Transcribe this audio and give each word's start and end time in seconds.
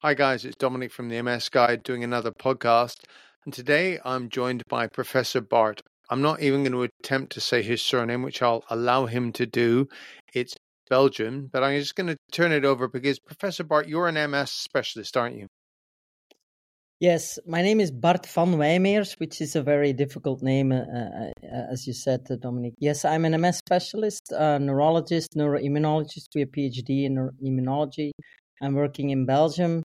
Hi, 0.00 0.14
guys. 0.14 0.44
It's 0.44 0.54
Dominic 0.54 0.92
from 0.92 1.08
the 1.08 1.20
MS 1.20 1.48
Guide 1.48 1.82
doing 1.82 2.04
another 2.04 2.30
podcast. 2.30 2.98
And 3.44 3.52
today 3.52 3.98
I'm 4.04 4.28
joined 4.28 4.62
by 4.68 4.86
Professor 4.86 5.40
Bart. 5.40 5.82
I'm 6.08 6.22
not 6.22 6.40
even 6.40 6.62
going 6.62 6.70
to 6.70 6.84
attempt 6.84 7.32
to 7.32 7.40
say 7.40 7.62
his 7.62 7.82
surname, 7.82 8.22
which 8.22 8.40
I'll 8.40 8.62
allow 8.70 9.06
him 9.06 9.32
to 9.32 9.44
do. 9.44 9.88
It's 10.32 10.54
Belgian, 10.88 11.48
but 11.52 11.64
I'm 11.64 11.80
just 11.80 11.96
going 11.96 12.06
to 12.06 12.16
turn 12.30 12.52
it 12.52 12.64
over 12.64 12.86
because, 12.86 13.18
Professor 13.18 13.64
Bart, 13.64 13.88
you're 13.88 14.06
an 14.06 14.30
MS 14.30 14.52
specialist, 14.52 15.16
aren't 15.16 15.36
you? 15.36 15.48
Yes, 17.00 17.40
my 17.44 17.60
name 17.60 17.80
is 17.80 17.90
Bart 17.90 18.24
van 18.26 18.54
Wijmeersch, 18.54 19.18
which 19.18 19.40
is 19.40 19.56
a 19.56 19.64
very 19.64 19.92
difficult 19.92 20.42
name, 20.44 20.70
uh, 20.70 20.84
uh 20.84 21.72
as 21.72 21.88
you 21.88 21.92
said, 21.92 22.20
uh, 22.30 22.36
Dominic. 22.36 22.74
Yes, 22.78 23.04
I'm 23.04 23.24
an 23.24 23.40
MS 23.40 23.56
specialist, 23.56 24.30
a 24.30 24.60
neurologist, 24.60 25.34
neuroimmunologist 25.34 26.28
with 26.36 26.48
a 26.48 26.52
PhD 26.52 27.04
in 27.04 27.30
immunology. 27.44 28.12
I'm 28.62 28.74
working 28.74 29.10
in 29.10 29.26
Belgium 29.26 29.82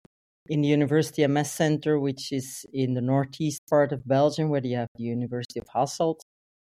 in 0.49 0.63
the 0.63 0.69
University 0.69 1.27
MS 1.27 1.51
Center, 1.53 1.99
which 1.99 2.33
is 2.33 2.65
in 2.73 2.95
the 2.95 3.01
northeast 3.01 3.63
part 3.69 3.93
of 3.93 4.07
Belgium, 4.07 4.49
where 4.49 4.65
you 4.65 4.77
have 4.77 4.89
the 4.97 5.05
University 5.05 5.61
of 5.61 5.67
Hasselt. 5.75 6.21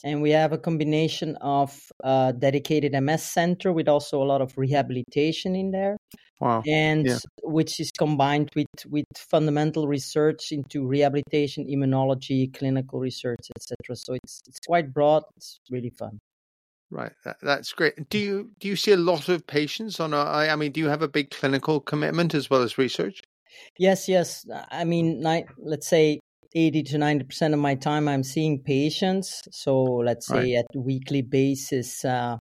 And 0.05 0.21
we 0.21 0.31
have 0.33 0.53
a 0.53 0.59
combination 0.59 1.37
of 1.41 1.81
a 2.03 2.35
dedicated 2.39 2.93
MS 2.93 3.23
center 3.23 3.73
with 3.73 3.89
also 3.89 4.23
a 4.23 4.25
lot 4.25 4.43
of 4.43 4.53
rehabilitation 4.59 5.57
in 5.57 5.71
there. 5.71 5.97
Wow. 6.41 6.63
And 6.67 7.07
yeah. 7.07 7.19
which 7.43 7.81
is 7.81 7.91
combined 7.91 8.51
with, 8.55 8.67
with 8.91 9.07
fundamental 9.17 9.89
research 9.89 10.53
into 10.53 10.87
rehabilitation, 10.87 11.67
immunology, 11.67 12.53
clinical 12.53 13.01
research, 13.01 13.49
etc. 13.57 13.97
So 13.97 14.15
it's 14.15 14.43
it's 14.47 14.59
quite 14.67 14.93
broad. 14.93 15.23
It's 15.37 15.61
really 15.71 15.91
fun. 15.91 16.19
Right, 16.95 17.11
that, 17.25 17.39
that's 17.43 17.73
great. 17.73 18.09
Do 18.09 18.19
you 18.19 18.53
do 18.61 18.69
you 18.69 18.77
see 18.77 18.93
a 18.93 18.97
lot 18.97 19.29
of 19.29 19.45
patients 19.49 19.99
on 19.99 20.15
a? 20.15 20.17
I 20.17 20.55
mean, 20.55 20.71
do 20.71 20.79
you 20.79 20.87
have 20.87 21.03
a 21.03 21.09
big 21.09 21.33
clinical 21.33 21.81
commitment 21.81 22.35
as 22.35 22.49
well 22.49 22.63
as 22.63 22.79
research? 22.79 23.21
Yes, 23.77 24.09
yes. 24.09 24.47
I 24.71 24.85
mean, 24.85 25.21
let's 25.59 25.89
say 25.89 26.21
80 26.55 26.85
to 26.85 26.99
90% 26.99 27.53
of 27.53 27.59
my 27.59 27.75
time 27.75 28.07
I'm 28.07 28.23
seeing 28.23 28.63
patients. 28.63 29.43
So 29.51 29.83
let's 29.83 30.29
say 30.29 30.55
right. 30.55 30.65
at 30.65 30.67
weekly 30.77 31.23
basis, 31.23 32.05
uh, 32.05 32.37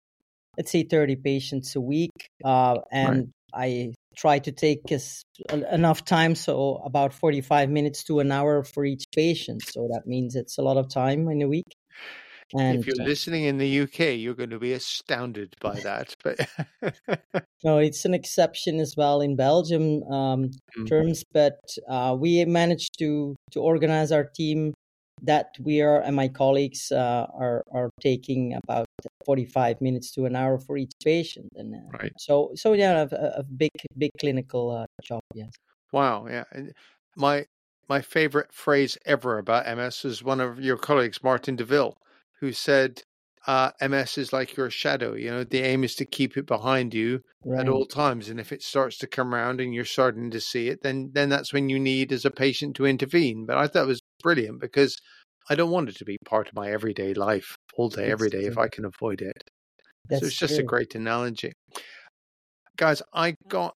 let's 0.58 0.72
say 0.72 0.84
30 0.84 1.16
patients 1.16 1.78
a 1.78 1.82
week. 1.82 2.12
Uh, 2.44 2.76
and 2.92 3.32
right. 3.54 3.64
I 3.64 3.94
try 4.18 4.40
to 4.40 4.52
take 4.52 4.92
as, 4.92 5.24
enough 5.50 6.04
time, 6.04 6.36
so 6.36 6.82
about 6.84 7.14
45 7.14 7.70
minutes 7.70 8.04
to 8.06 8.20
an 8.20 8.34
hour 8.34 8.66
for 8.66 8.84
each 8.84 9.06
patient. 9.16 9.64
So 9.66 9.88
that 9.94 10.06
means 10.06 10.36
it's 10.36 10.58
a 10.58 10.62
lot 10.62 10.76
of 10.76 10.90
time 10.90 11.30
in 11.30 11.42
a 11.42 11.48
week. 11.48 11.74
And 12.58 12.80
if 12.80 12.88
you're 12.88 13.02
uh, 13.02 13.06
listening 13.06 13.46
in 13.46 13.58
the 13.58 13.82
UK, 13.82 14.18
you're 14.18 14.34
going 14.34 14.50
to 14.50 14.60
be 14.60 14.74
astounded 14.74 15.56
by 15.62 15.80
that. 15.82 16.16
But 16.24 16.40
no, 17.64 17.78
it's 17.78 18.06
an 18.06 18.14
exception 18.14 18.80
as 18.80 18.96
well 18.98 19.22
in 19.22 19.36
Belgium 19.36 20.04
um, 20.04 20.46
mm-hmm. 20.46 20.86
terms. 20.86 21.24
But 21.34 21.60
uh, 21.90 22.16
we 22.20 22.44
managed 22.46 22.98
to 23.00 23.36
to 23.52 23.62
organize 23.62 24.12
our 24.12 24.26
team 24.26 24.74
that 25.22 25.56
we 25.60 25.82
are 25.82 26.02
and 26.02 26.16
my 26.16 26.28
colleagues 26.28 26.92
uh, 26.92 27.28
are 27.34 27.64
are 27.72 27.90
taking 28.02 28.58
about 28.64 28.88
45 29.26 29.80
minutes 29.82 30.12
to 30.12 30.26
an 30.26 30.36
hour 30.36 30.58
for 30.58 30.78
each 30.78 30.92
patient 31.04 31.48
and 31.56 31.76
uh, 31.76 31.98
right. 32.00 32.12
so 32.18 32.52
so 32.56 32.74
yeah 32.74 33.06
a, 33.12 33.16
a 33.38 33.44
big 33.44 33.72
big 33.98 34.12
clinical 34.20 34.72
uh, 34.72 34.86
job 35.04 35.22
yes 35.34 35.52
wow 35.92 36.26
yeah 36.28 36.44
my 37.16 37.46
my 37.88 38.02
favorite 38.02 38.52
phrase 38.52 38.98
ever 39.06 39.38
about 39.38 39.66
ms 39.78 40.06
is 40.06 40.24
one 40.24 40.42
of 40.42 40.60
your 40.60 40.78
colleagues 40.78 41.24
martin 41.24 41.56
deville 41.56 41.98
who 42.42 42.52
said 42.52 43.02
uh, 43.48 43.72
MS 43.82 44.18
is 44.18 44.34
like 44.34 44.56
your 44.56 44.70
shadow. 44.70 45.14
You 45.14 45.32
know, 45.32 45.44
the 45.44 45.62
aim 45.62 45.84
is 45.84 45.96
to 45.96 46.06
keep 46.06 46.38
it 46.38 46.46
behind 46.46 46.94
you 46.94 47.22
right. 47.46 47.62
at 47.62 47.70
all 47.70 47.86
times. 47.86 48.30
And 48.30 48.40
if 48.40 48.52
it 48.52 48.62
starts 48.62 48.98
to 49.00 49.08
come 49.08 49.34
around 49.34 49.62
and 49.62 49.74
you're 49.74 49.86
starting 49.86 50.30
to 50.32 50.42
see 50.42 50.68
it, 50.68 50.82
then 50.84 51.12
then 51.14 51.30
that's 51.30 51.54
when 51.54 51.70
you 51.70 51.80
need 51.80 52.12
as 52.12 52.26
a 52.26 52.32
patient 52.32 52.76
to 52.76 52.86
intervene. 52.86 53.46
But 53.46 53.58
I 53.58 53.68
thought 53.68 53.84
it 53.84 53.88
was 53.88 54.02
brilliant 54.22 54.60
because 54.60 54.98
I 55.50 55.56
don't 55.56 55.72
want 55.72 55.90
it 55.90 55.96
to 55.98 56.06
be 56.06 56.18
part 56.26 56.48
of 56.48 56.56
my 56.56 56.72
everyday 56.72 57.14
life 57.14 57.56
all 57.76 57.90
day, 57.90 58.04
that's 58.04 58.12
every 58.12 58.30
day, 58.30 58.42
true. 58.42 58.52
if 58.52 58.58
I 58.58 58.68
can 58.68 58.86
avoid 58.86 59.22
it. 59.22 59.44
That's 60.10 60.22
so 60.22 60.28
it's 60.28 60.38
just 60.38 60.56
true. 60.56 60.64
a 60.64 60.68
great 60.68 60.94
analogy. 60.94 61.54
Guys, 62.78 63.02
I 63.14 63.36
got 63.48 63.74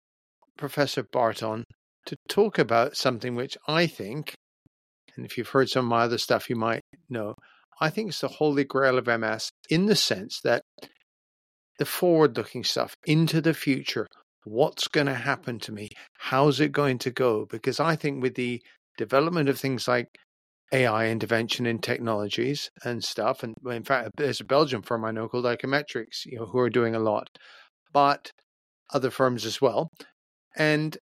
Professor 0.56 1.04
Bart 1.04 1.42
on 1.42 1.64
to 2.06 2.16
talk 2.28 2.58
about 2.58 2.96
something 2.96 3.36
which 3.36 3.56
I 3.68 3.86
think, 3.86 4.34
and 5.16 5.24
if 5.24 5.38
you've 5.38 5.48
heard 5.48 5.68
some 5.68 5.86
of 5.86 5.90
my 5.90 6.02
other 6.02 6.18
stuff, 6.18 6.50
you 6.50 6.56
might 6.56 6.82
know, 7.08 7.34
I 7.82 7.90
think 7.90 8.10
it's 8.10 8.20
the 8.20 8.28
holy 8.28 8.62
grail 8.62 8.96
of 8.96 9.08
MS 9.08 9.50
in 9.68 9.86
the 9.86 9.96
sense 9.96 10.40
that 10.44 10.62
the 11.80 11.84
forward 11.84 12.36
looking 12.36 12.62
stuff 12.62 12.94
into 13.04 13.40
the 13.40 13.54
future. 13.54 14.06
What's 14.44 14.86
going 14.86 15.08
to 15.08 15.14
happen 15.14 15.58
to 15.60 15.72
me? 15.72 15.88
How's 16.16 16.60
it 16.60 16.70
going 16.70 16.98
to 16.98 17.10
go? 17.10 17.44
Because 17.44 17.80
I 17.80 17.96
think 17.96 18.22
with 18.22 18.36
the 18.36 18.62
development 18.96 19.48
of 19.48 19.58
things 19.58 19.88
like 19.88 20.06
AI 20.72 21.08
intervention 21.08 21.66
in 21.66 21.80
technologies 21.80 22.70
and 22.84 23.02
stuff, 23.02 23.42
and 23.42 23.56
in 23.68 23.82
fact, 23.82 24.10
there's 24.16 24.40
a 24.40 24.44
Belgian 24.44 24.82
firm 24.82 25.04
I 25.04 25.10
know 25.10 25.26
called 25.26 25.44
icometrix, 25.44 26.24
you 26.24 26.38
know, 26.38 26.46
who 26.46 26.60
are 26.60 26.70
doing 26.70 26.94
a 26.94 27.00
lot, 27.00 27.30
but 27.92 28.30
other 28.94 29.10
firms 29.10 29.44
as 29.44 29.60
well. 29.60 29.88
And 30.56 30.96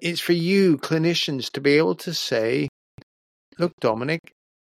it's 0.00 0.20
for 0.20 0.32
you 0.32 0.78
clinicians 0.78 1.50
to 1.54 1.60
be 1.60 1.72
able 1.72 1.96
to 1.96 2.14
say, 2.14 2.68
look, 3.58 3.72
Dominic, 3.80 4.20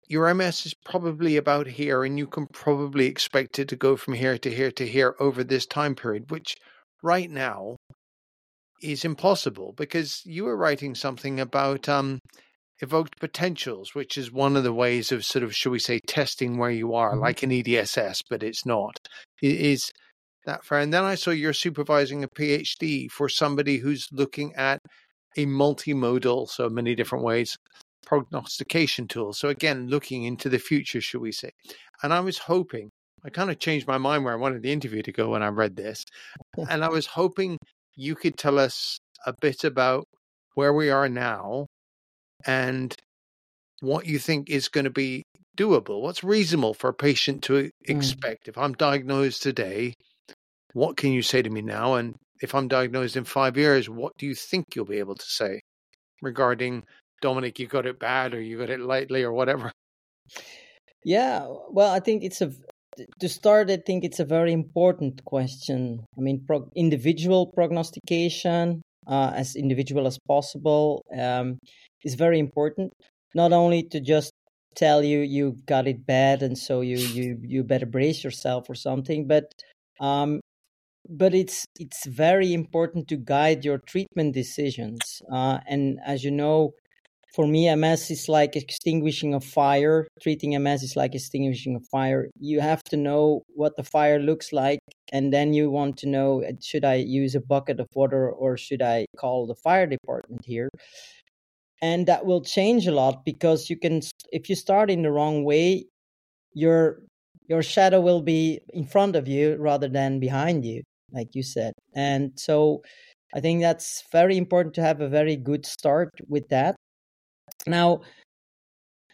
your 0.07 0.33
MS 0.33 0.65
is 0.65 0.73
probably 0.73 1.37
about 1.37 1.67
here, 1.67 2.03
and 2.03 2.17
you 2.17 2.27
can 2.27 2.47
probably 2.47 3.05
expect 3.05 3.59
it 3.59 3.67
to 3.69 3.75
go 3.75 3.95
from 3.95 4.13
here 4.13 4.37
to 4.37 4.51
here 4.53 4.71
to 4.71 4.87
here 4.87 5.15
over 5.19 5.43
this 5.43 5.65
time 5.65 5.95
period, 5.95 6.29
which 6.29 6.55
right 7.01 7.29
now 7.29 7.77
is 8.81 9.05
impossible 9.05 9.73
because 9.77 10.21
you 10.25 10.43
were 10.43 10.57
writing 10.57 10.93
something 10.93 11.39
about 11.39 11.87
um, 11.87 12.19
evoked 12.81 13.19
potentials, 13.19 13.95
which 13.95 14.17
is 14.17 14.31
one 14.31 14.57
of 14.57 14.63
the 14.63 14.73
ways 14.73 15.11
of 15.11 15.25
sort 15.25 15.43
of, 15.43 15.55
shall 15.55 15.71
we 15.71 15.79
say, 15.79 15.99
testing 16.05 16.57
where 16.57 16.71
you 16.71 16.93
are, 16.93 17.11
mm-hmm. 17.11 17.21
like 17.21 17.43
an 17.43 17.49
EDSS, 17.49 18.21
but 18.29 18.43
it's 18.43 18.65
not. 18.65 18.97
It 19.41 19.55
is 19.55 19.91
that 20.45 20.65
fair? 20.65 20.79
And 20.79 20.93
then 20.93 21.03
I 21.03 21.15
saw 21.15 21.31
you're 21.31 21.53
supervising 21.53 22.23
a 22.23 22.27
PhD 22.27 23.09
for 23.09 23.29
somebody 23.29 23.77
who's 23.77 24.07
looking 24.11 24.53
at 24.55 24.79
a 25.37 25.45
multimodal, 25.45 26.49
so 26.49 26.69
many 26.69 26.93
different 26.93 27.23
ways, 27.23 27.57
prognostication 28.05 29.07
tool. 29.07 29.33
So 29.33 29.49
again, 29.49 29.87
looking 29.87 30.23
into 30.23 30.49
the 30.49 30.59
future, 30.59 31.01
should 31.01 31.21
we 31.21 31.31
say? 31.31 31.51
And 32.01 32.13
I 32.13 32.19
was 32.19 32.37
hoping, 32.37 32.89
I 33.25 33.29
kind 33.29 33.49
of 33.49 33.59
changed 33.59 33.87
my 33.87 33.97
mind 33.97 34.23
where 34.23 34.33
I 34.33 34.37
wanted 34.37 34.61
the 34.61 34.71
interview 34.71 35.01
to 35.03 35.11
go 35.11 35.29
when 35.29 35.43
I 35.43 35.47
read 35.47 35.75
this, 35.75 36.03
and 36.69 36.83
I 36.83 36.89
was 36.89 37.05
hoping 37.05 37.57
you 37.95 38.15
could 38.15 38.37
tell 38.37 38.59
us 38.59 38.99
a 39.25 39.33
bit 39.39 39.63
about 39.63 40.05
where 40.55 40.73
we 40.73 40.89
are 40.89 41.09
now 41.09 41.67
and 42.45 42.95
what 43.79 44.05
you 44.05 44.19
think 44.19 44.49
is 44.49 44.67
going 44.67 44.85
to 44.85 44.89
be 44.91 45.23
doable. 45.57 46.01
What's 46.01 46.23
reasonable 46.23 46.73
for 46.73 46.89
a 46.89 46.93
patient 46.93 47.43
to 47.43 47.53
mm. 47.53 47.69
expect? 47.85 48.45
Mm. 48.45 48.49
If 48.49 48.57
I'm 48.57 48.73
diagnosed 48.73 49.43
today, 49.43 49.93
what 50.73 50.97
can 50.97 51.11
you 51.11 51.21
say 51.21 51.41
to 51.41 51.49
me 51.49 51.61
now? 51.61 51.95
And 51.95 52.15
if 52.41 52.55
I'm 52.55 52.67
diagnosed 52.67 53.15
in 53.15 53.23
five 53.23 53.57
years, 53.57 53.89
what 53.89 54.13
do 54.17 54.25
you 54.25 54.35
think 54.35 54.75
you'll 54.75 54.85
be 54.85 54.99
able 54.99 55.15
to 55.15 55.25
say 55.25 55.61
regarding 56.21 56.83
Dominic, 57.23 57.57
you 57.57 57.67
got 57.67 57.85
it 57.85 57.99
bad 57.99 58.33
or 58.33 58.41
you 58.41 58.57
got 58.57 58.69
it 58.69 58.81
lightly 58.81 59.23
or 59.23 59.31
whatever? 59.31 59.71
Yeah, 61.05 61.47
well, 61.69 61.91
I 61.91 62.01
think 62.01 62.23
it's 62.23 62.41
a 62.41 62.51
to 63.19 63.29
start. 63.29 63.71
I 63.71 63.77
think 63.77 64.03
it's 64.03 64.19
a 64.19 64.25
very 64.25 64.51
important 64.51 65.23
question. 65.23 66.05
I 66.17 66.21
mean, 66.21 66.43
pro- 66.45 66.69
individual 66.75 67.47
prognostication, 67.47 68.81
uh, 69.07 69.31
as 69.33 69.55
individual 69.55 70.05
as 70.05 70.19
possible, 70.27 71.01
um, 71.17 71.57
is 72.03 72.15
very 72.15 72.39
important. 72.39 72.91
Not 73.33 73.53
only 73.53 73.83
to 73.83 73.99
just 74.01 74.31
tell 74.75 75.01
you 75.01 75.19
you 75.19 75.55
got 75.65 75.87
it 75.87 76.05
bad 76.05 76.43
and 76.43 76.57
so 76.57 76.81
you 76.81 76.97
you 76.97 77.37
you 77.41 77.63
better 77.63 77.85
brace 77.85 78.23
yourself 78.23 78.69
or 78.69 78.75
something, 78.75 79.27
but 79.27 79.45
um, 80.01 80.41
but 81.09 81.33
it's 81.33 81.65
it's 81.79 82.05
very 82.05 82.53
important 82.53 83.07
to 83.07 83.17
guide 83.17 83.63
your 83.63 83.79
treatment 83.79 84.33
decisions. 84.33 85.21
Uh, 85.31 85.59
and 85.67 85.99
as 86.05 86.23
you 86.23 86.31
know, 86.31 86.73
for 87.33 87.47
me, 87.47 87.67
MS 87.67 88.11
is 88.11 88.29
like 88.29 88.55
extinguishing 88.55 89.33
a 89.33 89.39
fire. 89.39 90.07
Treating 90.21 90.53
MS 90.55 90.83
is 90.83 90.95
like 90.95 91.15
extinguishing 91.15 91.75
a 91.75 91.79
fire. 91.91 92.29
You 92.39 92.59
have 92.61 92.83
to 92.85 92.97
know 92.97 93.41
what 93.55 93.75
the 93.75 93.83
fire 93.83 94.19
looks 94.19 94.53
like, 94.53 94.79
and 95.11 95.33
then 95.33 95.53
you 95.53 95.71
want 95.71 95.97
to 95.99 96.07
know 96.09 96.43
uh, 96.43 96.51
should 96.61 96.85
I 96.85 96.95
use 96.95 97.35
a 97.35 97.41
bucket 97.41 97.79
of 97.79 97.87
water 97.95 98.29
or 98.31 98.57
should 98.57 98.81
I 98.83 99.05
call 99.17 99.47
the 99.47 99.55
fire 99.55 99.87
department 99.87 100.41
here? 100.45 100.69
And 101.81 102.07
that 102.07 102.25
will 102.25 102.41
change 102.41 102.87
a 102.87 102.91
lot 102.93 103.25
because 103.25 103.69
you 103.69 103.77
can, 103.77 104.01
if 104.31 104.49
you 104.49 104.55
start 104.55 104.89
in 104.89 105.01
the 105.01 105.11
wrong 105.11 105.43
way, 105.43 105.85
your 106.53 107.01
your 107.49 107.63
shadow 107.63 108.01
will 108.01 108.21
be 108.21 108.61
in 108.73 108.85
front 108.85 109.15
of 109.15 109.27
you 109.27 109.57
rather 109.57 109.89
than 109.89 110.19
behind 110.19 110.65
you, 110.65 110.83
like 111.11 111.29
you 111.35 111.43
said. 111.43 111.73
And 111.95 112.31
so, 112.37 112.83
I 113.35 113.41
think 113.41 113.61
that's 113.61 114.03
very 114.11 114.37
important 114.37 114.75
to 114.75 114.83
have 114.83 115.01
a 115.01 115.09
very 115.09 115.35
good 115.37 115.65
start 115.65 116.11
with 116.29 116.49
that 116.49 116.75
now, 117.67 118.01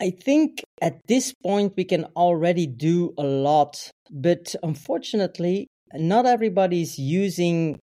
I 0.02 0.12
think 0.12 0.64
at 0.82 1.00
this 1.08 1.34
point 1.44 1.74
we 1.76 1.84
can 1.84 2.06
already 2.16 2.68
do 2.68 3.14
a 3.18 3.24
lot, 3.24 3.92
but 4.10 4.56
unfortunately, 4.64 5.68
not 5.94 6.26
everybody 6.26 6.82
is 6.82 6.98
using 6.98 7.80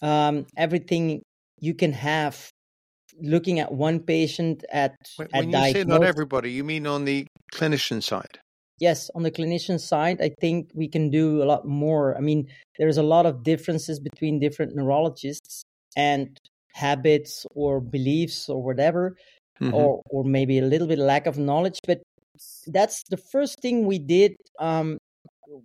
um, 0.00 0.46
everything 0.56 1.22
you 1.60 1.74
can 1.74 1.92
have 1.92 2.48
looking 3.20 3.60
at 3.60 3.70
one 3.70 4.00
patient 4.00 4.64
at 4.72 4.94
When, 5.16 5.28
at 5.34 5.38
when 5.40 5.50
you 5.50 5.72
say 5.72 5.84
not 5.84 6.02
everybody, 6.02 6.50
you 6.50 6.64
mean 6.64 6.86
on 6.86 7.04
the 7.04 7.26
clinician 7.52 8.02
side? 8.02 8.38
yes 8.82 9.10
on 9.14 9.22
the 9.22 9.30
clinician 9.30 9.78
side 9.78 10.20
i 10.20 10.30
think 10.40 10.70
we 10.74 10.88
can 10.88 11.08
do 11.10 11.42
a 11.42 11.46
lot 11.52 11.66
more 11.66 12.16
i 12.16 12.20
mean 12.20 12.46
there's 12.78 12.96
a 12.96 13.08
lot 13.14 13.26
of 13.26 13.42
differences 13.44 14.00
between 14.00 14.40
different 14.40 14.74
neurologists 14.74 15.62
and 15.96 16.38
habits 16.74 17.46
or 17.54 17.80
beliefs 17.80 18.48
or 18.48 18.62
whatever 18.62 19.16
Mhm. 19.60 19.74
or 19.74 20.02
or 20.10 20.24
maybe 20.24 20.58
a 20.58 20.64
little 20.64 20.86
bit 20.86 20.98
lack 20.98 21.26
of 21.26 21.38
knowledge 21.38 21.78
but 21.86 22.00
that's 22.66 23.02
the 23.10 23.16
first 23.16 23.60
thing 23.60 23.86
we 23.86 23.98
did 23.98 24.34
um 24.58 24.98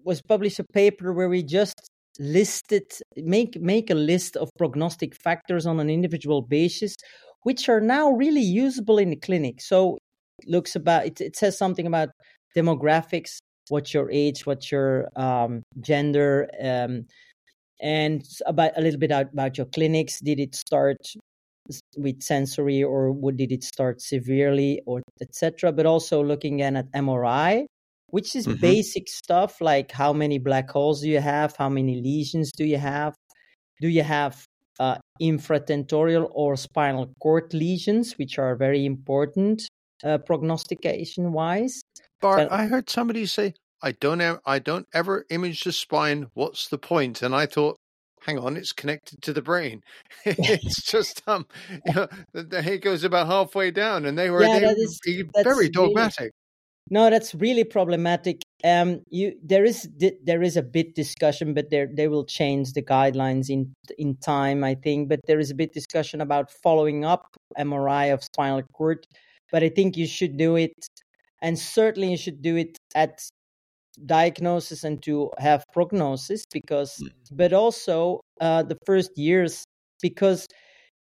was 0.04 0.22
publish 0.22 0.60
a 0.60 0.64
paper 0.74 1.14
where 1.14 1.30
we 1.30 1.44
just 1.44 1.80
listed 2.20 2.84
make 3.16 3.60
make 3.62 3.90
a 3.90 3.96
list 3.96 4.36
of 4.36 4.50
prognostic 4.58 5.16
factors 5.16 5.66
on 5.66 5.80
an 5.80 5.90
individual 5.90 6.42
basis 6.42 6.96
which 7.44 7.70
are 7.70 7.80
now 7.80 8.12
really 8.12 8.42
usable 8.42 8.98
in 8.98 9.10
the 9.12 9.16
clinic 9.16 9.62
so 9.62 9.98
it 10.40 10.50
looks 10.50 10.76
about 10.76 11.06
it, 11.06 11.22
it 11.22 11.36
says 11.36 11.58
something 11.58 11.88
about 11.88 12.10
demographics 12.56 13.38
what's 13.70 13.94
your 13.94 14.10
age 14.12 14.46
what's 14.46 14.72
your 14.72 15.08
um, 15.16 15.62
gender 15.82 16.50
um, 16.62 17.06
and 17.80 18.24
about 18.48 18.72
a 18.76 18.82
little 18.82 19.00
bit 19.00 19.12
out, 19.12 19.32
about 19.32 19.58
your 19.58 19.68
clinics 19.68 20.20
did 20.20 20.40
it 20.40 20.56
start 20.56 20.98
with 21.98 22.22
sensory 22.22 22.84
or 22.84 23.12
what 23.12 23.38
did 23.38 23.52
it 23.52 23.64
start 23.64 24.02
severely 24.02 24.82
or 24.86 25.02
etc 25.22 25.72
but 25.72 25.86
also 25.86 26.24
looking 26.24 26.60
in 26.60 26.76
at 26.76 26.90
mri 26.92 27.66
which 28.10 28.36
is 28.36 28.48
Mhm. 28.48 28.62
basic 28.62 29.08
stuff 29.10 29.60
like 29.62 29.92
how 29.92 30.14
many 30.14 30.38
black 30.40 30.70
holes 30.70 31.02
do 31.02 31.10
you 31.10 31.20
have 31.20 31.56
how 31.58 31.70
many 31.70 32.02
lesions 32.02 32.52
do 32.52 32.66
you 32.66 32.78
have 32.78 33.14
do 33.82 33.88
you 33.88 34.04
have 34.04 34.46
uh, 34.80 34.98
infratentorial 35.22 36.30
or 36.32 36.56
spinal 36.56 37.12
cord 37.20 37.54
lesions 37.54 38.18
which 38.20 38.38
are 38.38 38.56
very 38.56 38.86
important 38.86 39.64
uh, 40.04 40.18
prognostication 40.20 41.32
wise 41.34 41.82
Bart, 42.22 42.48
So- 42.50 42.56
I 42.56 42.66
heard 42.66 42.90
somebody 42.90 43.26
say, 43.28 43.54
"I 43.82 43.92
don't, 43.92 44.22
ever, 44.22 44.42
I 44.46 44.58
don't 44.60 44.88
ever 44.94 45.26
image 45.30 45.64
the 45.64 45.72
spine. 45.72 46.28
What's 46.34 46.68
the 46.68 46.80
point?" 46.80 47.22
And 47.22 47.36
I 47.36 47.46
thought, 47.46 47.77
"Hang 48.28 48.38
on, 48.38 48.58
it's 48.58 48.74
connected 48.74 49.22
to 49.24 49.34
the 49.34 49.42
brain. 49.42 49.82
it's 50.26 50.84
just 50.84 51.24
um, 51.28 51.48
you 51.86 51.94
know, 51.94 52.08
the, 52.34 52.44
the 52.44 52.78
goes 52.78 53.04
about 53.04 53.28
halfway 53.28 53.72
down, 53.72 54.06
and 54.06 54.18
they 54.18 54.30
were 54.30 54.44
Yeah, 54.44 54.60
they 54.60 54.66
is- 54.68 55.00
being 55.04 55.30
that's 55.34 55.44
very 55.44 55.56
really- 55.56 55.70
dogmatic." 55.70 56.32
No, 56.90 57.10
that's 57.10 57.36
really 57.36 57.66
problematic. 57.66 58.42
Um, 58.64 59.02
you 59.10 59.34
there 59.44 59.66
is 59.66 59.90
there 60.24 60.42
is 60.42 60.56
a 60.56 60.62
bit 60.62 60.96
discussion, 60.96 61.54
but 61.54 61.70
there 61.70 61.90
they 61.94 62.08
will 62.08 62.24
change 62.26 62.74
the 62.74 62.82
guidelines 62.82 63.50
in 63.50 63.74
in 63.98 64.16
time, 64.18 64.64
I 64.64 64.76
think. 64.76 65.10
But 65.10 65.20
there 65.28 65.40
is 65.40 65.52
a 65.52 65.56
bit 65.56 65.74
discussion 65.74 66.22
about 66.22 66.50
following 66.64 67.04
up 67.04 67.26
MRI 67.60 68.14
of 68.14 68.24
spinal 68.24 68.62
cord. 68.74 69.06
But 69.52 69.64
I 69.64 69.70
think 69.70 69.98
you 69.98 70.08
should 70.08 70.38
do 70.38 70.56
it, 70.56 70.74
and 71.42 71.60
certainly 71.60 72.12
you 72.12 72.18
should 72.18 72.42
do 72.42 72.56
it 72.56 72.78
at 72.96 73.20
diagnosis 74.06 74.84
and 74.84 75.02
to 75.04 75.32
have 75.38 75.64
prognosis 75.74 76.46
because, 76.52 77.04
but 77.32 77.54
also 77.54 78.22
uh, 78.40 78.64
the 78.64 78.78
first 78.86 79.12
years 79.18 79.64
because 80.02 80.48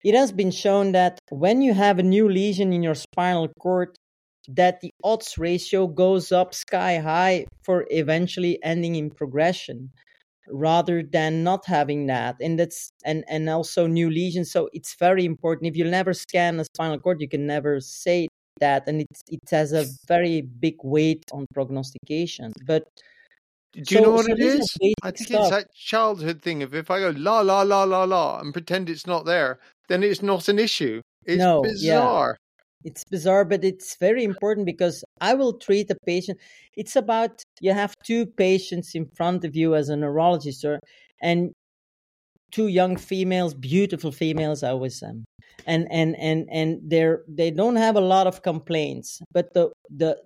it 0.04 0.14
has 0.14 0.32
been 0.32 0.50
shown 0.50 0.92
that 0.92 1.18
when 1.30 1.62
you 1.62 1.74
have 1.74 1.98
a 1.98 2.02
new 2.02 2.28
lesion 2.28 2.72
in 2.72 2.82
your 2.82 2.94
spinal 2.94 3.48
cord 3.60 3.96
that 4.48 4.80
the 4.80 4.92
odds 5.02 5.36
ratio 5.38 5.86
goes 5.88 6.30
up 6.30 6.54
sky 6.54 6.98
high 6.98 7.46
for 7.64 7.86
eventually 7.90 8.58
ending 8.62 8.94
in 8.94 9.10
progression 9.10 9.90
rather 10.48 11.02
than 11.02 11.42
not 11.42 11.66
having 11.66 12.06
that. 12.06 12.36
And 12.40 12.58
that's 12.58 12.90
and 13.04 13.24
and 13.28 13.48
also 13.50 13.86
new 13.86 14.10
lesions. 14.10 14.52
So 14.52 14.68
it's 14.72 14.94
very 14.98 15.24
important. 15.24 15.68
If 15.68 15.76
you 15.76 15.84
never 15.84 16.14
scan 16.14 16.60
a 16.60 16.64
spinal 16.64 16.98
cord 17.00 17.20
you 17.20 17.28
can 17.28 17.46
never 17.46 17.80
say 17.80 18.28
that 18.60 18.82
and 18.88 19.00
it 19.02 19.06
it 19.28 19.40
has 19.50 19.72
a 19.72 19.84
very 20.08 20.40
big 20.42 20.76
weight 20.82 21.22
on 21.32 21.46
prognostication 21.54 22.52
but 22.66 22.84
Do 23.72 23.80
you 23.80 23.98
So- 23.98 24.04
know 24.04 24.12
what 24.12 24.26
so 24.26 24.32
it 24.32 24.40
is? 24.40 24.76
I 25.02 25.10
think 25.10 25.28
stuff. 25.28 25.40
it's 25.42 25.50
that 25.50 25.68
childhood 25.74 26.40
thing 26.42 26.62
of 26.62 26.74
if 26.74 26.90
I 26.90 26.98
go 27.00 27.10
la 27.28 27.40
la 27.40 27.60
la 27.62 27.84
la 27.84 28.04
la 28.04 28.40
and 28.40 28.52
pretend 28.52 28.88
it's 28.88 29.06
not 29.06 29.26
there, 29.26 29.58
then 29.88 30.02
it's 30.02 30.22
not 30.22 30.48
an 30.48 30.58
issue. 30.58 31.02
It's 31.26 31.38
No, 31.38 31.62
yeah. 31.64 31.70
bizarre. 31.72 32.36
it's 32.88 33.04
bizarre 33.10 33.44
but 33.52 33.64
it's 33.70 33.96
very 34.06 34.22
important 34.32 34.64
because 34.72 34.96
i 35.20 35.32
will 35.34 35.54
treat 35.66 35.90
a 35.90 35.96
patient 36.12 36.36
it's 36.80 36.94
about 37.04 37.32
you 37.66 37.72
have 37.82 37.92
two 38.10 38.22
patients 38.46 38.88
in 38.94 39.04
front 39.18 39.40
of 39.48 39.52
you 39.60 39.68
as 39.74 39.88
a 39.88 39.96
neurologist 39.96 40.60
or 40.64 40.78
and 41.30 41.52
two 42.50 42.68
young 42.68 42.96
females 42.96 43.54
beautiful 43.54 44.12
females 44.12 44.62
i 44.62 44.70
always 44.70 45.02
um 45.02 45.24
and 45.66 45.86
and 45.90 46.16
and 46.16 46.48
and 46.50 46.80
they're 46.84 47.22
they 47.28 47.50
don't 47.50 47.76
have 47.76 47.96
a 47.96 48.00
lot 48.00 48.26
of 48.26 48.42
complaints 48.42 49.20
but 49.32 49.52
the 49.54 49.70
the 49.90 50.16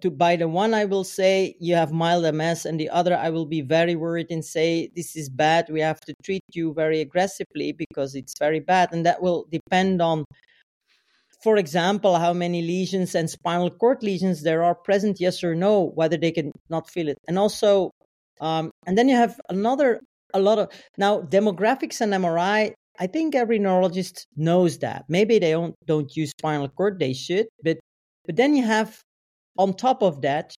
to 0.00 0.10
by 0.10 0.36
the 0.36 0.46
one 0.48 0.74
i 0.74 0.84
will 0.84 1.04
say 1.04 1.54
you 1.60 1.74
have 1.74 1.92
mild 1.92 2.32
ms 2.34 2.66
and 2.66 2.78
the 2.78 2.88
other 2.88 3.16
i 3.16 3.30
will 3.30 3.46
be 3.46 3.60
very 3.60 3.96
worried 3.96 4.30
and 4.30 4.44
say 4.44 4.90
this 4.94 5.16
is 5.16 5.28
bad 5.28 5.66
we 5.70 5.80
have 5.80 6.00
to 6.00 6.14
treat 6.22 6.42
you 6.52 6.72
very 6.74 7.00
aggressively 7.00 7.72
because 7.72 8.14
it's 8.14 8.38
very 8.38 8.60
bad 8.60 8.88
and 8.92 9.04
that 9.04 9.20
will 9.20 9.46
depend 9.50 10.00
on 10.00 10.24
for 11.40 11.56
example, 11.56 12.18
how 12.18 12.32
many 12.32 12.62
lesions 12.62 13.14
and 13.14 13.30
spinal 13.30 13.70
cord 13.70 14.02
lesions 14.02 14.42
there 14.42 14.64
are 14.64 14.74
present, 14.74 15.20
yes 15.20 15.44
or 15.44 15.54
no, 15.54 15.92
whether 15.94 16.16
they 16.16 16.32
can 16.32 16.52
not 16.68 16.90
feel 16.90 17.08
it. 17.08 17.18
And 17.28 17.38
also, 17.38 17.92
um, 18.40 18.70
and 18.86 18.98
then 18.98 19.08
you 19.08 19.14
have 19.14 19.40
another, 19.48 20.00
a 20.34 20.40
lot 20.40 20.58
of, 20.58 20.70
now 20.96 21.20
demographics 21.22 22.00
and 22.00 22.12
MRI, 22.12 22.72
I 23.00 23.06
think 23.06 23.34
every 23.34 23.58
neurologist 23.58 24.26
knows 24.36 24.78
that. 24.78 25.04
Maybe 25.08 25.38
they 25.38 25.52
don't, 25.52 25.74
don't 25.86 26.14
use 26.16 26.30
spinal 26.30 26.68
cord, 26.68 26.98
they 26.98 27.12
should, 27.12 27.46
but, 27.62 27.78
but 28.26 28.36
then 28.36 28.54
you 28.54 28.64
have, 28.64 29.00
on 29.56 29.74
top 29.74 30.02
of 30.02 30.22
that, 30.22 30.54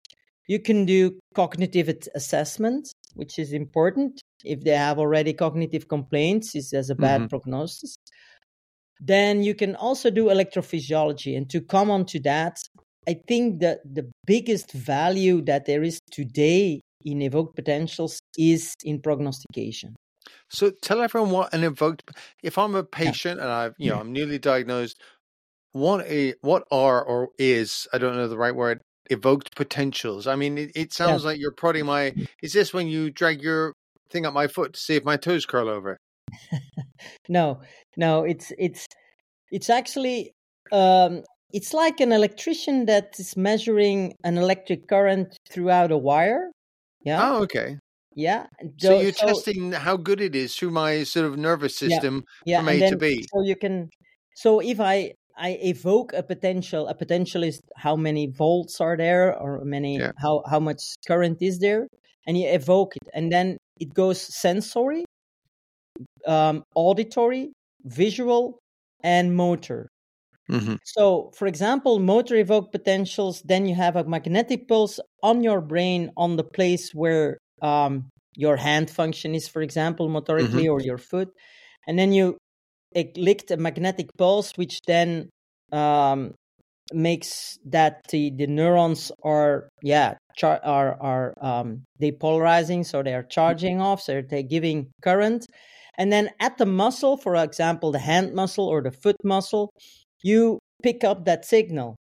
you 0.48 0.58
can 0.58 0.84
do 0.86 1.18
cognitive 1.34 1.88
assessment, 2.14 2.88
which 3.14 3.38
is 3.38 3.52
important. 3.52 4.20
If 4.44 4.62
they 4.62 4.76
have 4.76 4.98
already 4.98 5.32
cognitive 5.32 5.86
complaints, 5.88 6.54
is 6.56 6.72
as 6.72 6.90
a 6.90 6.94
bad 6.94 7.22
Mhm. 7.22 7.28
prognosis 7.30 7.94
then 9.00 9.42
you 9.42 9.54
can 9.54 9.74
also 9.76 10.10
do 10.10 10.26
electrophysiology. 10.26 11.36
And 11.36 11.48
to 11.50 11.60
come 11.60 11.90
on 11.90 12.04
to 12.06 12.20
that, 12.20 12.58
I 13.08 13.14
think 13.26 13.60
that 13.60 13.78
the 13.84 14.10
biggest 14.26 14.72
value 14.72 15.40
that 15.42 15.64
there 15.64 15.82
is 15.82 15.98
today 16.10 16.82
in 17.04 17.22
evoked 17.22 17.56
potentials 17.56 18.20
is 18.36 18.74
in 18.84 19.00
prognostication. 19.00 19.96
So 20.48 20.70
tell 20.82 21.00
everyone 21.00 21.30
what 21.30 21.54
an 21.54 21.64
evoked. 21.64 22.10
If 22.42 22.58
I'm 22.58 22.74
a 22.74 22.84
patient 22.84 23.40
and 23.40 23.48
I've 23.48 23.74
you 23.78 23.90
know 23.90 24.00
I'm 24.00 24.12
newly 24.12 24.38
diagnosed, 24.38 25.00
what 25.72 26.06
a 26.06 26.34
what 26.40 26.64
are 26.70 27.02
or 27.02 27.30
is 27.38 27.86
I 27.92 27.98
don't 27.98 28.16
know 28.16 28.28
the 28.28 28.38
right 28.38 28.54
word 28.54 28.80
evoked 29.10 29.56
potentials. 29.56 30.26
I 30.26 30.36
mean, 30.36 30.56
it, 30.58 30.72
it 30.74 30.92
sounds 30.92 31.24
like 31.24 31.38
you're 31.38 31.52
prodding 31.52 31.86
my. 31.86 32.14
Is 32.42 32.52
this 32.52 32.72
when 32.72 32.86
you 32.86 33.10
drag 33.10 33.42
your 33.42 33.74
thing 34.10 34.26
up 34.26 34.34
my 34.34 34.46
foot 34.46 34.74
to 34.74 34.80
see 34.80 34.96
if 34.96 35.04
my 35.04 35.16
toes 35.16 35.46
curl 35.46 35.68
over? 35.68 35.96
No, 37.28 37.60
no, 37.96 38.24
it's 38.24 38.52
it's 38.58 38.86
it's 39.50 39.70
actually 39.70 40.32
um, 40.70 41.22
it's 41.52 41.72
like 41.72 42.00
an 42.00 42.12
electrician 42.12 42.86
that 42.86 43.14
is 43.18 43.36
measuring 43.36 44.14
an 44.24 44.36
electric 44.36 44.86
current 44.88 45.36
throughout 45.50 45.92
a 45.92 45.98
wire. 45.98 46.50
Yeah, 47.04 47.18
Oh, 47.22 47.42
okay. 47.44 47.78
yeah. 48.14 48.46
So 48.78 48.88
Tho- 48.90 49.00
you're 49.00 49.12
testing 49.12 49.72
how 49.72 49.96
good 49.96 50.20
it 50.20 50.34
is 50.36 50.54
through 50.56 50.70
my 50.72 51.04
sort 51.04 51.26
of 51.26 51.38
nervous 51.38 51.76
system 51.76 52.24
yeah, 52.44 52.58
from 52.60 52.68
and 52.68 52.82
A 52.82 52.90
to 52.90 52.96
then- 52.96 52.98
B. 52.98 53.26
So 53.32 53.42
you 53.42 53.56
can. 53.56 53.88
So 54.34 54.60
if 54.60 54.80
I 54.80 55.12
I 55.36 55.56
evoke 55.62 56.12
a 56.12 56.22
potential, 56.22 56.88
a 56.88 56.94
potential 56.94 57.42
is 57.42 57.60
how 57.76 57.96
many 57.96 58.26
volts 58.26 58.80
are 58.80 58.96
there, 58.96 59.34
or 59.38 59.64
many 59.64 59.96
Yeah. 59.98 60.12
how 60.18 60.42
how 60.50 60.60
much 60.60 60.82
current 61.06 61.38
is 61.40 61.58
there, 61.60 61.88
and 62.26 62.36
you 62.36 62.46
evoke 62.48 62.96
it, 62.96 63.08
and 63.14 63.32
then 63.32 63.56
it 63.80 63.94
goes 63.94 64.20
sensory, 64.20 65.04
um, 66.26 66.62
auditory, 66.74 67.52
visual, 67.84 68.58
and 69.02 69.34
motor. 69.34 69.88
Hmm 70.50 70.76
So, 70.84 71.30
for 71.36 71.46
example, 71.46 71.98
motor 71.98 72.36
evoked 72.36 72.72
potentials, 72.72 73.42
then 73.42 73.66
you 73.66 73.74
have 73.74 73.96
a 73.96 74.04
magnetic 74.04 74.66
pulse 74.68 74.98
on 75.22 75.42
your 75.42 75.60
brain 75.60 76.10
on 76.16 76.36
the 76.36 76.44
place 76.44 76.90
where 76.94 77.38
um, 77.62 78.08
your 78.34 78.56
hand 78.56 78.90
function 78.90 79.34
is, 79.34 79.48
for 79.48 79.62
example, 79.62 80.08
motorically, 80.08 80.68
or 80.68 80.80
your 80.80 80.98
foot. 80.98 81.28
And 81.86 81.98
then 81.98 82.12
you 82.12 82.36
licked 83.16 83.50
a 83.50 83.56
magnetic 83.56 84.08
pulse, 84.18 84.52
which 84.56 84.80
then 84.86 85.30
um, 85.72 86.34
makes 86.92 87.58
that 87.66 88.00
the, 88.10 88.30
the 88.30 88.46
neurons 88.46 89.12
are, 89.22 89.68
yeah, 89.82 90.14
char- 90.36 90.60
are, 90.64 90.96
are 91.00 91.34
um, 91.40 91.84
depolarizing. 92.02 92.84
So 92.84 93.02
they 93.02 93.14
are 93.14 93.22
charging 93.22 93.80
off, 93.80 94.00
so 94.02 94.22
they're 94.28 94.42
giving 94.42 94.90
current. 95.02 95.46
And 95.98 96.12
then 96.12 96.30
at 96.40 96.56
the 96.58 96.66
muscle, 96.66 97.16
for 97.16 97.36
example, 97.36 97.92
the 97.92 97.98
hand 97.98 98.34
muscle 98.34 98.66
or 98.66 98.82
the 98.82 98.90
foot 98.90 99.16
muscle, 99.22 99.70
you 100.22 100.58
pick 100.82 101.04
up 101.04 101.24
that 101.24 101.44
signal 101.44 101.94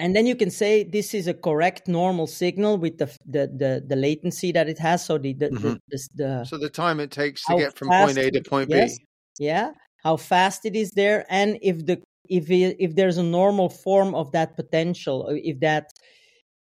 and 0.00 0.14
then 0.16 0.26
you 0.26 0.34
can 0.34 0.50
say 0.50 0.82
this 0.84 1.12
is 1.14 1.26
a 1.26 1.34
correct 1.34 1.88
normal 1.88 2.26
signal 2.26 2.78
with 2.78 2.96
the 2.98 3.06
the 3.26 3.46
the, 3.46 3.84
the 3.86 3.96
latency 3.96 4.52
that 4.52 4.68
it 4.68 4.78
has 4.78 5.04
so 5.04 5.18
the 5.18 5.34
the, 5.34 5.48
Mhm. 5.50 5.60
the, 5.62 5.78
the, 5.90 6.08
the 6.14 6.44
So 6.44 6.58
the 6.58 6.70
time 6.70 7.00
it 7.00 7.10
takes 7.10 7.44
to 7.46 7.56
get 7.58 7.76
from 7.76 7.88
point 7.88 8.18
A 8.18 8.30
to 8.30 8.38
it- 8.38 8.48
point 8.48 8.70
yes. 8.70 8.98
B. 8.98 9.04
yeah 9.38 9.72
how 10.02 10.16
fast 10.18 10.66
it 10.66 10.76
is 10.76 10.90
there, 10.90 11.24
and 11.30 11.58
if 11.62 11.86
the 11.86 11.96
if 12.28 12.50
it, 12.50 12.76
if 12.78 12.94
there's 12.94 13.16
a 13.18 13.22
normal 13.22 13.68
form 13.70 14.14
of 14.14 14.32
that 14.32 14.54
potential, 14.56 15.28
if 15.30 15.60
that 15.60 15.88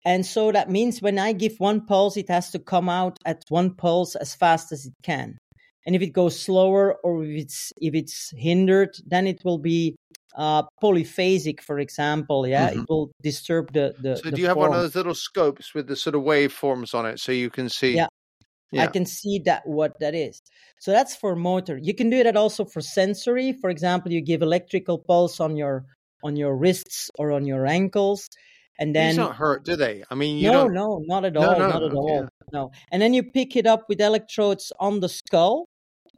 and 0.06 0.26
so 0.26 0.52
that 0.52 0.70
means 0.70 1.02
when 1.02 1.18
I 1.20 1.34
give 1.34 1.56
one 1.60 1.86
pulse, 1.86 2.16
it 2.18 2.30
has 2.30 2.52
to 2.52 2.60
come 2.60 2.88
out 2.90 3.18
at 3.26 3.44
one 3.50 3.76
pulse 3.76 4.16
as 4.16 4.34
fast 4.36 4.72
as 4.72 4.86
it 4.86 4.94
can. 5.04 5.38
And 5.86 5.96
if 5.96 6.02
it 6.02 6.14
goes 6.14 6.40
slower 6.40 6.96
or 7.04 7.24
if 7.26 7.36
it's 7.44 7.74
if 7.82 7.94
it's 7.94 8.32
hindered, 8.38 8.92
then 9.06 9.28
it 9.28 9.42
will 9.44 9.60
be 9.60 9.96
uh, 10.36 10.64
polyphasic, 10.82 11.62
for 11.62 11.80
example. 11.80 12.48
Yeah, 12.48 12.70
mm-hmm. 12.70 12.82
it 12.82 12.86
will 12.90 13.12
disturb 13.22 13.74
the 13.74 13.94
the. 14.02 14.18
So 14.18 14.30
the 14.30 14.32
do 14.32 14.42
you 14.42 14.48
have 14.48 14.58
one 14.58 14.74
of 14.74 14.82
those 14.82 14.96
little 14.96 15.16
scopes 15.16 15.74
with 15.74 15.88
the 15.88 15.96
sort 15.96 16.16
of 16.16 16.22
waveforms 16.22 16.94
on 16.94 17.06
it, 17.06 17.20
so 17.20 17.32
you 17.32 17.50
can 17.50 17.70
see? 17.70 17.96
Yeah. 17.96 18.08
yeah. 18.72 18.84
I 18.84 18.88
can 18.88 19.06
see 19.06 19.40
that 19.46 19.64
what 19.66 20.00
that 20.00 20.16
is. 20.16 20.42
So 20.80 20.92
that's 20.92 21.16
for 21.16 21.36
motor. 21.36 21.78
You 21.78 21.94
can 21.94 22.10
do 22.10 22.24
that 22.24 22.36
also 22.36 22.66
for 22.66 22.82
sensory. 22.82 23.54
For 23.54 23.70
example, 23.70 24.12
you 24.12 24.22
give 24.22 24.42
electrical 24.42 24.98
pulse 24.98 25.40
on 25.40 25.56
your 25.56 25.86
on 26.24 26.36
your 26.36 26.56
wrists 26.56 27.12
or 27.20 27.32
on 27.32 27.46
your 27.46 27.66
ankles, 27.66 28.30
and 28.80 28.96
then 28.96 29.10
These 29.10 29.18
don't 29.18 29.36
hurt, 29.36 29.66
do 29.66 29.76
they? 29.76 30.04
I 30.10 30.16
mean, 30.16 30.38
you 30.38 30.52
no, 30.52 30.64
don't... 30.64 30.74
no, 30.74 31.04
not 31.06 31.26
at 31.26 31.38
all, 31.38 31.44
no, 31.44 31.58
no, 31.58 31.68
not 31.68 31.84
at 31.84 31.94
all, 31.94 32.10
yeah. 32.22 32.28
no. 32.52 32.72
And 32.92 33.02
then 33.02 33.14
you 33.14 33.24
pick 33.24 33.56
it 33.56 33.68
up 33.68 33.86
with 33.88 34.02
electrodes 34.02 34.72
on 34.80 35.00
the 35.00 35.10
skull, 35.10 35.68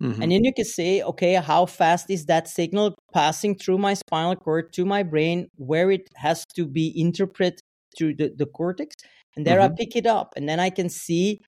mm-hmm. 0.01 0.21
and 0.21 0.31
then 0.31 0.43
you 0.43 0.53
can 0.53 0.65
say, 0.65 1.01
okay, 1.01 1.35
how 1.35 1.65
fast 1.65 2.09
is 2.09 2.25
that 2.25 2.47
signal 2.47 2.95
passing 3.13 3.55
through 3.55 3.77
my 3.77 3.93
spinal 3.93 4.35
cord 4.35 4.73
to 4.73 4.85
my 4.85 5.03
brain, 5.03 5.47
where 5.57 5.91
it 5.91 6.09
has 6.15 6.45
to 6.55 6.65
be 6.65 6.93
interpreted 6.99 7.59
through 7.97 8.15
the, 8.15 8.33
the 8.35 8.45
cortex, 8.45 8.95
and 9.35 9.45
there 9.45 9.59
mm-hmm. 9.59 9.73
I 9.73 9.77
pick 9.77 9.95
it 9.95 10.05
up, 10.05 10.33
and 10.35 10.47
then 10.47 10.59
I 10.59 10.69
can 10.69 10.89
see 10.89 11.41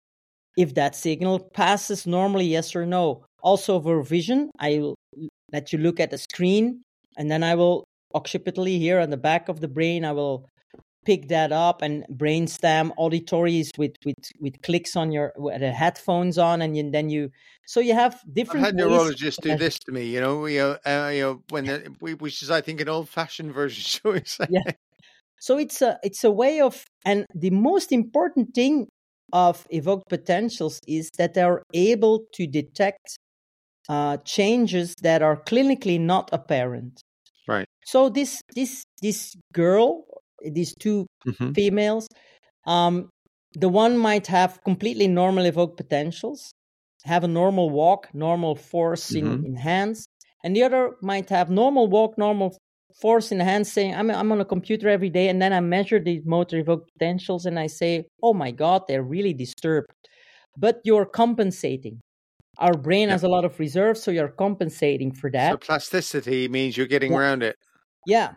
if 0.58 0.74
that 0.74 0.96
signal 0.96 1.40
passes 1.54 2.08
normally, 2.08 2.46
yes 2.46 2.76
or 2.76 2.86
no. 2.86 3.24
Also 3.44 3.80
for 3.80 4.02
vision, 4.02 4.50
I 4.60 4.80
will 4.80 4.96
let 5.54 5.72
you 5.72 5.80
look 5.80 6.00
at 6.00 6.10
the 6.10 6.18
screen, 6.18 6.82
and 7.18 7.30
then 7.30 7.44
I 7.44 7.56
will 7.56 7.86
occipitally 8.16 8.78
here 8.80 9.00
on 9.00 9.10
the 9.10 9.18
back 9.18 9.50
of 9.50 9.60
the 9.60 9.68
brain, 9.68 10.06
I 10.06 10.12
will 10.12 10.50
pick 11.08 11.30
that 11.30 11.54
up 11.54 11.82
and 11.82 12.04
brainstem 12.12 12.92
auditories 12.98 13.72
with 13.78 13.96
with 14.06 14.24
with 14.42 14.62
clicks 14.62 14.94
on 14.98 15.10
your 15.10 15.32
the 15.60 15.72
headphones 15.72 16.38
on 16.38 16.62
and 16.62 16.76
you, 16.76 16.92
then 16.92 17.10
you 17.10 17.32
so 17.66 17.80
you 17.80 17.94
have 17.94 18.20
different 18.34 18.66
I've 18.66 18.74
had 18.74 18.76
neurologists 18.76 19.40
do 19.42 19.56
this 19.56 19.80
to 19.86 19.94
me 19.94 20.04
you 20.06 20.20
know 20.20 20.40
we 20.40 20.60
uh, 20.60 20.76
uh 20.86 21.10
you 21.14 21.22
know 21.22 21.42
when 21.50 21.66
the, 21.66 21.96
we, 22.02 22.14
which 22.14 22.44
is 22.44 22.52
i 22.52 22.60
think 22.60 22.82
an 22.82 22.90
old 22.90 23.08
fashioned 23.08 23.54
version 23.54 23.84
shall 23.92 24.12
we 24.12 24.22
say? 24.26 24.48
Yeah. 24.50 24.72
So 25.40 25.58
it's 25.58 25.82
a 25.82 26.00
it's 26.04 26.24
a 26.24 26.32
way 26.32 26.62
of 26.62 26.84
and 27.06 27.26
the 27.34 27.52
most 27.52 27.92
important 27.92 28.54
thing 28.54 28.88
of 29.32 29.66
evoked 29.70 30.10
potentials 30.10 30.80
is 30.88 31.10
that 31.18 31.34
they're 31.36 31.62
able 31.74 32.26
to 32.34 32.48
detect 32.48 33.18
uh, 33.88 34.18
changes 34.26 34.96
that 35.02 35.22
are 35.22 35.38
clinically 35.38 36.00
not 36.00 36.30
apparent. 36.34 37.02
Right. 37.48 37.68
So 37.86 38.10
this 38.10 38.42
this 38.56 38.84
this 39.02 39.36
girl 39.54 40.06
these 40.42 40.74
2 40.80 41.06
mm-hmm. 41.28 41.52
females. 41.52 42.08
Um, 42.66 43.10
the 43.54 43.70
one 43.70 43.98
might 43.98 44.28
have 44.28 44.64
completely 44.64 45.08
normal 45.08 45.46
evoked 45.46 45.78
potentials, 45.78 46.52
have 47.06 47.24
a 47.24 47.28
normal 47.28 47.70
walk, 47.70 48.10
normal 48.14 48.56
force 48.56 49.12
mm-hmm. 49.12 49.28
in, 49.28 49.46
in 49.46 49.56
hands, 49.56 50.06
and 50.44 50.56
the 50.56 50.64
other 50.64 50.96
might 51.02 51.30
have 51.30 51.50
normal 51.50 51.88
walk, 51.88 52.18
normal 52.18 52.58
force 53.00 53.32
in 53.32 53.40
hands, 53.40 53.72
saying, 53.72 53.96
I'm, 53.96 54.10
I'm 54.10 54.32
on 54.32 54.42
a 54.42 54.46
computer 54.46 54.90
every 54.90 55.10
day, 55.10 55.30
and 55.30 55.42
then 55.42 55.54
I 55.54 55.60
measure 55.60 56.00
the 56.00 56.22
motor 56.26 56.58
evoked 56.58 56.92
potentials 56.94 57.46
and 57.46 57.60
I 57.60 57.68
say, 57.68 58.06
oh 58.24 58.34
my 58.34 58.52
God, 58.52 58.84
they're 58.88 59.04
really 59.04 59.34
disturbed. 59.34 59.88
But 60.58 60.82
you're 60.84 61.06
compensating. 61.06 62.00
Our 62.58 62.74
brain 62.74 63.10
has 63.10 63.24
a 63.24 63.28
lot 63.28 63.46
of 63.46 63.60
reserves, 63.60 64.02
so 64.02 64.10
you're 64.10 64.30
compensating 64.30 65.12
for 65.12 65.30
that. 65.32 65.52
So 65.52 65.58
plasticity 65.58 66.48
means 66.48 66.76
you're 66.76 66.88
getting 66.88 67.12
yeah. 67.12 67.20
around 67.20 67.44
it. 67.44 67.56
Yeah. 68.08 68.32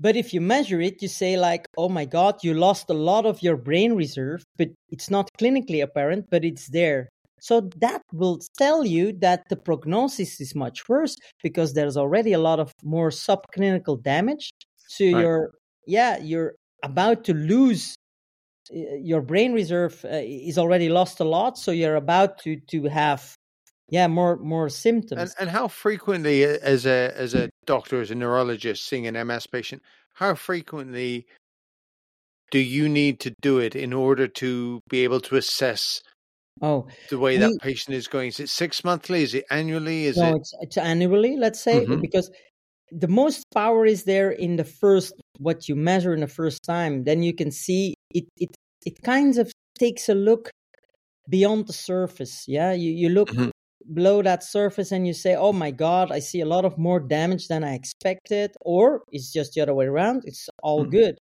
But 0.00 0.16
if 0.16 0.32
you 0.32 0.40
measure 0.40 0.80
it, 0.80 1.02
you 1.02 1.08
say, 1.08 1.36
like, 1.36 1.66
oh 1.76 1.88
my 1.88 2.04
God, 2.04 2.36
you 2.42 2.54
lost 2.54 2.88
a 2.90 2.94
lot 2.94 3.26
of 3.26 3.42
your 3.42 3.56
brain 3.56 3.94
reserve, 3.94 4.44
but 4.56 4.68
it's 4.90 5.10
not 5.10 5.28
clinically 5.40 5.82
apparent, 5.82 6.26
but 6.30 6.44
it's 6.44 6.68
there. 6.68 7.08
So 7.40 7.68
that 7.76 8.02
will 8.12 8.40
tell 8.58 8.84
you 8.84 9.12
that 9.20 9.44
the 9.48 9.56
prognosis 9.56 10.40
is 10.40 10.54
much 10.54 10.88
worse 10.88 11.16
because 11.42 11.74
there's 11.74 11.96
already 11.96 12.32
a 12.32 12.38
lot 12.38 12.58
of 12.58 12.72
more 12.82 13.10
subclinical 13.10 14.02
damage. 14.02 14.50
So 14.88 15.04
right. 15.04 15.20
you're, 15.20 15.50
yeah, 15.86 16.18
you're 16.18 16.54
about 16.82 17.24
to 17.24 17.34
lose 17.34 17.94
your 18.70 19.22
brain 19.22 19.52
reserve 19.52 20.04
uh, 20.04 20.20
is 20.22 20.58
already 20.58 20.88
lost 20.88 21.20
a 21.20 21.24
lot. 21.24 21.58
So 21.58 21.70
you're 21.70 21.96
about 21.96 22.38
to 22.40 22.56
to 22.70 22.84
have 22.84 23.34
yeah 23.90 24.06
more 24.06 24.36
more 24.36 24.68
symptoms 24.68 25.20
and, 25.20 25.30
and 25.40 25.50
how 25.50 25.68
frequently 25.68 26.44
as 26.44 26.84
a 26.84 27.12
as 27.16 27.34
a 27.34 27.48
doctor 27.68 28.00
as 28.00 28.10
a 28.10 28.14
neurologist 28.14 28.86
seeing 28.88 29.06
an 29.06 29.14
ms 29.26 29.46
patient 29.46 29.82
how 30.14 30.34
frequently 30.34 31.26
do 32.50 32.58
you 32.58 32.88
need 32.88 33.20
to 33.20 33.34
do 33.40 33.58
it 33.58 33.76
in 33.76 33.92
order 33.92 34.26
to 34.26 34.80
be 34.88 35.04
able 35.04 35.20
to 35.20 35.36
assess 35.36 36.02
oh 36.62 36.86
the 37.10 37.18
way 37.18 37.36
that 37.36 37.52
patient 37.60 37.94
is 37.94 38.08
going? 38.08 38.28
Is 38.28 38.40
it 38.40 38.48
six 38.48 38.82
monthly? 38.82 39.22
Is 39.22 39.34
it 39.34 39.44
annually? 39.50 40.06
Is 40.06 40.16
no, 40.16 40.30
it 40.30 40.36
it's, 40.36 40.54
it's 40.60 40.76
annually 40.76 41.36
let's 41.36 41.60
say 41.60 41.84
mm-hmm. 41.84 42.00
because 42.00 42.30
the 42.90 43.08
most 43.08 43.44
power 43.52 43.84
is 43.84 44.04
there 44.04 44.30
in 44.30 44.56
the 44.56 44.64
first 44.64 45.12
what 45.38 45.68
you 45.68 45.76
measure 45.76 46.14
in 46.14 46.20
the 46.20 46.34
first 46.40 46.62
time 46.62 47.04
then 47.04 47.22
you 47.22 47.34
can 47.34 47.50
see 47.50 47.94
it 48.14 48.24
it 48.36 48.48
it 48.86 49.02
kind 49.02 49.36
of 49.38 49.52
takes 49.78 50.08
a 50.08 50.14
look 50.14 50.50
beyond 51.28 51.66
the 51.66 51.72
surface 51.72 52.44
yeah? 52.48 52.72
You 52.72 52.90
you 52.90 53.10
look 53.10 53.28
mm-hmm 53.30 53.50
below 53.92 54.22
that 54.22 54.42
surface 54.42 54.92
and 54.92 55.06
you 55.06 55.12
say, 55.12 55.34
oh 55.34 55.52
my 55.52 55.70
God, 55.70 56.12
I 56.12 56.18
see 56.18 56.40
a 56.40 56.46
lot 56.46 56.64
of 56.64 56.78
more 56.78 57.00
damage 57.00 57.48
than 57.48 57.64
I 57.64 57.74
expected, 57.74 58.52
or 58.60 59.02
it's 59.12 59.32
just 59.32 59.54
the 59.54 59.60
other 59.60 59.74
way 59.74 59.86
around, 59.86 60.22
it's 60.24 60.48
all 60.62 60.82
mm-hmm. 60.82 60.90
good. 60.90 61.18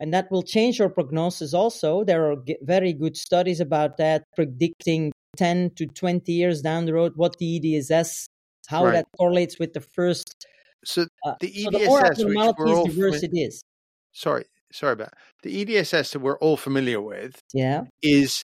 And 0.00 0.12
that 0.14 0.30
will 0.30 0.42
change 0.42 0.78
your 0.78 0.88
prognosis 0.88 1.54
also. 1.54 2.04
There 2.04 2.32
are 2.32 2.36
very 2.62 2.92
good 2.92 3.16
studies 3.16 3.60
about 3.60 3.98
that, 3.98 4.24
predicting 4.34 5.12
10 5.36 5.72
to 5.76 5.86
20 5.86 6.32
years 6.32 6.60
down 6.60 6.86
the 6.86 6.94
road 6.94 7.12
what 7.16 7.36
the 7.38 7.60
EDSS, 7.60 8.26
how 8.68 8.84
right. 8.84 8.92
that 8.92 9.06
correlates 9.16 9.58
with 9.58 9.72
the 9.72 9.80
first. 9.80 10.46
So 10.84 11.06
uh, 11.24 11.34
the 11.40 11.52
EDSS, 11.52 11.72
so 11.72 11.78
the 11.78 11.86
more 11.86 12.06
abnormalities, 12.06 12.94
the 12.94 13.00
worse 13.00 13.22
it 13.22 13.30
is. 13.32 13.62
Sorry, 14.12 14.44
sorry 14.72 14.94
about 14.94 15.14
the 15.42 15.64
EDSS 15.64 16.12
that 16.12 16.18
we're 16.18 16.38
all 16.38 16.56
familiar 16.56 17.00
with. 17.00 17.38
Yeah, 17.54 17.82
is 18.02 18.42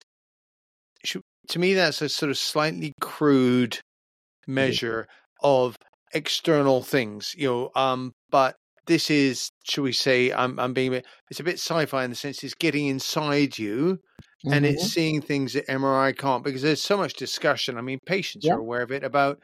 to 1.49 1.59
me, 1.59 1.75
that's 1.75 2.03
a 2.03 2.09
sort 2.09 2.31
of 2.31 2.39
slightly 2.39 2.93
crude 3.01 3.81
measure 4.47 5.07
of 5.43 5.77
external 6.13 6.83
things, 6.83 7.35
you 7.37 7.49
know. 7.49 7.71
Um, 7.75 8.13
but 8.31 8.57
this 8.87 9.11
is, 9.11 9.51
shall 9.65 9.85
we 9.85 9.93
say, 9.93 10.33
I'm, 10.33 10.59
I'm 10.59 10.73
being, 10.73 11.03
it's 11.31 11.41
a 11.41 11.45
bit 11.45 11.55
sci-fi 11.55 12.05
in 12.05 12.11
the 12.11 12.17
sense 12.17 12.43
it's 12.43 12.55
getting 12.55 12.87
inside 12.87 13.59
you 13.59 13.99
mm-hmm. 14.45 14.53
and 14.53 14.67
it's 14.67 14.83
mm-hmm. 14.83 14.89
seeing 14.89 15.21
things 15.21 15.53
that 15.53 15.69
MRI 15.69 16.17
can't 16.17 16.45
because 16.45 16.63
there's 16.63 16.83
so 16.83 16.97
much 16.97 17.15
discussion. 17.15 17.77
I 17.77 17.83
mean, 17.83 17.99
patients 18.07 18.47
yep. 18.47 18.57
are 18.57 18.61
aware 18.61 18.83
of 18.83 18.91
it 18.91 19.05
about 19.05 19.39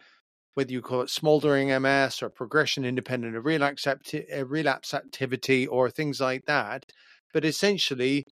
whether 0.55 0.73
you 0.73 0.81
call 0.81 1.03
it 1.03 1.11
smoldering 1.11 1.69
MS 1.83 2.23
or 2.23 2.31
progression 2.31 2.85
independent 2.85 3.37
of 3.37 3.45
relapse, 3.45 3.87
acti- 3.87 4.33
uh, 4.33 4.45
relapse 4.45 4.95
activity 4.95 5.67
or 5.67 5.91
things 5.91 6.21
like 6.21 6.47
that. 6.47 6.87
But 7.33 7.45
essentially, 7.45 8.25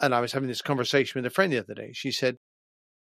and 0.00 0.14
I 0.14 0.20
was 0.20 0.32
having 0.32 0.48
this 0.48 0.62
conversation 0.62 1.20
with 1.20 1.26
a 1.26 1.34
friend 1.34 1.52
the 1.52 1.58
other 1.58 1.74
day. 1.74 1.90
She 1.92 2.12
said, 2.12 2.36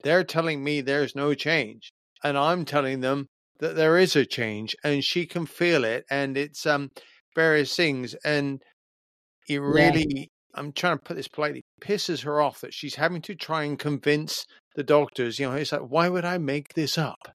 they're 0.03 0.23
telling 0.23 0.63
me 0.63 0.81
there's 0.81 1.15
no 1.15 1.33
change, 1.33 1.91
and 2.23 2.37
I'm 2.37 2.65
telling 2.65 3.01
them 3.01 3.27
that 3.59 3.75
there 3.75 3.97
is 3.97 4.15
a 4.15 4.25
change, 4.25 4.75
and 4.83 5.03
she 5.03 5.25
can 5.25 5.45
feel 5.45 5.83
it, 5.83 6.03
and 6.09 6.37
it's 6.37 6.65
um 6.65 6.89
various 7.35 7.75
things, 7.75 8.15
and 8.25 8.61
it 9.47 9.59
really. 9.59 10.05
Yeah. 10.09 10.25
I'm 10.53 10.73
trying 10.73 10.97
to 10.97 11.01
put 11.01 11.15
this 11.15 11.29
politely, 11.29 11.63
pisses 11.81 12.25
her 12.25 12.41
off 12.41 12.59
that 12.59 12.73
she's 12.73 12.95
having 12.95 13.21
to 13.21 13.35
try 13.35 13.63
and 13.63 13.79
convince 13.79 14.45
the 14.75 14.83
doctors. 14.83 15.39
You 15.39 15.49
know, 15.49 15.55
it's 15.55 15.71
like, 15.71 15.79
why 15.81 16.09
would 16.09 16.25
I 16.25 16.39
make 16.39 16.73
this 16.73 16.97
up? 16.97 17.31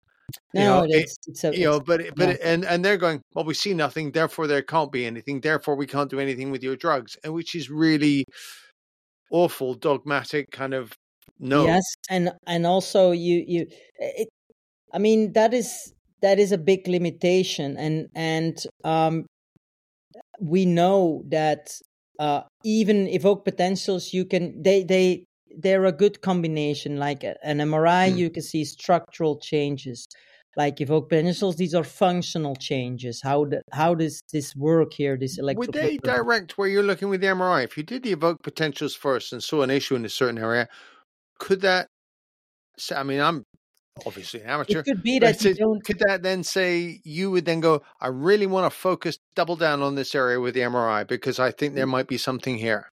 No, 0.53 0.61
you 0.61 0.67
know, 0.67 0.85
it 0.85 1.05
is. 1.05 1.19
It's 1.27 1.45
a, 1.45 1.57
you 1.57 1.65
know, 1.65 1.81
but 1.81 2.03
but 2.15 2.29
yeah. 2.29 2.37
and 2.43 2.65
and 2.67 2.85
they're 2.85 2.99
going, 2.99 3.23
well, 3.33 3.47
we 3.47 3.55
see 3.55 3.73
nothing, 3.73 4.11
therefore 4.11 4.47
there 4.47 4.61
can't 4.61 4.93
be 4.93 5.07
anything, 5.07 5.41
therefore 5.41 5.77
we 5.77 5.87
can't 5.87 6.11
do 6.11 6.21
anything 6.21 6.51
with 6.51 6.63
your 6.63 6.77
drugs, 6.77 7.17
and 7.25 7.33
which 7.33 7.55
is 7.55 7.71
really 7.71 8.25
awful, 9.31 9.73
dogmatic 9.75 10.51
kind 10.51 10.75
of 10.75 10.93
no. 11.39 11.67
Yes, 11.67 11.85
and 12.11 12.33
and 12.47 12.67
also 12.67 13.11
you 13.11 13.45
you 13.47 13.67
it, 13.99 14.29
I 14.93 14.99
mean 14.99 15.33
that 15.33 15.53
is 15.53 15.93
that 16.23 16.39
is 16.39 16.53
a 16.53 16.59
big 16.59 16.89
limitation 16.89 17.77
and 17.77 18.09
and 18.15 18.59
um 18.85 19.27
we 20.41 20.65
know 20.65 21.23
that 21.29 21.69
uh 22.19 22.43
even 22.65 23.07
evoke 23.09 23.45
potentials 23.45 24.13
you 24.13 24.25
can 24.25 24.63
they 24.63 24.83
they 24.83 25.25
they're 25.59 25.85
a 25.85 25.93
good 25.93 26.21
combination 26.21 26.97
like 26.97 27.23
an 27.25 27.59
MRI 27.59 28.11
mm. 28.11 28.17
you 28.17 28.31
can 28.31 28.43
see 28.43 28.65
structural 28.65 29.39
changes 29.39 30.07
like 30.57 30.81
evoke 30.81 31.11
potentials 31.11 31.57
these 31.57 31.75
are 31.75 31.85
functional 31.85 32.57
changes 32.57 33.21
how 33.23 33.45
the, 33.45 33.61
how 33.73 33.95
does 33.95 34.23
this 34.33 34.57
work 34.57 34.93
here 34.95 35.17
this 35.17 35.39
electrical 35.39 35.67
would 35.67 35.75
they 35.75 35.99
direct 35.99 36.57
where 36.57 36.69
you're 36.69 36.83
looking 36.83 37.11
with 37.11 37.21
the 37.21 37.27
mri 37.27 37.63
if 37.63 37.77
you 37.77 37.83
did 37.83 38.03
the 38.03 38.13
evoke 38.13 38.43
potentials 38.43 38.95
first 38.95 39.33
and 39.33 39.43
saw 39.43 39.61
an 39.63 39.71
issue 39.71 39.95
in 39.95 40.05
a 40.05 40.09
certain 40.09 40.39
area 40.39 40.67
could 41.39 41.63
that? 41.63 41.89
I 42.95 43.03
mean, 43.03 43.21
I'm 43.21 43.45
obviously 44.05 44.41
an 44.43 44.49
amateur. 44.49 44.81
It 44.81 44.85
could 44.85 45.03
be 45.03 45.19
that 45.21 45.43
you 45.43 45.55
don't. 45.55 45.85
Could 45.85 46.01
that 46.01 46.23
then 46.23 46.43
say 46.43 47.01
you 47.05 47.31
would 47.31 47.45
then 47.45 47.61
go? 47.61 47.83
I 48.01 48.09
really 48.09 48.47
want 48.47 48.71
to 48.71 48.77
focus, 48.77 49.19
double 49.35 49.57
down 49.57 49.83
on 49.83 49.95
this 49.95 50.15
area 50.15 50.41
with 50.41 50.55
the 50.55 50.61
MRI 50.61 51.07
because 51.07 51.39
I 51.39 51.51
think 51.51 51.75
there 51.75 51.87
might 51.87 52.09
be 52.09 52.19
something 52.19 52.59
here. 52.59 52.91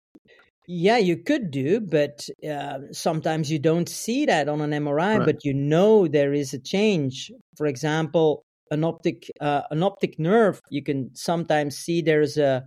Yeah, 0.67 0.97
you 0.97 1.17
could 1.17 1.51
do, 1.51 1.81
but 1.81 2.29
uh, 2.49 2.79
sometimes 2.91 3.51
you 3.51 3.59
don't 3.59 3.89
see 3.89 4.25
that 4.27 4.47
on 4.47 4.61
an 4.61 4.71
MRI, 4.71 5.17
Right. 5.17 5.25
but 5.25 5.43
you 5.43 5.53
know 5.53 6.07
there 6.07 6.33
is 6.33 6.53
a 6.53 6.59
change. 6.59 7.31
For 7.57 7.65
example, 7.65 8.43
an 8.69 8.83
optic 8.83 9.29
uh, 9.41 9.63
an 9.71 9.83
optic 9.83 10.19
nerve, 10.19 10.61
you 10.69 10.83
can 10.83 11.09
sometimes 11.15 11.77
see 11.77 12.01
there's 12.01 12.37
a 12.37 12.63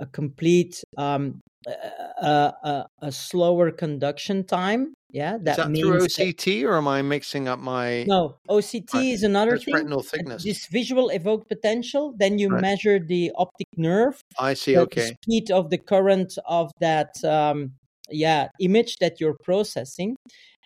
a 0.00 0.06
complete 0.06 0.82
um, 0.96 1.40
uh, 1.66 2.52
uh, 2.62 2.84
a 3.02 3.12
slower 3.12 3.70
conduction 3.70 4.44
time. 4.44 4.94
Yeah, 5.10 5.38
that, 5.42 5.56
that 5.56 5.70
means 5.70 5.86
through 5.86 6.00
that- 6.00 6.10
OCT 6.10 6.64
or 6.64 6.76
am 6.76 6.86
I 6.88 7.00
mixing 7.02 7.48
up 7.48 7.58
my? 7.58 8.04
no 8.04 8.36
OCT 8.48 8.92
Right. 8.94 9.06
is 9.14 9.22
another 9.22 9.56
thing. 9.58 9.74
retinal 9.74 10.02
thickness. 10.02 10.44
This 10.44 10.66
visual 10.66 11.08
evoked 11.08 11.48
potential. 11.48 12.14
Then 12.16 12.38
you 12.38 12.48
Right. 12.50 12.60
measure 12.60 12.98
the 12.98 13.32
optic 13.36 13.68
nerve 13.76 14.20
I 14.38 14.52
see. 14.54 14.74
the 14.74 14.82
Okay. 14.82 15.12
speed 15.22 15.50
of 15.50 15.70
the 15.70 15.78
current 15.78 16.36
of 16.46 16.70
that 16.80 17.12
um, 17.24 17.72
yeah 18.10 18.48
image 18.60 18.96
that 18.98 19.20
you're 19.20 19.36
processing 19.44 20.16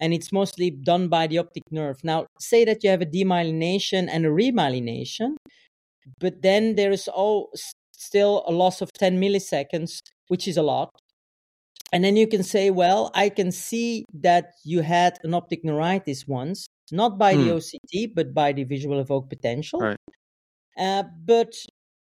and 0.00 0.12
it's 0.14 0.30
mostly 0.32 0.70
done 0.70 1.08
by 1.08 1.26
the 1.26 1.38
optic 1.38 1.64
nerve 1.72 1.96
now 2.04 2.24
say 2.38 2.64
that 2.64 2.82
you 2.84 2.90
have 2.90 3.02
a 3.02 3.06
demyelination 3.06 4.08
and 4.08 4.24
a 4.24 4.28
remyelination 4.28 5.34
but 6.20 6.42
then 6.42 6.76
there 6.76 6.92
is 6.92 7.08
all 7.08 7.50
still 7.92 8.44
a 8.46 8.52
loss 8.52 8.80
of 8.80 8.92
10 8.92 9.20
milliseconds 9.20 9.98
which 10.28 10.46
is 10.46 10.56
a 10.56 10.62
lot 10.62 10.90
and 11.92 12.04
then 12.04 12.16
you 12.16 12.26
can 12.26 12.42
say 12.42 12.70
well 12.70 13.10
i 13.14 13.28
can 13.28 13.50
see 13.52 14.04
that 14.12 14.52
you 14.64 14.80
had 14.82 15.18
an 15.24 15.34
optic 15.34 15.64
neuritis 15.64 16.26
once 16.26 16.66
not 16.90 17.18
by 17.18 17.36
the 17.36 17.48
Hmm. 17.48 17.52
oct 17.52 18.14
but 18.14 18.34
by 18.34 18.52
the 18.52 18.64
visual 18.64 19.00
evoked 19.00 19.28
potential 19.30 19.80
Right. 19.80 19.98
uh, 20.78 21.04
but 21.24 21.52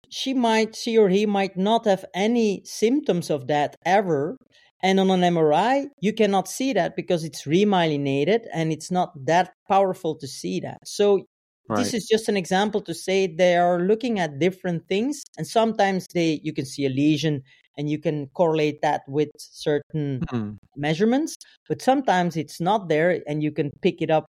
she 0.10 0.34
might 0.34 0.76
she 0.76 0.98
or 0.98 1.10
he 1.10 1.26
might 1.26 1.58
not 1.58 1.86
have 1.86 2.06
any 2.14 2.62
symptoms 2.66 3.30
of 3.30 3.48
that 3.48 3.76
ever 3.86 4.38
and 4.84 5.00
on 5.00 5.10
an 5.12 5.22
mri 5.36 5.88
you 6.02 6.14
cannot 6.14 6.48
see 6.48 6.74
that 6.74 6.96
because 6.96 7.24
it's 7.24 7.44
remyelinated 7.44 8.46
and 8.54 8.72
it's 8.72 8.92
not 8.92 9.12
that 9.26 9.54
powerful 9.68 10.16
to 10.16 10.28
see 10.28 10.60
that 10.60 10.80
so 10.86 11.26
Right. 11.68 11.92
this 11.92 11.94
is 11.94 12.08
just 12.08 12.30
an 12.30 12.38
example 12.38 12.82
to 12.82 12.94
say 12.94 13.28
they 13.28 13.56
are 13.58 13.80
looking 13.82 14.20
at 14.20 14.40
different 14.40 14.88
things 14.88 15.24
and 15.38 15.48
sometimes 15.48 16.06
they 16.14 16.40
you 16.44 16.54
can 16.54 16.66
see 16.66 16.86
a 16.86 16.90
lesion 16.90 17.42
and 17.78 17.90
you 17.90 18.00
can 18.00 18.28
correlate 18.34 18.82
that 18.82 19.02
with 19.08 19.30
certain 19.38 20.22
Hmm. 20.30 20.56
measurements 20.78 21.36
but 21.70 21.82
sometimes 21.82 22.36
it's 22.36 22.60
not 22.60 22.90
there 22.90 23.22
and 23.28 23.42
you 23.44 23.52
can 23.52 23.70
pick 23.82 24.02
it 24.02 24.12
up 24.12 24.26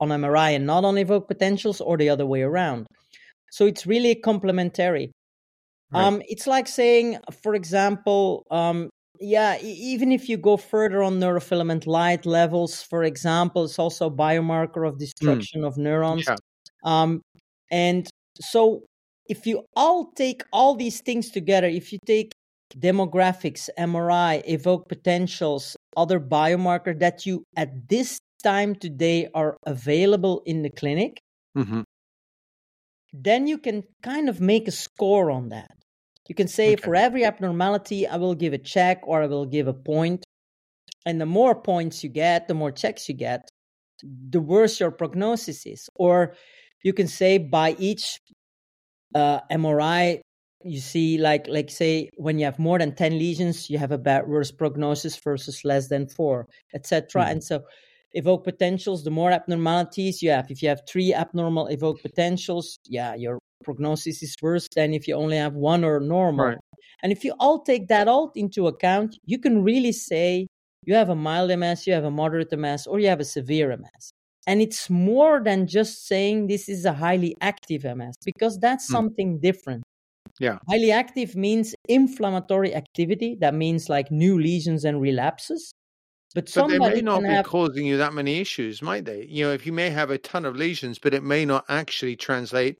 on 0.00 0.08
mri 0.10 0.54
and 0.54 0.66
not 0.66 0.84
on 0.84 0.96
evoked 0.98 1.28
potentials 1.28 1.80
or 1.80 1.96
the 1.96 2.08
other 2.08 2.26
way 2.26 2.42
around 2.42 2.86
so 3.50 3.66
it's 3.66 3.86
really 3.86 4.14
complementary 4.14 5.12
Right. 5.90 6.02
um, 6.06 6.22
it's 6.28 6.46
like 6.46 6.68
saying 6.68 7.18
for 7.42 7.54
example 7.54 8.44
um, 8.50 8.90
yeah 9.20 9.58
e- 9.60 9.72
even 9.72 10.12
if 10.12 10.28
you 10.28 10.36
go 10.36 10.56
further 10.56 11.02
on 11.02 11.18
neurofilament 11.18 11.86
light 11.86 12.24
levels 12.26 12.82
for 12.82 13.02
example 13.04 13.64
it's 13.64 13.78
also 13.78 14.06
a 14.06 14.10
biomarker 14.10 14.86
of 14.88 14.98
destruction 14.98 15.64
of 15.64 15.76
neurons 15.76 16.28
Yeah. 16.28 16.36
um, 16.84 17.22
and 17.70 18.08
so 18.40 18.84
if 19.28 19.46
you 19.46 19.64
all 19.76 20.12
take 20.12 20.42
all 20.52 20.74
these 20.74 21.00
things 21.02 21.30
together, 21.30 21.68
if 21.68 21.92
you 21.92 21.98
take 22.04 22.32
demographics, 22.78 23.68
MRI, 23.78 24.42
evoke 24.46 24.88
potentials, 24.88 25.76
other 25.96 26.20
biomarker 26.20 26.98
that 27.00 27.26
you 27.26 27.44
at 27.56 27.88
this 27.88 28.20
time 28.42 28.74
today 28.74 29.28
are 29.34 29.56
available 29.66 30.42
in 30.46 30.62
the 30.62 30.70
clinic, 30.70 31.20
Mhm. 31.56 31.84
then 33.12 33.46
you 33.46 33.58
can 33.58 33.82
kind 34.02 34.28
of 34.28 34.40
make 34.40 34.68
a 34.68 34.72
score 34.72 35.30
on 35.30 35.48
that. 35.50 35.70
You 36.28 36.34
can 36.34 36.48
say 36.48 36.74
Okay. 36.74 36.82
for 36.82 36.94
every 36.94 37.24
abnormality, 37.24 38.06
I 38.06 38.16
will 38.16 38.34
give 38.34 38.52
a 38.52 38.58
check 38.58 39.00
or 39.02 39.22
I 39.22 39.26
will 39.26 39.46
give 39.46 39.66
a 39.66 39.74
point. 39.74 40.24
And 41.04 41.20
the 41.20 41.26
more 41.26 41.60
points 41.60 42.04
you 42.04 42.10
get, 42.10 42.46
the 42.46 42.54
more 42.54 42.70
checks 42.70 43.08
you 43.08 43.14
get, 43.14 43.48
the 44.02 44.40
worse 44.40 44.78
your 44.78 44.90
prognosis 44.92 45.66
is. 45.66 45.88
Or 45.96 46.36
you 46.84 46.92
can 46.92 47.08
say 47.08 47.38
by 47.38 47.74
each 47.78 48.20
uh, 49.14 49.40
MRI, 49.50 50.20
you 50.64 50.78
see, 50.80 51.18
like, 51.18 51.46
like 51.48 51.70
say, 51.70 52.08
when 52.16 52.38
you 52.38 52.44
have 52.44 52.58
more 52.58 52.78
than 52.78 52.94
10 52.94 53.18
lesions, 53.18 53.70
you 53.70 53.78
have 53.78 53.92
a 53.92 53.98
bad, 53.98 54.28
worse 54.28 54.50
prognosis 54.50 55.16
versus 55.16 55.64
less 55.64 55.88
than 55.88 56.06
four, 56.08 56.46
etc. 56.74 57.24
Mhm. 57.24 57.30
And 57.30 57.44
so 57.44 57.62
evoke 58.12 58.44
potentials, 58.44 59.04
the 59.04 59.10
more 59.10 59.30
abnormalities 59.30 60.22
you 60.22 60.30
have. 60.30 60.50
If 60.50 60.62
you 60.62 60.68
have 60.68 60.82
three 60.88 61.14
abnormal 61.14 61.68
evoke 61.68 62.02
potentials, 62.02 62.78
yeah, 62.86 63.14
your 63.14 63.38
prognosis 63.64 64.22
is 64.22 64.34
worse 64.42 64.66
than 64.74 64.94
if 64.94 65.06
you 65.08 65.14
only 65.14 65.36
have 65.36 65.54
one 65.54 65.84
or 65.84 66.00
normal. 66.00 66.46
Right. 66.46 66.58
And 67.02 67.12
if 67.12 67.24
you 67.24 67.34
all 67.38 67.62
take 67.62 67.88
that 67.88 68.08
all 68.08 68.32
into 68.34 68.66
account, 68.66 69.16
you 69.24 69.38
can 69.38 69.62
really 69.62 69.92
say 69.92 70.46
you 70.84 70.94
have 70.94 71.08
a 71.08 71.14
mild 71.14 71.50
MS, 71.50 71.86
you 71.86 71.92
have 71.92 72.04
a 72.04 72.10
moderate 72.10 72.52
MS, 72.52 72.86
or 72.86 72.98
you 73.00 73.08
have 73.08 73.20
a 73.20 73.24
severe 73.24 73.70
MS. 73.70 74.12
And 74.46 74.60
it's 74.60 74.90
more 74.90 75.40
than 75.44 75.66
just 75.66 76.06
saying 76.06 76.46
this 76.48 76.68
is 76.68 76.84
a 76.84 76.92
highly 76.94 77.36
active 77.40 77.84
MS 77.84 78.14
because 78.24 78.58
that's 78.58 78.86
Hmm. 78.86 78.94
something 78.94 79.38
different. 79.40 79.82
Yeah. 80.40 80.58
Highly 80.68 80.90
active 80.90 81.36
means 81.36 81.74
inflammatory 81.88 82.74
activity. 82.74 83.36
That 83.40 83.54
means 83.54 83.88
like 83.88 84.10
new 84.10 84.40
lesions 84.40 84.84
and 84.84 85.00
relapses. 85.00 85.72
But 86.34 86.46
But 86.46 86.68
they 86.68 86.76
somebody 86.76 86.94
may 86.96 87.02
not 87.02 87.22
be 87.22 87.28
have 87.28 87.46
causing 87.46 87.86
you 87.86 87.98
that 87.98 88.14
many 88.14 88.40
issues, 88.40 88.82
might 88.82 89.04
they? 89.04 89.26
You 89.26 89.44
know, 89.44 89.52
if 89.52 89.66
you 89.66 89.72
may 89.72 89.90
have 89.90 90.10
a 90.10 90.18
ton 90.18 90.46
of 90.46 90.56
lesions, 90.56 90.98
but 90.98 91.12
it 91.12 91.22
may 91.22 91.44
not 91.44 91.64
actually 91.68 92.16
translate, 92.16 92.78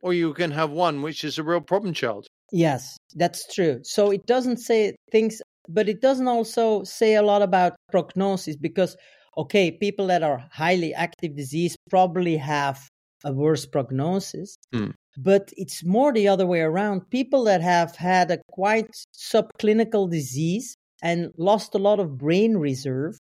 or 0.00 0.14
you 0.14 0.32
can 0.32 0.50
have 0.52 0.70
one 0.70 1.02
which 1.02 1.24
is 1.24 1.38
a 1.38 1.42
real 1.42 1.60
problem 1.60 1.92
child. 1.92 2.26
Yes, 2.52 2.96
that's 3.16 3.52
true. 3.52 3.80
So 3.82 4.10
it 4.10 4.24
doesn't 4.26 4.58
say 4.58 4.94
things, 5.10 5.42
but 5.68 5.88
it 5.88 6.00
doesn't 6.00 6.28
also 6.28 6.84
say 6.84 7.16
a 7.16 7.22
lot 7.22 7.42
about 7.42 7.74
prognosis 7.90 8.56
because, 8.56 8.96
okay, 9.36 9.72
people 9.72 10.06
that 10.06 10.22
are 10.22 10.44
highly 10.52 10.94
active 10.94 11.36
disease 11.36 11.76
probably 11.90 12.36
have 12.36 12.88
a 13.24 13.32
worse 13.32 13.66
prognosis, 13.66 14.56
Hmm. 14.72 14.90
But 15.16 15.52
it's 15.56 15.84
more 15.84 16.12
the 16.12 16.28
other 16.28 16.46
way 16.46 16.60
around. 16.60 17.08
People 17.10 17.44
that 17.44 17.60
have 17.60 17.96
had 17.96 18.30
a 18.30 18.38
quite 18.50 18.90
subclinical 19.14 20.10
disease 20.10 20.76
and 21.02 21.32
lost 21.36 21.74
a 21.74 21.78
lot 21.78 22.00
of 22.00 22.18
brain 22.18 22.56
reserve. 22.56 23.18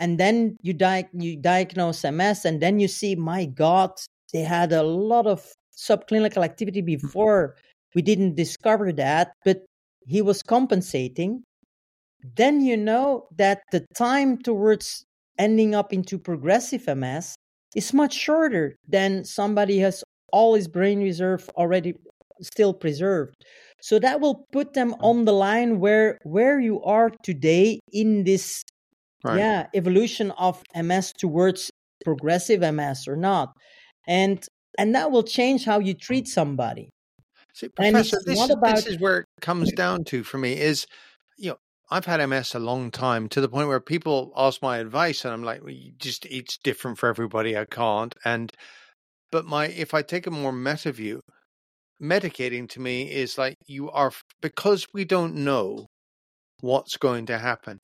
And 0.00 0.18
then 0.18 0.56
you, 0.62 0.72
di- 0.72 1.08
you 1.12 1.36
diagnose 1.36 2.04
MS, 2.04 2.44
and 2.44 2.60
then 2.60 2.80
you 2.80 2.88
see, 2.88 3.14
my 3.14 3.44
God, 3.44 3.92
they 4.32 4.42
had 4.42 4.72
a 4.72 4.82
lot 4.82 5.26
of 5.26 5.46
subclinical 5.76 6.44
activity 6.44 6.82
mm-hmm. 6.82 7.06
before 7.06 7.56
we 7.94 8.02
didn't 8.02 8.34
discover 8.34 8.92
that, 8.92 9.32
but 9.44 9.64
he 10.06 10.20
was 10.20 10.42
compensating, 10.42 11.44
then 12.36 12.60
you 12.60 12.76
know 12.76 13.26
that 13.36 13.62
the 13.70 13.86
time 13.96 14.42
towards 14.42 15.04
ending 15.38 15.74
up 15.74 15.92
into 15.92 16.18
progressive 16.18 16.86
MS 16.86 17.36
is 17.74 17.92
much 17.92 18.14
shorter 18.14 18.76
than 18.88 19.24
somebody 19.24 19.78
has 19.78 20.02
all 20.34 20.54
his 20.54 20.66
brain 20.66 21.00
reserve 21.00 21.48
already 21.56 21.94
still 22.42 22.74
preserved. 22.74 23.36
So 23.80 23.98
that 24.00 24.20
will 24.20 24.46
put 24.50 24.74
them 24.74 24.90
hmm. 24.90 25.04
on 25.04 25.24
the 25.24 25.32
line 25.32 25.78
where 25.78 26.18
where 26.24 26.58
you 26.58 26.82
are 26.82 27.10
today 27.22 27.80
in 27.92 28.24
this 28.24 28.62
Right. 29.26 29.38
yeah 29.38 29.66
evolution 29.72 30.32
of 30.32 30.62
MS 30.74 31.14
towards 31.16 31.70
progressive 32.04 32.60
MS 32.60 33.08
or 33.08 33.16
not. 33.16 33.52
And 34.06 34.44
and 34.76 34.94
that 34.94 35.10
will 35.12 35.22
change 35.22 35.64
how 35.64 35.78
you 35.78 35.94
hmm. 35.94 36.06
treat 36.08 36.26
somebody. 36.28 36.90
See, 37.54 37.68
Professor, 37.68 38.18
this, 38.26 38.40
is- 38.40 38.50
about- 38.50 38.76
this 38.76 38.86
is 38.86 38.98
where 38.98 39.18
it 39.20 39.26
comes 39.40 39.72
down 39.72 40.04
to 40.10 40.24
for 40.24 40.38
me 40.38 40.60
is, 40.60 40.86
you 41.38 41.50
know, 41.50 41.58
I've 41.88 42.06
had 42.06 42.20
MS 42.28 42.54
a 42.54 42.58
long 42.58 42.90
time 42.90 43.28
to 43.28 43.40
the 43.40 43.48
point 43.48 43.68
where 43.68 43.80
people 43.80 44.32
ask 44.36 44.60
my 44.60 44.78
advice 44.78 45.24
and 45.24 45.32
I'm 45.32 45.44
like, 45.44 45.62
well, 45.62 45.70
you 45.70 45.92
just 45.98 46.26
it's 46.26 46.58
different 46.58 46.98
for 46.98 47.08
everybody. 47.08 47.56
I 47.56 47.64
can't. 47.64 48.14
And 48.24 48.52
but 49.32 49.44
my 49.46 49.66
if 49.68 49.94
I 49.94 50.02
take 50.02 50.26
a 50.26 50.30
more 50.30 50.52
meta 50.52 50.92
view, 50.92 51.20
medicating 52.02 52.68
to 52.70 52.80
me 52.80 53.10
is 53.10 53.38
like 53.38 53.56
you 53.66 53.90
are 53.90 54.12
because 54.42 54.86
we 54.94 55.04
don't 55.04 55.34
know 55.36 55.86
what's 56.60 56.96
going 56.96 57.26
to 57.26 57.38
happen. 57.38 57.78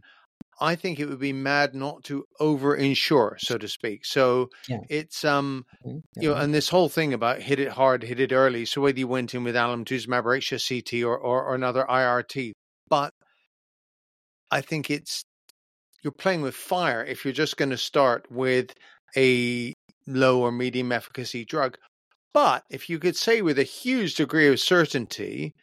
I 0.61 0.77
think 0.77 1.01
it 1.01 1.07
would 1.07 1.21
be 1.21 1.33
mad 1.33 1.75
not 1.75 2.05
to 2.05 2.25
over 2.41 2.77
insure, 2.77 3.37
so 3.41 3.59
to 3.59 3.69
speak. 3.69 4.05
So 4.07 4.49
Yeah. 4.67 4.81
it's 4.89 5.25
um 5.25 5.65
Mm, 5.85 6.01
you 6.21 6.29
know, 6.31 6.37
and 6.37 6.55
this 6.55 6.71
whole 6.71 6.89
thing 6.91 7.15
about 7.15 7.43
hit 7.43 7.61
it 7.61 7.73
hard, 7.73 8.03
hit 8.05 8.21
it 8.21 8.33
early. 8.33 8.65
So 8.67 8.83
whether 8.83 8.99
you 8.99 9.09
went 9.09 9.35
in 9.35 9.45
with 9.45 9.57
alemtuzumab 9.57 10.25
or 10.25 10.35
HSCT 10.35 11.05
or, 11.05 11.19
or, 11.19 11.45
or 11.45 11.55
another 11.57 11.91
IRT, 11.91 12.55
but 12.89 13.13
I 14.51 14.61
think 14.61 14.91
it's 14.91 15.23
you're 16.03 16.13
playing 16.13 16.43
with 16.43 16.55
fire 16.57 17.05
if 17.05 17.25
you're 17.25 17.35
just 17.35 17.57
going 17.59 17.71
to 17.71 17.79
start 17.79 18.31
with 18.31 18.75
a 19.17 19.75
low 20.11 20.41
or 20.41 20.53
medium 20.53 20.93
efficacy 20.93 21.45
drug. 21.45 21.77
But 22.33 22.63
if 22.71 22.89
you 22.89 22.99
could 22.99 23.17
say 23.17 23.43
with 23.43 23.59
a 23.59 23.65
huge 23.65 24.15
degree 24.15 24.49
of 24.49 24.61
certainty, 24.61 25.55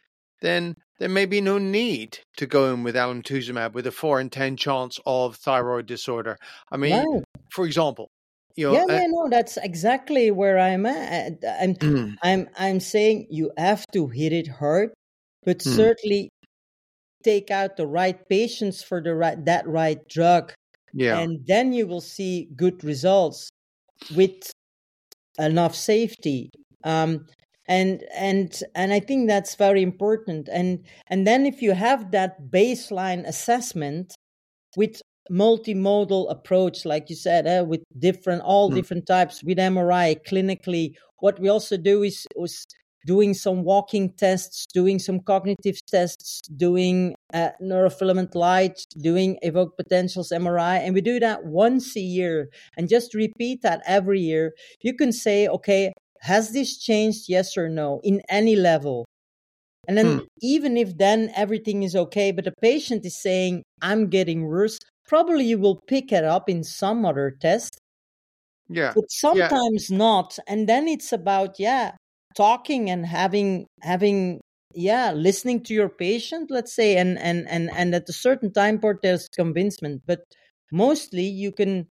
then 0.42 0.74
there 0.98 1.08
may 1.08 1.26
be 1.26 1.40
no 1.40 1.58
need 1.58 2.18
to 2.36 2.46
go 2.46 2.72
in 2.72 2.82
with 2.82 2.94
alemtuzumab 2.94 3.72
with 3.72 3.86
a 3.86 3.92
four 3.92 4.20
in 4.20 4.30
ten 4.30 4.56
chance 4.56 5.00
of 5.06 5.36
thyroid 5.36 5.86
disorder. 5.86 6.36
I 6.70 6.76
mean, 6.76 7.22
for 7.50 7.64
example, 7.64 8.10
You 8.58 8.66
know, 8.66 8.74
yeah, 8.74 8.82
uh, 8.82 8.98
yeah, 8.98 9.06
no, 9.06 9.28
that's 9.30 9.56
exactly 9.56 10.32
where 10.32 10.58
I'm 10.58 10.84
at. 10.84 11.44
I'm, 11.60 11.74
mm, 11.74 12.16
I'm, 12.24 12.48
I'm 12.58 12.80
saying 12.80 13.28
you 13.30 13.52
have 13.56 13.86
to 13.92 14.08
hit 14.08 14.32
it 14.32 14.48
hard, 14.48 14.90
but 15.44 15.58
mm, 15.58 15.76
certainly 15.76 16.28
take 17.22 17.52
out 17.52 17.76
the 17.76 17.86
right 17.86 18.18
patients 18.28 18.82
for 18.82 19.00
the 19.00 19.14
right 19.14 19.44
that 19.44 19.66
right 19.68 20.02
drug, 20.08 20.52
yeah, 20.92 21.20
and 21.20 21.38
then 21.46 21.72
you 21.72 21.86
will 21.86 22.00
see 22.00 22.48
good 22.56 22.82
results 22.82 23.48
with 24.14 24.50
enough 25.38 25.74
safety. 25.74 26.50
Um, 26.84 27.26
and 27.66 28.02
and 28.16 28.62
and 28.74 28.92
I 28.92 29.00
think 29.00 29.28
that's 29.28 29.54
very 29.54 29.82
important. 29.82 30.48
And 30.50 30.84
and 31.08 31.26
then 31.26 31.46
if 31.46 31.60
you 31.60 31.72
have 31.72 32.10
that 32.12 32.50
baseline 32.50 33.26
assessment 33.26 34.14
with 34.76 35.02
multimodal 35.30 36.30
approach, 36.30 36.84
like 36.84 37.10
you 37.10 37.16
said, 37.16 37.46
uh, 37.46 37.64
with 37.64 37.82
different 37.98 38.42
all 38.42 38.70
mm, 38.70 38.74
different 38.74 39.06
types 39.06 39.42
with 39.44 39.58
MRI 39.58 40.16
clinically. 40.26 40.94
What 41.18 41.38
we 41.40 41.48
also 41.48 41.76
do 41.76 42.02
is 42.02 42.26
was 42.36 42.64
doing 43.08 43.32
some 43.32 43.64
walking 43.64 44.12
tests, 44.12 44.66
doing 44.74 44.98
some 44.98 45.18
cognitive 45.20 45.78
tests, 45.86 46.42
doing 46.56 47.14
uh, 47.32 47.48
neurofilament 47.60 48.34
light, 48.34 48.84
doing 49.00 49.38
evoked 49.40 49.78
potentials 49.78 50.30
MRI, 50.30 50.76
and 50.84 50.92
we 50.94 51.00
do 51.00 51.18
that 51.18 51.46
once 51.46 51.96
a 51.96 52.00
year 52.00 52.50
and 52.76 52.86
just 52.86 53.14
repeat 53.14 53.62
that 53.62 53.80
every 53.86 54.20
year. 54.20 54.52
You 54.82 54.92
can 54.92 55.10
say, 55.10 55.48
okay, 55.48 55.94
has 56.20 56.52
this 56.52 56.76
changed? 56.76 57.30
Yes 57.30 57.56
or 57.56 57.68
no, 57.70 58.00
in 58.04 58.20
any 58.28 58.56
level. 58.56 59.06
And 59.86 59.96
then, 59.96 60.06
mm, 60.06 60.26
even 60.42 60.76
if 60.76 60.98
then 60.98 61.32
everything 61.34 61.82
is 61.82 61.96
okay, 61.96 62.30
but 62.30 62.44
the 62.44 62.52
patient 62.60 63.06
is 63.06 63.16
saying, 63.22 63.62
I'm 63.80 64.10
getting 64.10 64.44
worse, 64.44 64.78
probably 65.06 65.46
you 65.46 65.58
will 65.58 65.80
pick 65.86 66.12
it 66.12 66.24
up 66.24 66.50
in 66.50 66.62
some 66.62 67.06
other 67.06 67.34
test, 67.40 67.80
yeah, 68.68 68.92
but 68.94 69.04
yeah. 69.08 69.48
sometimes 69.48 69.90
not. 69.90 70.38
And 70.46 70.68
then 70.68 70.88
it's 70.88 71.10
about, 71.10 71.58
yeah, 71.58 71.92
talking 72.36 72.90
and 72.90 73.06
having, 73.06 73.66
having, 73.82 74.40
yeah, 74.74 75.12
listening 75.12 75.62
to 75.64 75.74
your 75.74 75.88
patient, 75.88 76.50
let's 76.50 76.74
say, 76.74 76.96
and, 76.96 77.18
and, 77.18 77.48
and, 77.48 77.70
and 77.70 77.94
at 77.94 78.08
a 78.08 78.12
certain 78.12 78.52
time 78.52 78.78
point, 78.78 78.98
there's 79.02 79.28
convincement. 79.28 80.02
But 80.06 80.20
mostly 80.70 81.24
you 81.24 81.52
can 81.52 81.86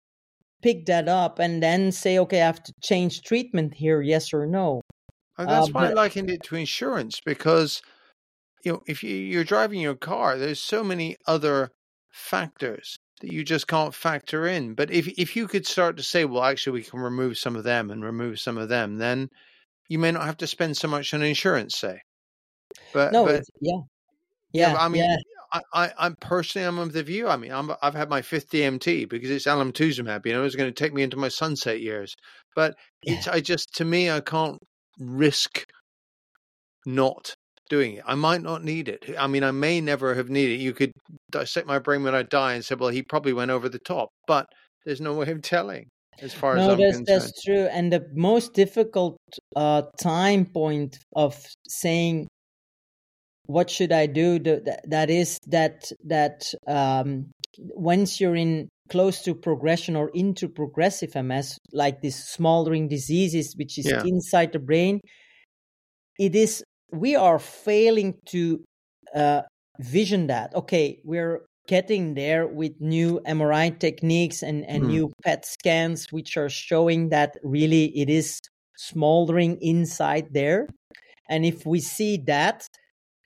pick 0.61 0.85
that 0.85 1.07
up 1.07 1.39
and 1.39 1.61
then 1.61 1.91
say, 1.91 2.17
okay, 2.17 2.41
I 2.41 2.45
have 2.45 2.63
to 2.63 2.73
change 2.81 3.21
treatment 3.21 3.73
here, 3.75 4.01
yes 4.01 4.33
or 4.33 4.47
no. 4.47 4.81
And 5.37 5.49
Uh, 5.49 5.59
that's 5.59 5.73
why 5.73 5.85
I 5.85 5.87
but 5.89 5.95
likened 5.95 6.29
it 6.29 6.43
to 6.43 6.55
insurance 6.55 7.19
because 7.23 7.81
you 8.63 8.71
know 8.71 8.81
if 8.87 9.03
you, 9.03 9.15
you're 9.15 9.43
driving 9.43 9.79
your 9.79 9.95
car, 9.95 10.37
there's 10.37 10.61
so 10.61 10.83
many 10.83 11.17
other 11.27 11.69
factors 12.11 12.95
that 13.21 13.31
you 13.31 13.43
just 13.43 13.67
can't 13.67 13.93
factor 13.93 14.47
in. 14.47 14.73
But 14.73 14.91
if 14.91 15.07
if 15.17 15.35
you 15.35 15.47
could 15.47 15.65
start 15.65 15.97
to 15.97 16.03
say, 16.03 16.25
well, 16.25 16.43
actually, 16.43 16.79
we 16.79 16.83
can 16.83 16.99
remove 16.99 17.37
some 17.37 17.55
of 17.55 17.63
them 17.63 17.89
and 17.91 18.03
remove 18.03 18.39
some 18.39 18.57
of 18.57 18.69
them, 18.69 18.97
then 18.97 19.29
you 19.89 19.99
may 19.99 20.11
not 20.11 20.25
have 20.25 20.37
to 20.37 20.47
spend 20.47 20.77
so 20.77 20.87
much 20.87 21.13
on 21.13 21.21
insurance, 21.21 21.77
say. 21.77 21.99
But 22.93 23.11
no, 23.11 23.25
but 23.25 23.43
yeah, 23.61 23.73
yeah, 24.51 24.67
yeah, 24.67 24.73
but 24.73 24.81
I 24.81 24.87
mean, 24.87 25.03
yeah, 25.03 25.17
I, 25.53 25.61
I 25.73 25.91
I'm 25.97 26.15
personally 26.19 26.67
I'm 26.67 26.79
of 26.79 26.93
the 26.93 27.03
view. 27.03 27.27
I 27.27 27.37
mean, 27.37 27.51
I'm 27.51 27.71
I've 27.81 27.93
had 27.93 28.09
my 28.09 28.21
fifth 28.21 28.49
DMT 28.49 29.09
because 29.09 29.29
it's 29.29 29.45
alemtuzumab. 29.45 30.25
You 30.25 30.33
know, 30.33 30.43
it's 30.43 30.55
going 30.55 30.73
to 30.73 30.83
take 30.83 30.93
me 30.93 31.03
into 31.03 31.17
my 31.17 31.29
sunset 31.29 31.81
years. 31.81 32.15
But 32.55 32.75
yeah. 33.03 33.15
it's 33.15 33.27
I 33.27 33.39
just 33.39 33.73
to 33.75 33.85
me 33.85 34.09
I 34.09 34.21
can't 34.21 34.57
risk 34.99 35.65
not 36.85 37.35
doing 37.69 37.93
it. 37.93 38.03
I 38.05 38.15
might 38.15 38.41
not 38.41 38.63
need 38.63 38.89
it. 38.89 39.05
I 39.17 39.27
mean, 39.27 39.43
I 39.43 39.51
may 39.51 39.81
never 39.81 40.15
have 40.15 40.29
needed 40.29 40.59
it. 40.59 40.63
You 40.63 40.73
could 40.73 40.91
dissect 41.31 41.67
my 41.67 41.79
brain 41.79 42.03
when 42.03 42.15
I 42.15 42.23
die 42.23 42.53
and 42.53 42.65
say, 42.65 42.75
well, 42.75 42.89
he 42.89 43.01
probably 43.01 43.33
went 43.33 43.51
over 43.51 43.69
the 43.69 43.79
top, 43.79 44.09
but 44.27 44.47
there's 44.85 45.01
no 45.01 45.13
way 45.13 45.31
of 45.31 45.41
telling 45.41 45.87
as 46.21 46.33
far 46.33 46.57
as 46.57 46.65
No, 46.65 46.73
I'm 46.73 46.79
that's 46.79 46.97
concerned. 46.97 47.21
that's 47.21 47.43
true. 47.43 47.67
And 47.71 47.91
the 47.91 48.05
most 48.13 48.53
difficult 48.53 49.17
uh, 49.55 49.83
time 50.01 50.45
point 50.45 50.99
of 51.15 51.43
saying 51.67 52.27
what 53.47 53.69
should 53.69 53.91
I 53.91 54.05
do, 54.05 54.39
the, 54.39 54.61
that, 54.65 54.89
that 54.89 55.09
is 55.09 55.37
that 55.47 55.91
that 56.05 56.45
um, 56.67 57.31
once 57.57 58.21
you're 58.21 58.35
in 58.35 58.69
close 58.89 59.21
to 59.23 59.35
progression 59.35 59.95
or 59.95 60.09
into 60.13 60.47
progressive 60.47 61.15
MS, 61.15 61.57
like 61.71 62.01
these 62.01 62.23
smoldering 62.23 62.87
diseases, 62.87 63.53
which 63.57 63.77
is 63.77 63.85
Yeah. 63.85 64.03
inside 64.05 64.53
the 64.53 64.59
brain, 64.59 64.99
it 66.19 66.35
is 66.35 66.63
we 66.91 67.15
are 67.15 67.39
failing 67.39 68.15
to 68.27 68.63
uh, 69.15 69.41
vision 69.79 70.27
that. 70.27 70.55
Okay, 70.55 71.01
we're 71.03 71.45
getting 71.67 72.13
there 72.13 72.47
with 72.47 72.73
new 72.79 73.19
MRI 73.25 73.69
techniques 73.69 74.43
and, 74.43 74.65
and 74.65 74.83
Mm. 74.83 74.87
new 74.87 75.13
PET 75.23 75.45
scans, 75.45 76.11
which 76.11 76.37
are 76.37 76.49
showing 76.49 77.09
that 77.09 77.37
really 77.43 77.85
it 77.97 78.09
is 78.09 78.41
smoldering 78.75 79.57
inside 79.61 80.33
there. 80.33 80.67
And 81.29 81.45
if 81.45 81.65
we 81.65 81.79
see 81.79 82.17
that, 82.27 82.67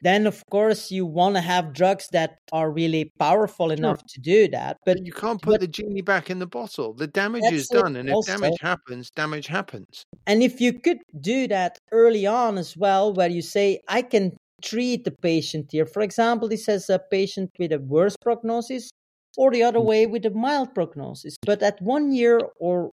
then 0.02 0.28
of 0.28 0.44
course 0.52 0.92
you 0.92 1.06
want 1.06 1.36
to 1.36 1.42
have 1.42 1.74
drugs 1.74 2.08
that 2.12 2.38
are 2.52 2.70
really 2.72 3.12
powerful 3.18 3.72
enough 3.72 4.06
to 4.06 4.22
do 4.22 4.48
that. 4.50 4.78
But 4.86 5.04
you 5.04 5.12
can't 5.12 5.42
put 5.42 5.54
but 5.54 5.62
the 5.62 5.68
genie 5.68 6.02
back 6.02 6.30
in 6.30 6.38
the 6.38 6.46
bottle. 6.46 6.94
The 6.94 7.08
damage 7.08 7.52
is 7.52 7.68
done, 7.68 7.96
and 7.96 8.08
if 8.10 8.26
damage 8.26 8.60
happens, 8.62 9.10
damage 9.10 9.48
happens. 9.48 10.04
And 10.28 10.44
if 10.44 10.62
you 10.62 10.80
could 10.80 11.00
do 11.20 11.48
that 11.48 11.80
early 11.92 12.28
on 12.28 12.58
as 12.58 12.78
well, 12.78 13.14
where 13.14 13.30
you 13.30 13.42
say, 13.42 13.82
I 13.88 14.04
can 14.04 14.38
treat 14.64 15.04
the 15.04 15.12
patient 15.12 15.72
here. 15.72 15.86
For 15.86 16.02
example, 16.02 16.48
this 16.48 16.66
has 16.66 16.90
a 16.90 17.00
patient 17.00 17.52
with 17.60 17.72
a 17.72 17.80
worse 17.80 18.16
prognosis, 18.22 18.90
or 19.38 19.52
the 19.52 19.64
other 19.64 19.80
Mm. 19.80 19.86
way 19.86 20.06
with 20.08 20.26
a 20.26 20.32
mild 20.32 20.74
prognosis. 20.74 21.36
But 21.46 21.62
at 21.62 21.82
one 21.82 22.12
year, 22.12 22.40
or 22.60 22.92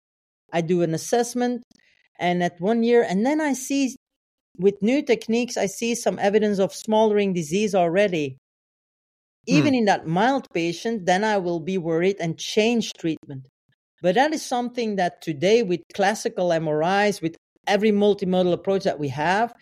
I 0.52 0.62
do 0.62 0.82
an 0.82 0.94
assessment, 0.94 1.64
and 2.20 2.44
at 2.44 2.60
one 2.60 2.84
year, 2.84 3.02
and 3.04 3.26
then 3.26 3.40
I 3.42 3.54
see 3.54 3.96
with 4.60 4.82
new 4.82 5.02
techniques, 5.02 5.58
I 5.58 5.66
see 5.66 5.96
some 5.96 6.20
evidence 6.20 6.60
of 6.60 6.74
smoldering 6.76 7.34
disease 7.34 7.74
already. 7.74 8.38
Hmm. 9.48 9.56
Even 9.56 9.74
in 9.74 9.86
that 9.86 10.06
mild 10.06 10.48
patient, 10.54 11.06
then 11.06 11.24
I 11.24 11.38
will 11.38 11.60
be 11.60 11.78
worried 11.78 12.18
and 12.20 12.38
change 12.38 12.94
treatment. 12.94 13.48
But 14.02 14.16
that 14.16 14.34
is 14.34 14.46
something 14.46 14.98
that 14.98 15.22
today, 15.22 15.64
with 15.64 15.82
classical 15.94 16.52
MRIs, 16.52 17.22
with 17.22 17.36
every 17.66 17.92
multimodal 17.92 18.54
approach 18.54 18.84
that 18.84 19.00
we 19.00 19.08
have, 19.08 19.54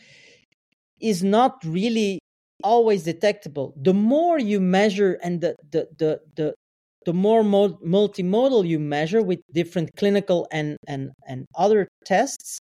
is 1.02 1.24
not 1.24 1.64
really 1.66 2.20
always 2.64 3.04
detectable. 3.04 3.74
The 3.82 3.94
more 3.94 4.40
you 4.40 4.60
measure 4.60 5.18
and 5.24 5.42
the 5.42 5.56
the 5.72 5.88
the 5.98 6.20
the, 6.36 6.54
the 7.06 7.14
more 7.14 7.44
mo- 7.44 7.80
multimodal 7.86 8.68
you 8.68 8.80
measure 8.80 9.22
with 9.22 9.40
different 9.54 9.90
clinical 9.98 10.48
and 10.52 10.78
and 10.88 11.12
and 11.28 11.46
other 11.56 11.88
tests, 12.06 12.60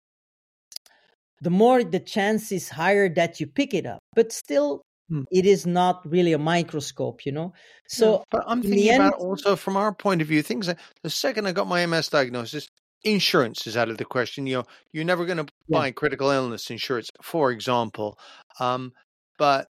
the 1.40 1.50
more 1.50 1.84
the 1.84 2.00
chance 2.00 2.52
is 2.52 2.68
higher 2.68 3.08
that 3.14 3.40
you 3.40 3.46
pick 3.46 3.74
it 3.74 3.86
up. 3.86 4.00
But 4.14 4.32
still, 4.32 4.82
Hmm. 5.10 5.22
it 5.32 5.46
is 5.46 5.64
not 5.66 6.06
really 6.06 6.34
a 6.34 6.38
microscope, 6.38 7.24
you 7.24 7.32
know. 7.32 7.46
No, 7.46 7.52
So 7.88 8.24
but 8.30 8.44
I'm 8.46 8.60
thinking 8.62 8.90
end, 8.90 9.02
about 9.06 9.18
also 9.20 9.56
from 9.56 9.76
our 9.76 9.94
point 9.94 10.20
of 10.20 10.28
view, 10.28 10.42
things 10.42 10.68
like 10.68 10.78
the 11.02 11.08
second 11.08 11.46
I 11.46 11.52
got 11.52 11.66
my 11.66 11.80
MS 11.86 12.08
diagnosis, 12.10 12.67
insurance 13.04 13.66
is 13.66 13.76
out 13.76 13.88
of 13.88 13.98
the 13.98 14.04
question. 14.04 14.46
You 14.46 14.58
know, 14.58 14.64
you're 14.92 15.04
never 15.04 15.24
going 15.24 15.38
to 15.38 15.52
yeah, 15.68 15.78
buy 15.78 15.90
critical 15.90 16.30
illness 16.30 16.70
insurance, 16.70 17.10
for 17.22 17.50
example. 17.50 18.18
Um, 18.60 18.92
but 19.38 19.68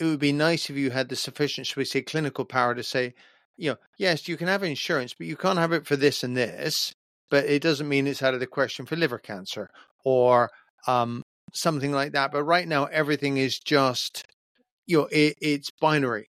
it 0.00 0.04
would 0.04 0.18
be 0.18 0.32
nice 0.32 0.68
if 0.68 0.76
you 0.76 0.90
had 0.90 1.08
the 1.08 1.16
sufficient, 1.16 1.66
shall 1.66 1.80
we 1.80 1.84
say, 1.84 2.02
clinical 2.02 2.44
power 2.44 2.74
to 2.74 2.82
say, 2.82 3.14
you 3.56 3.70
know, 3.70 3.76
yes, 3.98 4.28
you 4.28 4.36
can 4.36 4.48
have 4.48 4.62
insurance, 4.62 5.14
but 5.14 5.26
you 5.26 5.36
can't 5.36 5.58
have 5.58 5.72
it 5.72 5.86
for 5.86 5.96
this 5.96 6.24
and 6.24 6.36
this. 6.36 6.94
But 7.30 7.46
it 7.46 7.62
doesn't 7.62 7.88
mean 7.88 8.06
it's 8.06 8.22
out 8.22 8.34
of 8.34 8.40
the 8.40 8.46
question 8.46 8.84
for 8.84 8.96
liver 8.96 9.18
cancer 9.18 9.70
or 10.04 10.50
um, 10.86 11.22
something 11.54 11.92
like 11.92 12.12
that. 12.12 12.32
But 12.32 12.44
right 12.44 12.68
now, 12.68 12.86
everything 12.86 13.38
is 13.38 13.58
just, 13.58 14.24
you 14.86 14.98
know, 14.98 15.08
it, 15.10 15.36
it's 15.40 15.70
binary. 15.80 16.28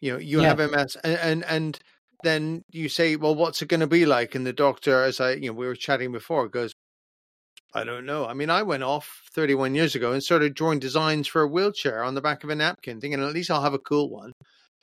You 0.00 0.12
know, 0.12 0.18
you 0.18 0.42
yeah, 0.42 0.48
have 0.48 0.58
MS, 0.58 0.96
and, 1.02 1.18
and 1.18 1.44
and 1.44 1.78
then 2.26 2.62
you 2.72 2.88
say, 2.88 3.16
well, 3.16 3.34
what's 3.34 3.62
it 3.62 3.68
going 3.68 3.80
to 3.80 3.86
be 3.86 4.04
like? 4.04 4.34
And 4.34 4.46
the 4.46 4.52
doctor, 4.52 5.02
as 5.02 5.20
I, 5.20 5.32
you 5.32 5.48
know, 5.48 5.52
we 5.52 5.66
were 5.66 5.76
chatting 5.76 6.12
before, 6.12 6.48
goes, 6.48 6.72
I 7.74 7.84
don't 7.84 8.06
know. 8.06 8.26
I 8.26 8.34
mean, 8.34 8.50
I 8.50 8.62
went 8.62 8.82
off 8.82 9.22
31 9.34 9.74
years 9.74 9.94
ago 9.94 10.12
and 10.12 10.22
started 10.22 10.54
drawing 10.54 10.78
designs 10.78 11.28
for 11.28 11.42
a 11.42 11.48
wheelchair 11.48 12.02
on 12.02 12.14
the 12.14 12.20
back 12.22 12.42
of 12.42 12.50
a 12.50 12.54
napkin, 12.54 13.00
thinking 13.00 13.22
at 13.22 13.32
least 13.32 13.50
I'll 13.50 13.62
have 13.62 13.74
a 13.74 13.78
cool 13.78 14.10
one. 14.10 14.32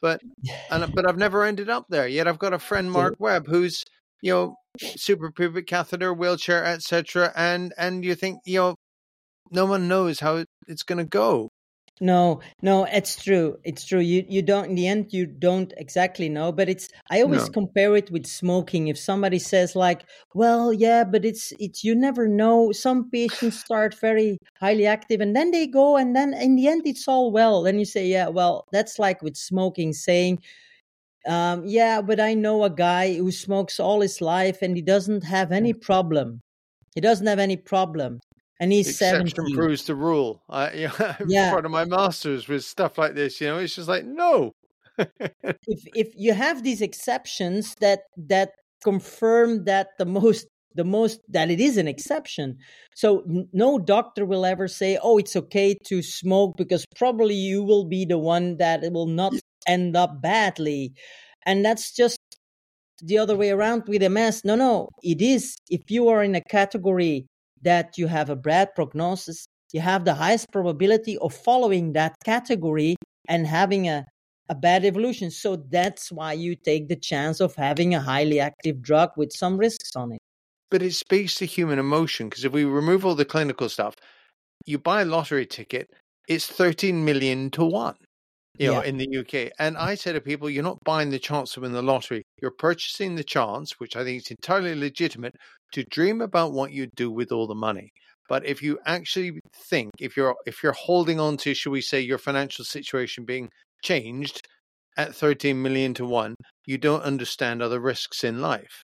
But 0.02 0.22
and 0.70 0.94
but 0.94 1.08
I've 1.08 1.18
never 1.18 1.44
ended 1.44 1.70
up 1.70 1.86
there. 1.90 2.08
Yet 2.08 2.28
I've 2.28 2.38
got 2.38 2.54
a 2.54 2.60
friend, 2.60 2.92
Mark 2.92 3.16
Webb, 3.20 3.48
who's 3.48 3.84
you 4.22 4.34
know 4.34 4.56
super 4.80 5.32
suprapubic 5.32 5.66
catheter, 5.66 6.14
wheelchair, 6.14 6.66
etc. 6.66 7.32
And 7.36 7.74
and 7.78 8.04
you 8.04 8.14
think 8.14 8.40
you 8.46 8.60
know 8.60 8.76
no 9.50 9.66
one 9.66 9.88
knows 9.88 10.20
how 10.20 10.44
it's 10.68 10.84
going 10.84 10.98
to 10.98 11.06
go. 11.06 11.50
No, 12.02 12.42
no, 12.62 12.86
it's 12.86 13.24
true. 13.24 13.58
It's 13.64 13.86
true. 13.86 14.00
You 14.00 14.26
you 14.28 14.42
don't 14.42 14.66
in 14.66 14.76
the 14.76 14.88
end 14.88 15.14
you 15.14 15.26
don't 15.28 15.72
exactly 15.78 16.28
know, 16.28 16.52
but 16.52 16.68
it's 16.68 16.90
I 17.12 17.22
always 17.22 17.48
No. 17.48 17.50
compare 17.50 17.96
it 17.96 18.10
with 18.12 18.26
smoking. 18.26 18.88
If 18.88 18.98
somebody 18.98 19.38
says 19.40 19.76
like, 19.76 20.04
"Well, 20.34 20.74
yeah, 20.74 21.04
but 21.04 21.24
it's 21.24 21.54
it's 21.60 21.84
you 21.84 21.96
never 21.96 22.28
know. 22.28 22.72
Some 22.72 23.10
patients 23.12 23.60
start 23.60 23.94
very 24.02 24.40
highly 24.60 24.86
active 24.88 25.22
and 25.22 25.36
then 25.36 25.52
they 25.52 25.68
go 25.68 25.96
and 25.96 26.16
then 26.16 26.34
in 26.34 26.56
the 26.56 26.68
end 26.68 26.82
it's 26.86 27.08
all 27.08 27.32
well." 27.32 27.62
Then 27.64 27.78
you 27.80 27.86
say, 27.86 28.08
"Yeah, 28.08 28.28
well, 28.28 28.66
that's 28.72 28.98
like 29.00 29.22
with 29.22 29.38
smoking 29.38 29.94
saying 29.94 30.40
Um, 31.28 31.66
yeah, 31.66 32.02
but 32.02 32.20
I 32.20 32.34
know 32.34 32.64
a 32.64 32.70
guy 32.70 33.16
who 33.16 33.32
smokes 33.32 33.80
all 33.80 34.02
his 34.02 34.22
life 34.22 34.62
and 34.62 34.76
he 34.76 34.82
doesn't 34.82 35.24
have 35.24 35.52
any 35.52 35.74
problem. 35.74 36.42
He 36.96 37.02
doesn't 37.02 37.28
have 37.28 37.40
any 37.40 37.58
problem. 37.58 38.20
And 38.64 38.72
he's 38.72 38.88
Exception 38.88 39.28
70. 39.28 39.56
proves 39.56 39.84
the 39.84 39.94
rule. 39.94 40.42
I, 40.50 40.72
yeah, 40.84 41.18
Yeah. 41.28 41.52
part 41.52 41.66
of 41.66 41.72
my 41.72 41.84
masters 41.84 42.48
with 42.48 42.64
stuff 42.64 42.98
like 42.98 43.14
this. 43.14 43.42
You 43.42 43.48
know, 43.48 43.58
it's 43.58 43.76
just 43.76 43.90
like 43.90 44.06
no. 44.06 44.54
if 44.98 45.82
if 45.94 46.14
you 46.16 46.34
have 46.34 46.64
these 46.64 46.82
exceptions 46.82 47.76
that 47.82 48.04
that 48.16 48.52
confirm 48.82 49.66
that 49.66 49.88
the 49.98 50.06
most 50.06 50.48
the 50.76 50.86
most 50.86 51.20
that 51.28 51.52
it 51.52 51.60
is 51.60 51.76
an 51.78 51.88
exception 51.90 52.58
so 52.96 53.24
no 53.52 53.80
doctor 53.80 54.26
will 54.26 54.46
ever 54.46 54.68
say 54.68 54.98
oh 55.02 55.18
it's 55.18 55.36
okay 55.36 55.76
to 55.84 56.02
smoke 56.02 56.56
because 56.58 56.86
probably 56.96 57.36
you 57.36 57.64
will 57.64 57.86
be 57.86 58.06
the 58.06 58.18
one 58.20 58.58
that 58.58 58.84
it 58.84 58.94
will 58.94 59.08
not 59.08 59.34
end 59.68 59.96
up 59.98 60.22
badly 60.22 60.94
and 61.46 61.66
that's 61.66 61.92
just 61.92 62.20
the 63.02 63.18
other 63.18 63.36
way 63.36 63.50
around 63.50 63.84
with 63.88 64.04
ms 64.12 64.46
no 64.46 64.56
no 64.56 64.90
it 65.02 65.22
is 65.22 65.58
if 65.70 65.90
you 65.90 66.08
are 66.08 66.24
in 66.24 66.36
a 66.36 66.42
category 66.42 67.26
that 67.64 67.98
you 67.98 68.08
have 68.08 68.30
a 68.30 68.36
bad 68.36 68.74
prognosis 68.76 69.48
you 69.74 69.82
have 69.82 70.06
the 70.06 70.14
highest 70.14 70.52
probability 70.52 71.18
of 71.18 71.34
following 71.34 71.94
that 71.94 72.16
category 72.24 72.96
and 73.28 73.46
having 73.48 73.90
a 73.90 74.06
a 74.50 74.56
bad 74.56 74.84
evolution. 74.84 75.32
So 75.32 75.56
that's 75.56 76.12
why 76.12 76.34
you 76.34 76.56
take 76.56 76.90
the 76.90 76.98
chance 76.98 77.40
of 77.40 77.56
having 77.56 77.96
a 77.96 78.02
highly 78.02 78.42
active 78.42 78.82
drug 78.82 79.12
with 79.16 79.32
some 79.32 79.58
risks 79.58 79.96
on 79.96 80.12
it. 80.12 80.20
but 80.70 80.82
it 80.82 80.94
speaks 80.94 81.36
to 81.36 81.46
human 81.46 81.80
emotion 81.80 82.28
because 82.28 82.44
if 82.44 82.52
we 82.52 82.66
remove 82.66 83.06
all 83.06 83.16
the 83.16 83.26
clinical 83.26 83.70
stuff, 83.70 83.96
you 84.66 84.80
buy 84.80 85.02
a 85.02 85.06
lottery 85.06 85.46
ticket, 85.46 85.92
it's 86.28 86.48
13 86.48 87.06
million 87.06 87.52
to 87.52 87.64
one, 87.64 87.96
you 88.58 88.72
know, 88.72 88.82
in 88.82 88.98
the 88.98 89.18
UK. 89.18 89.52
And 89.60 89.78
I 89.78 89.96
say 89.96 90.14
to 90.14 90.22
people, 90.22 90.50
you're 90.50 90.64
not 90.64 90.84
buying 90.84 91.10
the 91.10 91.20
chance 91.20 91.54
to 91.54 91.62
win 91.62 91.74
the 91.74 91.82
lottery. 91.82 92.24
You're 92.42 92.52
purchasing 92.52 93.16
the 93.16 93.24
chance, 93.24 93.80
which 93.80 93.96
I 93.96 94.04
think 94.04 94.22
is 94.22 94.32
entirely 94.32 94.76
legitimate, 94.76 95.36
to 95.74 95.84
dream 95.84 96.22
about 96.22 96.54
what 96.54 96.72
you 96.72 96.88
do 96.96 97.10
with 97.12 97.32
all 97.32 97.48
the 97.48 97.56
money. 97.56 97.90
But 98.30 98.46
if 98.46 98.62
you 98.62 98.80
actually 98.86 99.40
think, 99.70 99.92
if 100.00 100.16
you're 100.16 100.36
if 100.46 100.64
you're 100.64 100.72
holding 100.74 101.20
on 101.20 101.38
to, 101.38 101.54
should 101.54 101.72
we 101.72 101.82
say, 101.82 102.00
your 102.00 102.18
financial 102.18 102.64
situation 102.64 103.26
being 103.26 103.50
changed 103.84 104.42
at 104.98 105.16
13 105.16 105.62
million 105.62 105.94
to 105.96 106.06
one, 106.06 106.36
you 106.66 106.78
don't 106.78 107.02
understand 107.02 107.62
other 107.62 107.80
risks 107.80 108.24
in 108.24 108.42
life 108.42 108.84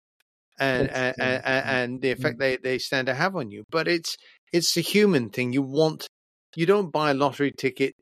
and 0.59 0.89
and, 0.89 1.15
and, 1.19 1.43
and 1.45 2.01
the 2.01 2.09
mm-hmm. 2.09 2.19
effect 2.19 2.39
they, 2.39 2.57
they 2.57 2.77
stand 2.77 3.07
to 3.07 3.13
have 3.13 3.35
on 3.35 3.51
you. 3.51 3.63
But 3.69 3.87
it's 3.87 4.15
it's 4.51 4.73
the 4.73 4.81
human 4.81 5.29
thing. 5.29 5.53
You 5.53 5.61
want 5.61 6.07
you 6.55 6.65
don't 6.65 6.91
buy 6.91 7.11
a 7.11 7.13
lottery 7.13 7.51
ticket 7.51 7.93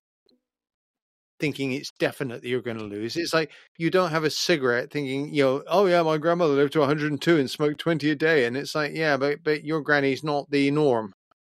thinking 1.40 1.72
it's 1.72 1.92
definite 2.00 2.42
that 2.42 2.48
you're 2.48 2.62
going 2.62 2.78
to 2.78 2.84
lose. 2.84 3.16
It's 3.18 3.34
like 3.34 3.52
you 3.78 3.90
don't 3.90 4.12
have 4.12 4.24
a 4.24 4.30
cigarette 4.30 4.92
thinking, 4.92 5.34
you 5.34 5.44
know, 5.44 5.64
oh 5.68 5.86
yeah, 5.86 6.02
my 6.02 6.18
grandmother 6.18 6.54
lived 6.54 6.74
to 6.74 6.80
102 6.80 7.38
and 7.38 7.50
smoked 7.50 7.80
20 7.80 8.10
a 8.10 8.16
day, 8.16 8.46
and 8.46 8.56
it's 8.58 8.76
like, 8.76 8.92
yeah, 8.94 9.18
but 9.18 9.44
but 9.44 9.64
your 9.64 9.82
granny's 9.82 10.24
not 10.24 10.50
the 10.50 10.72
norm, 10.72 11.14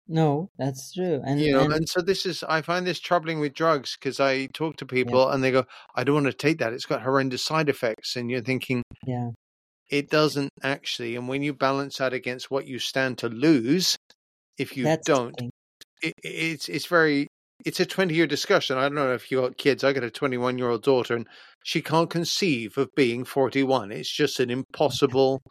No, 0.08 0.50
that's 0.58 0.92
true. 0.92 1.20
And, 1.24 1.40
you 1.40 1.52
know. 1.52 1.60
and 1.60 1.72
And 1.72 1.88
so 1.88 2.00
this 2.00 2.26
is 2.26 2.42
I 2.48 2.62
find 2.62 2.86
this 2.86 3.00
troubling 3.00 3.40
with 3.40 3.54
drugs 3.54 3.96
because 3.98 4.20
I 4.20 4.46
talk 4.46 4.76
to 4.78 4.86
people 4.86 5.28
and 5.30 5.42
they 5.44 5.50
go, 5.52 5.64
I 5.94 6.04
don't 6.04 6.14
want 6.14 6.26
to 6.26 6.32
take 6.32 6.58
that. 6.58 6.72
It's 6.72 6.86
got 6.86 7.02
horrendous 7.02 7.44
side 7.44 7.68
effects, 7.68 8.16
and 8.16 8.30
you're 8.30 8.40
thinking 8.40 8.82
yeah, 9.06 9.30
it 9.90 10.10
doesn't 10.10 10.50
actually. 10.62 11.16
And 11.16 11.28
when 11.28 11.42
you 11.42 11.54
balance 11.54 11.98
that 11.98 12.12
against 12.12 12.50
what 12.50 12.66
you 12.66 12.78
stand 12.78 13.18
to 13.18 13.28
lose, 13.28 13.96
if 14.58 14.76
you 14.76 14.84
that's 14.84 15.06
don't, 15.06 15.34
it, 16.02 16.14
it's 16.22 16.68
it's 16.68 16.86
very 16.86 17.28
it's 17.64 17.80
a 17.80 17.86
20 17.86 18.14
year 18.14 18.26
discussion. 18.26 18.78
I 18.78 18.82
don't 18.82 18.94
know 18.94 19.12
if 19.12 19.30
you 19.30 19.40
got 19.40 19.56
kids. 19.56 19.84
I 19.84 19.92
got 19.92 20.04
a 20.04 20.10
21 20.10 20.58
year 20.58 20.70
old 20.70 20.82
daughter, 20.82 21.14
and 21.14 21.26
she 21.64 21.82
can't 21.82 22.10
conceive 22.10 22.78
of 22.78 22.88
being 22.94 23.24
41. 23.24 23.92
It's 23.92 24.10
just 24.10 24.40
an 24.40 24.50
impossible 24.50 25.42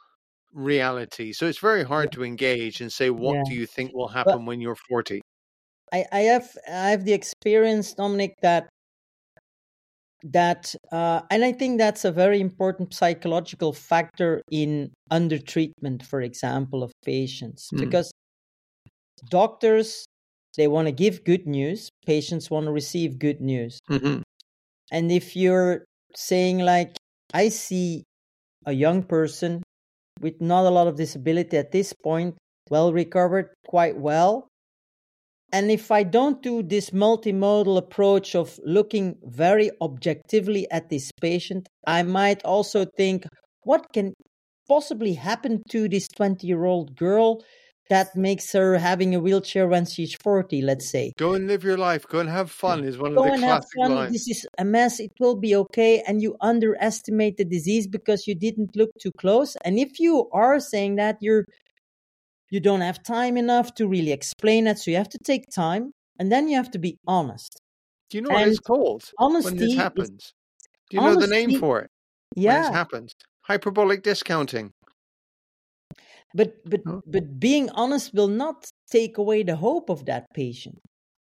reality. 0.54 1.34
So 1.34 1.46
it's 1.46 1.60
very 1.60 1.84
hard 1.84 2.12
to 2.14 2.24
engage 2.24 2.82
and 2.82 2.92
say, 2.92 3.10
what 3.10 3.36
Yeah. 3.36 3.44
do 3.48 3.54
you 3.56 3.66
think 3.66 3.94
will 3.94 4.08
happen 4.08 4.46
when 4.46 4.62
you're 4.62 4.76
40? 4.90 5.22
I, 5.94 6.06
I 6.12 6.20
have 6.20 6.50
I 6.68 6.90
have 6.90 7.06
the 7.06 7.14
experience, 7.14 7.94
Dominic, 7.94 8.34
that 8.42 8.68
that 10.24 10.76
uh, 10.92 11.22
and 11.30 11.46
I 11.46 11.54
think 11.54 11.78
that's 11.78 12.04
a 12.04 12.12
very 12.12 12.42
important 12.42 12.94
psychological 12.94 13.72
factor 13.72 14.42
in 14.52 14.92
under 15.12 15.38
treatment, 15.38 16.04
for 16.04 16.22
example, 16.22 16.84
of 16.84 16.92
patients, 17.06 17.70
Hmm. 17.72 17.80
because 17.80 18.12
doctors 19.30 20.06
they 20.58 20.68
want 20.68 20.88
to 20.88 20.92
give 20.92 21.24
good 21.24 21.48
news, 21.48 21.90
patients 22.06 22.50
want 22.52 22.66
to 22.66 22.72
receive 22.72 23.20
good 23.20 23.40
news, 23.42 23.80
Mm-hmm. 23.90 24.22
and 24.92 25.12
if 25.12 25.36
you're 25.36 25.86
saying 26.16 26.60
like 26.60 26.96
I 27.34 27.50
see 27.50 28.04
a 28.66 28.74
young 28.74 29.04
person 29.04 29.64
with 30.20 30.42
not 30.42 30.66
a 30.66 30.70
lot 30.70 30.88
of 30.88 30.96
disability 30.98 31.58
at 31.58 31.72
this 31.72 31.94
point, 31.94 32.36
well 32.70 32.92
recovered, 32.92 33.54
quite 33.68 33.98
well. 33.98 34.48
And 35.54 35.72
if 35.72 35.92
I 35.92 36.04
don't 36.04 36.42
do 36.42 36.62
this 36.62 36.90
multimodal 36.90 37.78
approach 37.78 38.36
of 38.36 38.60
looking 38.66 39.16
very 39.24 39.72
objectively 39.82 40.70
at 40.72 40.90
this 40.90 41.12
patient, 41.22 41.68
I 41.86 42.04
might 42.04 42.44
also 42.44 42.86
think, 42.98 43.26
what 43.64 43.86
can 43.94 44.14
possibly 44.68 45.14
happen 45.14 45.64
to 45.70 45.88
this 45.88 46.08
20 46.10 46.46
year 46.46 46.66
old 46.66 46.96
girl 46.98 47.42
that 47.90 48.16
makes 48.16 48.52
her 48.54 48.78
having 48.78 49.16
a 49.16 49.20
wheelchair 49.20 49.68
when 49.68 49.86
she's 49.86 50.14
40, 50.16 50.62
let's 50.62 50.90
say? 50.90 51.14
Go 51.18 51.34
and 51.34 51.48
live 51.48 51.64
your 51.64 51.78
life. 51.78 52.06
Go 52.08 52.20
and 52.20 52.30
have 52.30 52.52
fun 52.52 52.84
is 52.84 52.98
one 52.98 53.16
Go 53.16 53.22
of 53.22 53.28
the 53.28 53.34
and 53.34 53.44
have 53.44 53.64
fun. 53.80 53.96
lines. 53.96 54.12
This 54.14 54.28
is 54.28 54.48
a 54.58 54.66
mess. 54.66 55.00
It 55.00 55.12
will 55.20 55.36
be 55.36 55.56
okay. 55.56 56.04
And 56.08 56.22
you 56.22 56.36
underestimate 56.42 57.38
the 57.38 57.46
disease 57.46 57.88
because 57.88 58.28
you 58.28 58.36
didn't 58.36 58.76
look 58.76 58.90
too 59.02 59.12
close. 59.18 59.56
And 59.64 59.78
if 59.80 60.00
you 60.00 60.30
are 60.34 60.60
saying 60.60 60.96
that, 60.98 61.18
you're 61.22 61.46
you 62.50 62.60
don't 62.62 62.82
have 62.82 63.04
time 63.04 63.36
enough 63.38 63.74
to 63.76 63.88
really 63.88 64.12
explain 64.14 64.68
it. 64.68 64.80
So 64.80 64.90
you 64.92 64.98
have 64.98 65.10
to 65.10 65.18
take 65.24 65.50
time 65.54 65.92
and 66.18 66.32
then 66.32 66.48
you 66.48 66.56
have 66.56 66.72
to 66.72 66.80
be 66.80 66.98
honest. 67.06 67.60
Do 68.10 68.18
you 68.18 68.22
know 68.22 68.30
what 68.34 68.48
it's 68.48 68.60
called 68.60 69.04
Honesty 69.20 69.50
when 69.52 69.58
this 69.58 69.72
is- 69.72 69.76
happens? 69.78 70.34
Do 70.90 70.96
you 70.98 71.02
know 71.04 71.20
the 71.20 71.28
name 71.28 71.60
for 71.60 71.82
it 71.82 71.90
Yeah. 72.36 72.54
when 72.54 72.62
this 72.64 72.72
happens? 72.72 73.12
Hyperbolic 73.42 74.02
discounting. 74.04 74.72
But 76.34 76.54
but 76.66 76.82
No. 76.86 77.02
but 77.06 77.40
being 77.40 77.70
honest 77.72 78.14
will 78.14 78.28
not 78.28 78.70
take 78.92 79.18
away 79.18 79.44
the 79.44 79.56
hope 79.56 79.90
of 79.90 80.06
that 80.06 80.26
patient. 80.34 80.80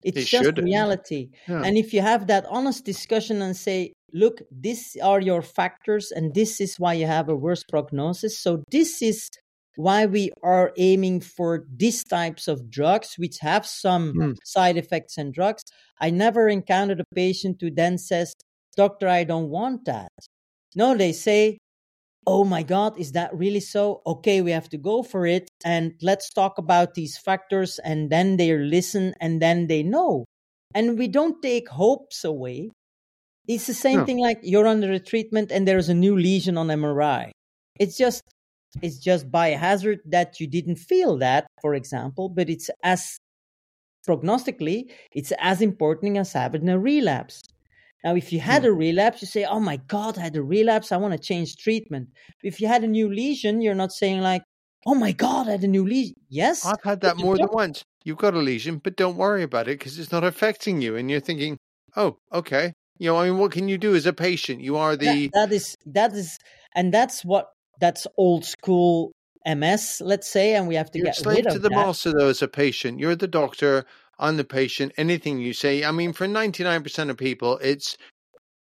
It's 0.04 0.18
It 0.18 0.26
just 0.26 0.46
shouldn't. 0.46 0.66
reality. 0.66 1.30
Yeah. 1.48 1.62
And 1.66 1.78
if 1.78 1.94
you 1.94 2.02
have 2.02 2.28
that 2.28 2.46
honest 2.50 2.86
discussion 2.86 3.42
and 3.42 3.56
say, 3.56 3.94
look, 4.14 4.42
these 4.52 4.98
are 5.02 5.22
your 5.22 5.42
factors 5.44 6.12
and 6.12 6.34
this 6.34 6.60
is 6.60 6.76
why 6.80 6.94
you 6.96 7.06
have 7.08 7.30
a 7.30 7.36
worse 7.36 7.64
prognosis. 7.70 8.40
So 8.40 8.64
this 8.72 9.02
is 9.02 9.30
why 9.76 10.06
we 10.06 10.32
are 10.44 10.74
aiming 10.78 11.22
for 11.22 11.66
these 11.78 12.04
types 12.04 12.48
of 12.48 12.70
drugs 12.70 13.14
which 13.18 13.38
have 13.42 13.66
some 13.66 14.14
Hmm. 14.14 14.32
side 14.44 14.78
effects 14.78 15.18
and 15.18 15.34
drugs. 15.34 15.64
I 16.00 16.10
never 16.10 16.50
encountered 16.50 17.00
a 17.00 17.06
patient 17.16 17.58
who 17.62 17.70
then 17.72 17.98
says, 17.98 18.34
Doctor, 18.76 19.08
I 19.08 19.24
don't 19.24 19.50
want 19.50 19.86
that. 19.86 20.10
No, 20.76 20.96
they 20.98 21.12
say, 21.14 21.58
Oh 22.28 22.44
my 22.44 22.64
God, 22.64 23.00
is 23.00 23.14
that 23.14 23.36
really 23.36 23.60
so? 23.60 24.02
Okay, 24.06 24.42
we 24.42 24.52
have 24.52 24.70
to 24.70 24.78
go 24.78 25.02
for 25.04 25.26
it. 25.26 25.50
And 25.66 25.94
let's 26.02 26.30
talk 26.30 26.58
about 26.58 26.94
these 26.94 27.18
factors. 27.18 27.80
And 27.84 28.10
then 28.12 28.38
they 28.38 28.56
listen 28.56 29.16
and 29.20 29.42
then 29.42 29.68
they 29.68 29.84
know. 29.84 30.26
And 30.74 30.98
we 30.98 31.08
don't 31.08 31.42
take 31.42 31.68
hopes 31.70 32.24
away. 32.24 32.70
It's 33.48 33.68
the 33.68 33.74
same 33.74 34.00
No. 34.00 34.06
thing 34.06 34.20
like 34.20 34.40
you're 34.44 34.68
under 34.68 34.92
a 34.92 35.00
treatment 35.00 35.52
and 35.52 35.68
there's 35.68 35.90
a 35.90 35.94
new 35.94 36.18
lesion 36.18 36.58
on 36.58 36.68
MRI. 36.68 37.32
It's 37.80 37.98
just 37.98 38.22
it's 38.82 39.00
just 39.00 39.30
by 39.32 39.50
hazard 39.50 40.00
that 40.06 40.40
you 40.40 40.48
didn't 40.48 40.78
feel 40.78 41.18
that, 41.18 41.48
for 41.62 41.74
example, 41.76 42.30
but 42.30 42.50
it's 42.50 42.70
as 42.84 43.18
prognostically, 44.08 44.92
it's 45.14 45.34
as 45.40 45.62
important 45.62 46.18
as 46.18 46.34
having 46.34 46.70
a 46.70 46.80
relapse. 46.80 47.42
Now, 48.04 48.16
if 48.16 48.34
you 48.34 48.40
had 48.40 48.66
a 48.66 48.72
relapse, 48.72 49.22
you 49.22 49.28
say, 49.28 49.46
Oh 49.46 49.60
my 49.60 49.78
God, 49.78 50.18
I 50.18 50.22
had 50.22 50.36
a 50.36 50.44
relapse. 50.44 50.92
I 50.92 50.98
want 50.98 51.14
to 51.14 51.20
change 51.20 51.56
treatment. 51.58 52.10
If 52.44 52.60
you 52.60 52.68
had 52.68 52.84
a 52.84 52.88
new 52.88 53.14
lesion, 53.14 53.62
you're 53.62 53.76
not 53.76 53.92
saying, 53.92 54.22
like, 54.22 54.44
Oh 54.86 54.96
my 54.96 55.12
God, 55.12 55.48
I 55.48 55.52
had 55.52 55.64
a 55.64 55.68
new 55.68 55.86
lesion. 55.86 56.16
Yes. 56.30 56.66
I've 56.66 56.84
had 56.84 57.02
that 57.02 57.18
more 57.18 57.38
than 57.38 57.50
once. 57.52 57.84
You've 58.04 58.18
got 58.18 58.34
a 58.34 58.40
lesion, 58.40 58.82
but 58.84 58.96
don't 58.96 59.16
worry 59.16 59.44
about 59.44 59.68
it 59.68 59.78
because 59.78 60.00
it's 60.00 60.12
not 60.12 60.24
affecting 60.24 60.82
you. 60.82 60.96
And 60.96 61.12
you're 61.12 61.20
thinking, 61.20 61.58
oh, 61.96 62.18
okay. 62.34 62.74
You 62.98 63.12
know, 63.12 63.18
I 63.18 63.30
mean, 63.30 63.38
what 63.38 63.52
can 63.52 63.68
you 63.68 63.78
do 63.78 63.96
as 63.96 64.08
a 64.08 64.14
patient? 64.14 64.62
You 64.62 64.78
are 64.78 64.96
the. 64.96 65.28
That- 65.28 65.32
that 65.34 65.52
is, 65.56 65.76
that 65.86 66.14
is, 66.14 66.40
and 66.76 66.92
that's 66.92 67.24
what, 67.24 67.50
that's 67.80 68.08
old 68.18 68.46
school 68.46 69.12
MS, 69.46 70.02
let's 70.04 70.28
say, 70.28 70.56
and 70.56 70.68
we 70.68 70.76
have 70.76 70.92
to 70.92 71.00
You're 71.00 71.06
get 71.06 71.16
slave 71.16 71.46
rid 71.46 71.54
to 71.54 71.60
the 71.60 71.70
that. 71.70 71.76
master, 71.76 72.12
though, 72.12 72.30
as 72.30 72.42
a 72.42 72.48
patient. 72.48 73.00
You're 73.00 73.16
the 73.16 73.28
doctor. 73.28 73.86
I'm 74.22 74.38
the 74.38 74.46
patient. 74.46 74.94
Anything 74.98 75.40
you 75.40 75.52
say, 75.52 75.84
I 75.84 75.92
mean, 75.92 76.14
for 76.14 76.28
99% 76.28 77.10
of 77.10 77.18
people, 77.18 77.58
it's 77.58 77.98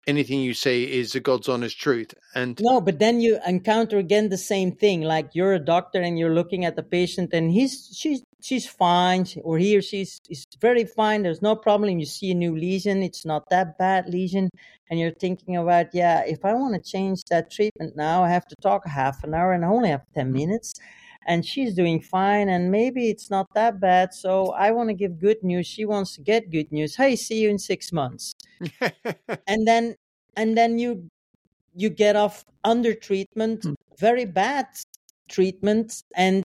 anything 0.07 0.39
you 0.39 0.53
say 0.53 0.83
is 0.83 1.11
the 1.11 1.19
God's 1.19 1.49
honest 1.49 1.79
truth. 1.79 2.13
And 2.33 2.59
no, 2.61 2.81
but 2.81 2.99
then 2.99 3.19
you 3.19 3.39
encounter 3.45 3.97
again 3.97 4.29
the 4.29 4.37
same 4.37 4.71
thing. 4.71 5.01
Like 5.01 5.29
you're 5.33 5.53
a 5.53 5.59
doctor 5.59 6.01
and 6.01 6.17
you're 6.17 6.33
looking 6.33 6.65
at 6.65 6.75
the 6.75 6.83
patient, 6.83 7.33
and 7.33 7.51
he's 7.51 7.93
she's 7.93 8.23
she's 8.41 8.65
fine, 8.65 9.25
or 9.43 9.57
he 9.57 9.77
or 9.77 9.81
she's 9.81 10.19
is 10.29 10.45
very 10.61 10.85
fine. 10.85 11.23
There's 11.23 11.41
no 11.41 11.55
problem. 11.55 11.99
You 11.99 12.05
see 12.05 12.31
a 12.31 12.35
new 12.35 12.55
lesion; 12.57 13.03
it's 13.03 13.25
not 13.25 13.49
that 13.49 13.77
bad 13.77 14.09
lesion, 14.09 14.49
and 14.89 14.99
you're 14.99 15.11
thinking 15.19 15.57
about, 15.57 15.87
yeah, 15.93 16.23
if 16.25 16.45
I 16.45 16.53
want 16.53 16.75
to 16.75 16.91
change 16.91 17.21
that 17.29 17.51
treatment 17.51 17.95
now, 17.95 18.23
I 18.23 18.29
have 18.29 18.47
to 18.47 18.55
talk 18.61 18.87
half 18.87 19.23
an 19.23 19.33
hour, 19.33 19.53
and 19.53 19.65
I 19.65 19.67
only 19.67 19.89
have 19.89 20.05
ten 20.13 20.29
mm. 20.29 20.37
minutes. 20.37 20.73
And 21.25 21.45
she's 21.45 21.73
doing 21.73 22.01
fine, 22.01 22.49
and 22.49 22.71
maybe 22.71 23.09
it's 23.09 23.29
not 23.29 23.47
that 23.53 23.79
bad. 23.79 24.13
So 24.13 24.47
I 24.51 24.71
want 24.71 24.89
to 24.89 24.93
give 24.93 25.19
good 25.19 25.41
news. 25.43 25.67
She 25.67 25.85
wants 25.85 26.15
to 26.15 26.21
get 26.21 26.51
good 26.51 26.71
news. 26.71 26.95
Hey, 26.95 27.15
see 27.15 27.41
you 27.41 27.49
in 27.49 27.59
six 27.59 27.91
months. 27.91 28.33
and 29.47 29.67
then 29.67 29.95
and 30.35 30.57
then 30.57 30.79
you 30.79 31.09
you 31.75 31.89
get 31.89 32.15
off 32.15 32.45
under 32.63 32.93
treatment, 32.93 33.61
mm. 33.61 33.75
very 33.97 34.25
bad 34.25 34.67
treatment, 35.29 36.03
and 36.15 36.43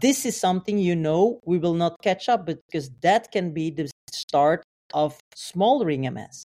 this 0.00 0.26
is 0.26 0.38
something 0.38 0.78
you 0.78 0.96
know 0.96 1.40
we 1.44 1.58
will 1.58 1.74
not 1.74 2.00
catch 2.02 2.28
up 2.28 2.46
because 2.46 2.90
that 3.00 3.30
can 3.32 3.52
be 3.52 3.70
the 3.70 3.90
start 4.12 4.64
of 4.92 5.18
smoldering 5.34 6.02
MS. 6.12 6.44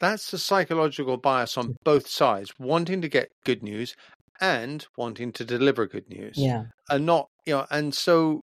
That's 0.00 0.30
the 0.30 0.38
psychological 0.38 1.16
bias 1.16 1.56
on 1.56 1.76
both 1.84 2.08
sides, 2.08 2.52
wanting 2.58 3.00
to 3.02 3.08
get 3.08 3.30
good 3.44 3.62
news 3.62 3.94
and 4.40 4.86
wanting 4.96 5.32
to 5.32 5.44
deliver 5.44 5.86
good 5.86 6.08
news. 6.08 6.34
Yeah. 6.36 6.64
And 6.88 7.06
not, 7.06 7.28
you 7.46 7.54
know, 7.54 7.66
and 7.70 7.94
so, 7.94 8.40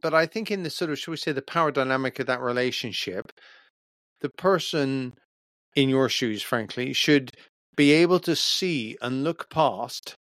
but 0.00 0.14
I 0.14 0.26
think 0.26 0.50
in 0.50 0.62
the 0.62 0.70
sort 0.70 0.90
of, 0.90 0.98
should 0.98 1.10
we 1.10 1.16
say, 1.16 1.32
the 1.32 1.42
power 1.42 1.70
dynamic 1.70 2.18
of 2.18 2.26
that 2.26 2.40
relationship, 2.40 3.32
the 4.20 4.30
person 4.30 5.14
in 5.74 5.88
your 5.88 6.08
shoes, 6.08 6.42
frankly, 6.42 6.92
should 6.92 7.32
be 7.76 7.92
able 7.92 8.20
to 8.20 8.34
see 8.34 8.96
and 9.00 9.24
look 9.24 9.50
past, 9.50 10.14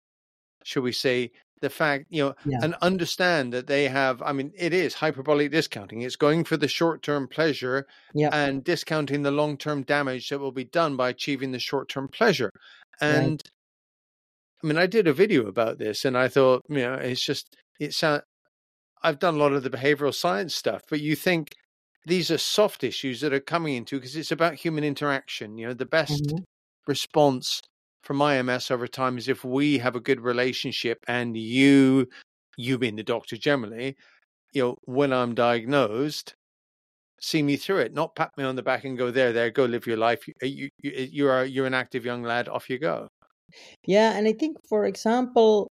shall 0.63 0.83
we 0.83 0.91
say, 0.91 1.31
the 1.61 1.69
fact, 1.69 2.05
you 2.09 2.23
know, 2.23 2.35
yeah. 2.45 2.59
and 2.61 2.75
understand 2.81 3.51
that 3.53 3.67
they 3.67 3.87
have, 3.87 4.21
I 4.21 4.31
mean, 4.31 4.51
it 4.55 4.73
is 4.73 4.93
hyperbolic 4.93 5.51
discounting. 5.51 6.01
It's 6.01 6.15
going 6.15 6.43
for 6.43 6.57
the 6.57 6.67
short 6.67 7.01
term 7.01 7.27
pleasure 7.27 7.87
yeah. 8.13 8.29
and 8.31 8.63
discounting 8.63 9.23
the 9.23 9.31
long 9.31 9.57
term 9.57 9.81
damage 9.83 10.29
that 10.29 10.39
will 10.39 10.51
be 10.51 10.65
done 10.65 10.95
by 10.95 11.09
achieving 11.09 11.51
the 11.51 11.59
short 11.59 11.89
term 11.89 12.07
pleasure. 12.07 12.51
And 13.01 13.31
right. 13.31 13.51
I 14.63 14.67
mean, 14.67 14.77
I 14.77 14.87
did 14.87 15.07
a 15.07 15.13
video 15.13 15.47
about 15.47 15.77
this 15.77 16.05
and 16.05 16.17
I 16.17 16.27
thought, 16.27 16.63
you 16.69 16.77
know, 16.77 16.95
it's 16.95 17.23
just, 17.23 17.55
it's, 17.79 18.03
uh, 18.03 18.21
I've 19.03 19.19
done 19.19 19.35
a 19.35 19.37
lot 19.37 19.53
of 19.53 19.63
the 19.63 19.69
behavioral 19.69 20.13
science 20.13 20.55
stuff, 20.55 20.81
but 20.89 20.99
you 20.99 21.15
think 21.15 21.53
these 22.05 22.31
are 22.31 22.37
soft 22.37 22.83
issues 22.83 23.21
that 23.21 23.33
are 23.33 23.39
coming 23.39 23.75
into 23.75 23.97
because 23.97 24.15
it's 24.15 24.31
about 24.31 24.55
human 24.55 24.83
interaction. 24.83 25.57
You 25.57 25.67
know, 25.67 25.73
the 25.73 25.85
best 25.85 26.23
mm-hmm. 26.23 26.43
response 26.87 27.61
from 28.01 28.19
IMS 28.19 28.71
over 28.71 28.87
time 28.87 29.17
is 29.17 29.27
if 29.27 29.43
we 29.43 29.77
have 29.77 29.95
a 29.95 29.99
good 29.99 30.21
relationship 30.21 31.03
and 31.07 31.37
you, 31.37 32.07
you 32.57 32.77
being 32.77 32.95
the 32.95 33.03
doctor 33.03 33.37
generally, 33.37 33.95
you 34.53 34.63
know, 34.63 34.77
when 34.85 35.13
I'm 35.13 35.35
diagnosed, 35.35 36.33
see 37.19 37.43
me 37.43 37.57
through 37.57 37.79
it, 37.79 37.93
not 37.93 38.15
pat 38.15 38.31
me 38.37 38.43
on 38.43 38.55
the 38.55 38.63
back 38.63 38.85
and 38.85 38.97
go 38.97 39.11
there, 39.11 39.33
there, 39.33 39.51
go 39.51 39.65
live 39.65 39.85
your 39.85 39.97
life. 39.97 40.27
You, 40.41 40.69
you, 40.81 40.91
you 40.91 41.27
are 41.27 41.45
you're 41.45 41.65
an 41.65 41.73
active 41.73 42.05
young 42.05 42.23
lad. 42.23 42.47
Off 42.47 42.69
you 42.69 42.79
go. 42.79 43.07
Yeah, 43.86 44.17
and 44.17 44.27
I 44.27 44.33
think, 44.33 44.57
for 44.67 44.86
example, 44.86 45.67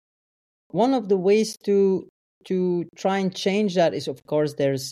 one 0.70 0.94
of 0.94 1.10
the 1.10 1.18
ways 1.18 1.58
to 1.66 2.08
to 2.48 2.86
try 2.96 3.18
and 3.18 3.36
change 3.36 3.76
that 3.76 3.94
is, 3.94 4.08
of 4.08 4.24
course, 4.28 4.54
there's 4.54 4.92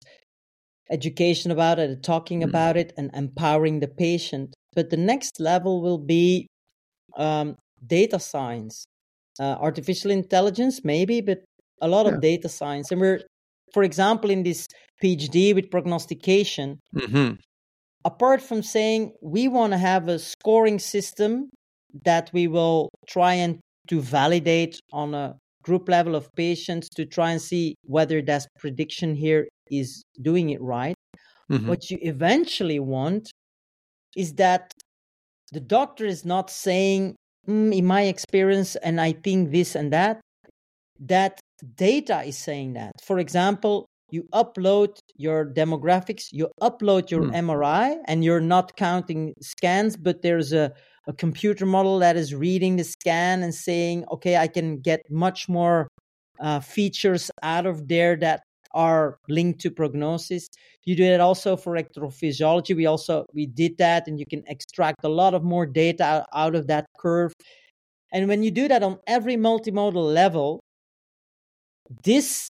education 0.89 1.51
about 1.51 1.79
it, 1.79 2.03
talking 2.03 2.41
mm. 2.41 2.49
about 2.49 2.77
it, 2.77 2.93
and 2.97 3.11
empowering 3.13 3.79
the 3.79 3.87
patient. 3.87 4.53
But 4.75 4.89
the 4.89 4.97
next 4.97 5.39
level 5.39 5.81
will 5.81 5.99
be 5.99 6.47
um, 7.15 7.55
data 7.85 8.19
science, 8.19 8.85
uh, 9.39 9.55
artificial 9.59 10.11
intelligence, 10.11 10.81
maybe, 10.83 11.21
but 11.21 11.39
a 11.81 11.87
lot 11.87 12.05
yeah. 12.05 12.13
of 12.13 12.21
data 12.21 12.49
science. 12.49 12.91
And 12.91 12.99
we're, 12.99 13.21
for 13.73 13.83
example, 13.83 14.29
in 14.31 14.43
this 14.43 14.67
PhD 15.03 15.53
with 15.53 15.69
prognostication, 15.69 16.79
mm-hmm. 16.95 17.35
apart 18.03 18.41
from 18.41 18.63
saying 18.63 19.13
we 19.21 19.47
want 19.47 19.73
to 19.73 19.77
have 19.77 20.07
a 20.07 20.17
scoring 20.17 20.79
system 20.79 21.49
that 22.05 22.29
we 22.33 22.47
will 22.47 22.89
try 23.07 23.33
and 23.33 23.59
to 23.87 24.01
validate 24.01 24.79
on 24.91 25.13
a 25.13 25.35
group 25.63 25.87
level 25.87 26.15
of 26.15 26.29
patients 26.35 26.89
to 26.89 27.05
try 27.05 27.31
and 27.31 27.41
see 27.41 27.75
whether 27.83 28.21
that 28.21 28.45
prediction 28.59 29.15
here 29.15 29.47
is 29.71 30.03
doing 30.21 30.49
it 30.49 30.61
right. 30.61 30.95
Mm-hmm. 31.51 31.67
What 31.67 31.89
you 31.89 31.97
eventually 32.01 32.79
want 32.79 33.31
is 34.15 34.33
that 34.33 34.71
the 35.51 35.59
doctor 35.59 36.05
is 36.05 36.25
not 36.25 36.49
saying, 36.49 37.15
mm, 37.47 37.75
in 37.75 37.85
my 37.85 38.03
experience, 38.03 38.75
and 38.77 38.99
I 38.99 39.13
think 39.13 39.51
this 39.51 39.75
and 39.75 39.91
that. 39.93 40.19
That 40.99 41.39
data 41.75 42.23
is 42.23 42.37
saying 42.37 42.73
that. 42.73 42.93
For 43.03 43.19
example, 43.19 43.85
you 44.09 44.23
upload 44.33 44.97
your 45.15 45.45
demographics, 45.45 46.27
you 46.31 46.49
upload 46.61 47.09
your 47.09 47.23
mm. 47.23 47.33
MRI, 47.33 47.97
and 48.05 48.23
you're 48.23 48.41
not 48.41 48.75
counting 48.77 49.33
scans, 49.41 49.97
but 49.97 50.21
there's 50.21 50.53
a, 50.53 50.71
a 51.07 51.13
computer 51.13 51.65
model 51.65 51.99
that 51.99 52.15
is 52.15 52.33
reading 52.33 52.77
the 52.77 52.83
scan 52.83 53.43
and 53.43 53.53
saying, 53.53 54.05
okay, 54.11 54.37
I 54.37 54.47
can 54.47 54.79
get 54.79 55.01
much 55.09 55.49
more 55.49 55.87
uh, 56.39 56.59
features 56.59 57.29
out 57.41 57.65
of 57.65 57.87
there 57.87 58.15
that 58.17 58.41
are 58.73 59.17
linked 59.29 59.59
to 59.61 59.71
prognosis. 59.71 60.47
You 60.83 60.95
do 60.95 61.05
that 61.05 61.19
also 61.19 61.55
for 61.55 61.75
electrophysiology. 61.75 62.75
We 62.75 62.85
also 62.85 63.25
we 63.33 63.45
did 63.45 63.77
that, 63.77 64.07
and 64.07 64.19
you 64.19 64.25
can 64.25 64.43
extract 64.47 65.03
a 65.03 65.09
lot 65.09 65.33
of 65.33 65.43
more 65.43 65.65
data 65.65 66.25
out 66.33 66.55
of 66.55 66.67
that 66.67 66.85
curve. 66.97 67.33
And 68.11 68.27
when 68.27 68.43
you 68.43 68.51
do 68.51 68.67
that 68.67 68.83
on 68.83 68.99
every 69.07 69.35
multimodal 69.35 70.13
level, 70.13 70.59
this, 72.03 72.47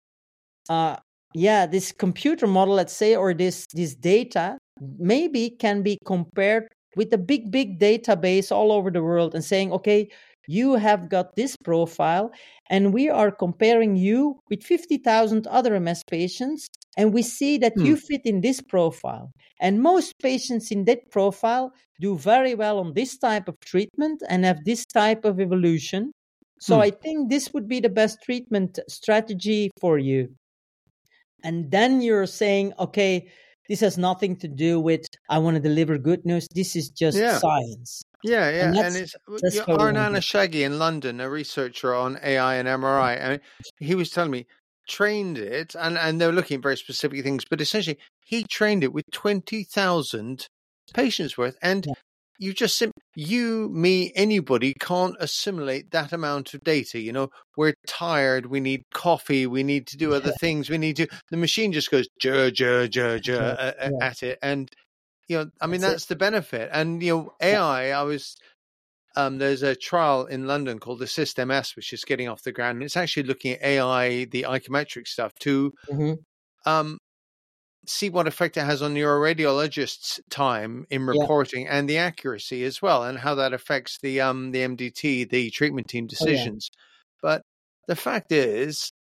uh, 0.69 0.97
yeah, 1.35 1.67
this 1.67 1.93
computer 1.93 2.47
model, 2.47 2.75
let's 2.75 2.93
say, 2.93 3.17
or 3.17 3.35
this 3.35 3.67
this 3.75 3.95
data 3.95 4.59
maybe 4.99 5.51
can 5.51 5.83
be 5.83 5.99
compared 6.05 6.69
with 6.97 7.13
a 7.13 7.19
big 7.19 7.51
big 7.51 7.79
database 7.79 8.51
all 8.53 8.73
over 8.73 8.91
the 8.91 9.03
world 9.03 9.35
and 9.35 9.45
saying, 9.45 9.73
okay, 9.73 10.09
you 10.49 10.75
have 10.75 11.09
got 11.09 11.37
this 11.37 11.57
profile, 11.57 12.33
and 12.69 12.93
we 12.93 13.09
are 13.09 13.31
comparing 13.31 13.97
you 13.97 14.41
with 14.51 14.63
50,000 14.63 15.47
other 15.47 15.79
MS 15.79 16.03
patients, 16.05 16.69
and 16.97 17.15
we 17.15 17.23
see 17.23 17.59
that 17.59 17.75
hmm. 17.75 17.87
you 17.87 17.97
fit 17.97 18.23
in 18.25 18.41
this 18.41 18.61
profile. 18.61 19.33
And 19.61 19.81
most 19.81 20.19
patients 20.21 20.71
in 20.71 20.85
that 20.87 21.11
profile 21.11 21.73
do 22.01 22.19
very 22.19 22.55
well 22.55 22.79
on 22.79 22.95
this 22.95 23.17
type 23.17 23.49
of 23.49 23.59
treatment 23.61 24.23
and 24.29 24.45
have 24.45 24.65
this 24.65 24.85
type 24.85 25.25
of 25.25 25.41
evolution. 25.41 26.13
So 26.61 26.77
hmm. 26.77 26.83
I 26.83 26.91
think 26.91 27.31
this 27.31 27.53
would 27.55 27.69
be 27.69 27.81
the 27.81 27.89
best 27.89 28.23
treatment 28.23 28.79
strategy 28.89 29.71
for 29.81 29.99
you. 29.99 30.29
And 31.45 31.71
then 31.71 32.01
you're 32.01 32.27
saying, 32.27 32.73
okay, 32.79 33.29
this 33.69 33.81
has 33.81 33.99
nothing 33.99 34.37
to 34.37 34.49
do 34.49 34.81
with 34.81 35.07
I 35.29 35.39
want 35.39 35.57
to 35.57 35.63
deliver 35.63 35.99
good 35.99 36.25
news. 36.25 36.49
This 36.55 36.77
is 36.77 36.91
just 36.91 37.19
yeah. 37.19 37.39
science. 37.39 38.03
Yeah, 38.25 38.51
yeah, 38.51 38.69
and, 38.69 38.77
and 38.77 38.97
it's 38.97 39.17
yeah, 39.29 39.63
Arman 39.65 40.17
Eshaghi 40.17 40.65
in 40.65 40.79
London, 40.79 41.21
a 41.21 41.29
researcher 41.29 41.95
on 41.95 42.19
AI 42.23 42.55
and 42.55 42.69
MRI, 42.69 43.19
and 43.19 43.41
he 43.81 43.95
was 43.95 44.11
telling 44.11 44.31
me 44.31 44.47
trained 44.89 45.39
it, 45.39 45.75
and 45.79 45.99
and 45.99 46.21
they 46.21 46.27
were 46.27 46.33
looking 46.33 46.57
at 46.57 46.63
very 46.63 46.77
specific 46.77 47.23
things, 47.23 47.45
but 47.45 47.61
essentially 47.61 47.99
he 48.25 48.45
trained 48.45 48.85
it 48.85 48.93
with 48.93 49.05
twenty 49.13 49.65
thousand 49.65 50.47
patients 50.95 51.37
worth, 51.37 51.57
and 51.63 51.87
yeah. 51.87 51.95
You 52.43 52.53
just 52.53 52.77
sim- 52.77 52.93
you, 53.15 53.69
me, 53.71 54.13
anybody 54.15 54.75
can't 54.79 55.17
assimilate 55.21 55.91
that 55.93 56.13
amount 56.13 56.55
of 56.55 56.63
data. 56.63 56.99
You 56.99 57.13
know, 57.13 57.29
we're 57.57 57.75
tired, 57.87 58.47
we 58.47 58.61
need 58.61 58.83
coffee, 58.93 59.47
we 59.47 59.63
need 59.63 59.87
to 59.89 59.97
do 59.97 60.15
other 60.15 60.31
yeah. 60.31 60.41
things, 60.41 60.69
we 60.69 60.79
need 60.79 60.97
to. 60.97 61.07
The 61.31 61.37
machine 61.37 61.73
just 61.73 61.91
goes 61.91 62.09
jer 62.19 62.51
jer 62.51 62.89
jer 62.89 63.19
jer 63.19 63.75
at 64.01 64.23
it, 64.23 64.39
and 64.43 64.71
you 65.29 65.39
know, 65.39 65.51
I 65.61 65.67
mean, 65.67 65.81
that's, 65.81 65.93
that's 65.93 66.07
the 66.07 66.17
benefit. 66.17 66.71
And, 66.73 67.03
you 67.03 67.17
know, 67.17 67.33
AI, 67.41 67.91
I 67.91 68.03
was, 68.03 68.37
um, 69.17 69.39
there's 69.39 69.63
a 69.63 69.75
trial 69.75 70.27
in 70.27 70.47
London 70.47 70.79
called 70.79 70.99
the 70.99 71.07
System 71.07 71.51
S, 71.51 71.75
which 71.77 71.93
is 71.93 72.05
getting 72.05 72.29
off 72.29 72.43
the 72.43 72.53
ground. 72.53 72.77
And 72.77 72.85
it's 72.85 72.97
actually 72.97 73.25
looking 73.25 73.53
at 73.53 73.63
AI, 73.63 74.25
the 74.25 74.47
icometrix 74.49 75.09
stuff, 75.09 75.33
to 75.41 75.73
mm-hmm. 75.91 76.71
um, 76.71 76.99
see 77.87 78.11
what 78.11 78.27
effect 78.27 78.57
it 78.57 78.65
has 78.65 78.83
on 78.83 78.95
neuroradiologists' 78.95 80.21
time 80.31 80.87
in 80.91 81.07
reporting 81.07 81.65
yeah. 81.65 81.79
and 81.79 81.89
the 81.89 81.99
accuracy 81.99 82.65
as 82.65 82.81
well, 82.81 83.05
and 83.05 83.19
how 83.19 83.35
that 83.35 83.53
affects 83.53 83.99
the 84.03 84.21
um, 84.21 84.53
the 84.53 84.61
MDT, 84.61 85.29
the 85.31 85.51
treatment 85.51 85.89
team 85.89 86.07
decisions. 86.07 86.71
Oh, 86.73 86.77
yeah. 86.77 87.19
But 87.23 87.43
the 87.89 87.97
fact 87.97 88.33
is, 88.33 88.93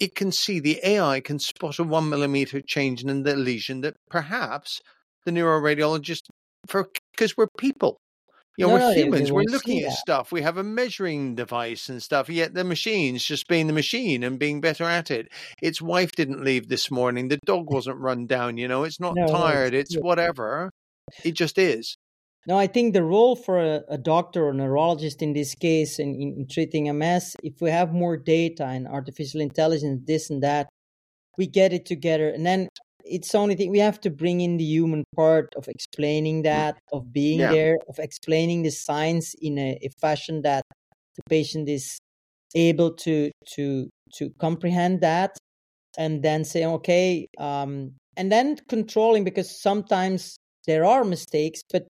it 0.00 0.14
can 0.14 0.32
see 0.32 0.58
the 0.58 0.80
AI 0.82 1.20
can 1.20 1.38
spot 1.38 1.78
a 1.78 1.84
one 1.84 2.08
millimeter 2.08 2.60
change 2.60 3.04
in 3.04 3.22
the 3.22 3.36
lesion 3.36 3.82
that 3.82 3.94
perhaps 4.10 4.80
the 5.24 5.30
neuroradiologist 5.30 6.22
for 6.66 6.88
because 7.12 7.36
we're 7.36 7.48
people. 7.58 7.98
You 8.58 8.66
know, 8.66 8.76
no, 8.76 8.88
we're 8.88 8.94
humans. 8.94 9.32
We're 9.32 9.44
looking 9.44 9.80
at 9.82 9.92
stuff. 9.92 10.30
We 10.30 10.42
have 10.42 10.58
a 10.58 10.62
measuring 10.62 11.34
device 11.34 11.88
and 11.88 12.02
stuff. 12.02 12.28
Yet 12.28 12.52
the 12.52 12.64
machine's 12.64 13.24
just 13.24 13.48
being 13.48 13.66
the 13.66 13.72
machine 13.72 14.22
and 14.22 14.38
being 14.38 14.60
better 14.60 14.84
at 14.84 15.10
it. 15.10 15.28
Its 15.62 15.80
wife 15.80 16.12
didn't 16.12 16.44
leave 16.44 16.68
this 16.68 16.90
morning. 16.90 17.28
The 17.28 17.38
dog 17.46 17.70
wasn't 17.70 17.98
run 17.98 18.26
down. 18.26 18.58
You 18.58 18.68
know, 18.68 18.84
it's 18.84 19.00
not 19.00 19.14
no, 19.16 19.26
tired. 19.26 19.72
It's 19.72 19.94
whatever. 19.94 20.70
It 21.24 21.32
just 21.32 21.56
is. 21.56 21.96
No, 22.46 22.58
I 22.58 22.66
think 22.66 22.92
the 22.92 23.04
role 23.04 23.36
for 23.36 23.58
a, 23.58 23.82
a 23.88 23.98
doctor 23.98 24.44
or 24.44 24.52
neurologist 24.52 25.22
in 25.22 25.32
this 25.32 25.54
case 25.54 25.98
in, 25.98 26.14
in, 26.14 26.34
in, 26.38 26.46
treating 26.50 26.92
MS, 26.98 27.36
if 27.42 27.60
we 27.60 27.70
have 27.70 27.92
more 27.92 28.16
data 28.16 28.64
and 28.64 28.88
artificial 28.88 29.40
intelligence, 29.40 30.02
this 30.06 30.28
and 30.28 30.42
that, 30.42 30.68
we 31.38 31.46
get 31.46 31.72
it 31.72 31.86
together. 31.86 32.28
And 32.28 32.44
then 32.44 32.68
it's 33.12 33.32
the 33.32 33.38
only 33.38 33.54
thing 33.54 33.70
we 33.70 33.78
have 33.78 34.00
to 34.00 34.10
bring 34.10 34.40
in 34.40 34.56
the 34.56 34.64
human 34.64 35.04
part 35.14 35.52
of 35.56 35.68
explaining 35.68 36.42
that, 36.42 36.78
of 36.92 37.12
being 37.12 37.40
yeah. 37.40 37.52
there, 37.52 37.78
of 37.88 37.98
explaining 37.98 38.62
the 38.62 38.70
science 38.70 39.34
in 39.40 39.58
a, 39.58 39.78
a 39.82 39.90
fashion 40.00 40.42
that 40.42 40.64
the 41.16 41.22
patient 41.28 41.68
is 41.68 41.98
able 42.54 42.92
to 42.94 43.30
to 43.54 43.88
to 44.14 44.30
comprehend 44.38 45.00
that 45.00 45.36
and 45.98 46.22
then 46.22 46.44
say 46.44 46.64
okay 46.64 47.26
um, 47.38 47.92
and 48.16 48.30
then 48.30 48.56
controlling 48.68 49.24
because 49.24 49.60
sometimes 49.60 50.36
there 50.66 50.84
are 50.84 51.04
mistakes 51.04 51.62
but 51.70 51.86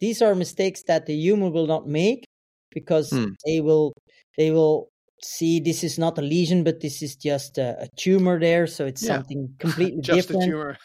these 0.00 0.22
are 0.22 0.34
mistakes 0.34 0.82
that 0.86 1.06
the 1.06 1.14
human 1.14 1.52
will 1.52 1.66
not 1.66 1.86
make 1.86 2.24
because 2.70 3.10
hmm. 3.10 3.26
they 3.44 3.60
will 3.60 3.92
they 4.36 4.50
will 4.50 4.88
see 5.22 5.60
this 5.60 5.82
is 5.82 5.98
not 5.98 6.18
a 6.18 6.22
lesion 6.22 6.64
but 6.64 6.80
this 6.80 7.02
is 7.02 7.16
just 7.16 7.58
a, 7.58 7.82
a 7.82 7.88
tumor 7.96 8.38
there 8.38 8.66
so 8.66 8.86
it's 8.86 9.02
yeah. 9.02 9.14
something 9.16 9.54
completely 9.58 10.00
just 10.00 10.28
different 10.28 10.42
a 10.42 10.46
tumor 10.46 10.78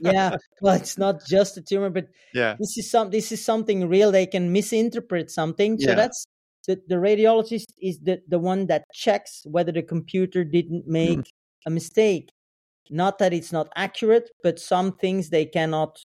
yeah 0.00 0.36
well 0.60 0.74
it's 0.74 0.98
not 0.98 1.16
just 1.26 1.56
a 1.56 1.62
tumor 1.62 1.90
but 1.90 2.06
yeah 2.34 2.56
this 2.58 2.76
is 2.76 2.90
some 2.90 3.10
this 3.10 3.30
is 3.32 3.44
something 3.44 3.88
real 3.88 4.10
they 4.10 4.26
can 4.26 4.52
misinterpret 4.52 5.30
something 5.30 5.78
so 5.78 5.90
yeah. 5.90 5.94
that's 5.94 6.26
the, 6.66 6.80
the 6.88 6.96
radiologist 6.96 7.66
is 7.80 8.00
the, 8.00 8.20
the 8.28 8.40
one 8.40 8.66
that 8.66 8.84
checks 8.92 9.42
whether 9.44 9.70
the 9.70 9.82
computer 9.82 10.42
didn't 10.42 10.84
hmm. 10.84 10.92
make 10.92 11.18
mm. 11.18 11.32
a 11.66 11.70
mistake 11.70 12.30
not 12.90 13.18
that 13.18 13.32
it's 13.32 13.52
not 13.52 13.68
accurate 13.76 14.30
but 14.42 14.58
some 14.58 14.92
things 14.92 15.30
they 15.30 15.44
cannot 15.44 15.98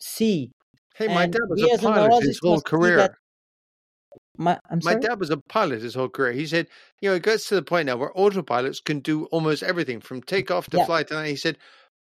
see 0.00 0.50
Hey, 0.98 1.06
my 1.06 1.24
and 1.24 1.32
dad 1.32 1.42
was 1.48 1.62
a 1.62 1.78
pilot 1.78 2.24
his 2.24 2.40
whole 2.42 2.60
career. 2.60 3.16
My, 4.38 4.58
my 4.84 4.94
dad 4.94 5.18
was 5.18 5.30
a 5.30 5.36
pilot 5.36 5.82
his 5.82 5.96
whole 5.96 6.08
career. 6.08 6.32
He 6.32 6.46
said, 6.46 6.68
you 7.00 7.10
know, 7.10 7.16
it 7.16 7.24
gets 7.24 7.48
to 7.48 7.56
the 7.56 7.62
point 7.62 7.86
now 7.86 7.96
where 7.96 8.12
autopilots 8.12 8.82
can 8.82 9.00
do 9.00 9.24
almost 9.26 9.64
everything 9.64 10.00
from 10.00 10.22
takeoff 10.22 10.70
to 10.70 10.78
yeah. 10.78 10.86
flight. 10.86 11.10
And 11.10 11.26
he 11.26 11.34
said, 11.34 11.58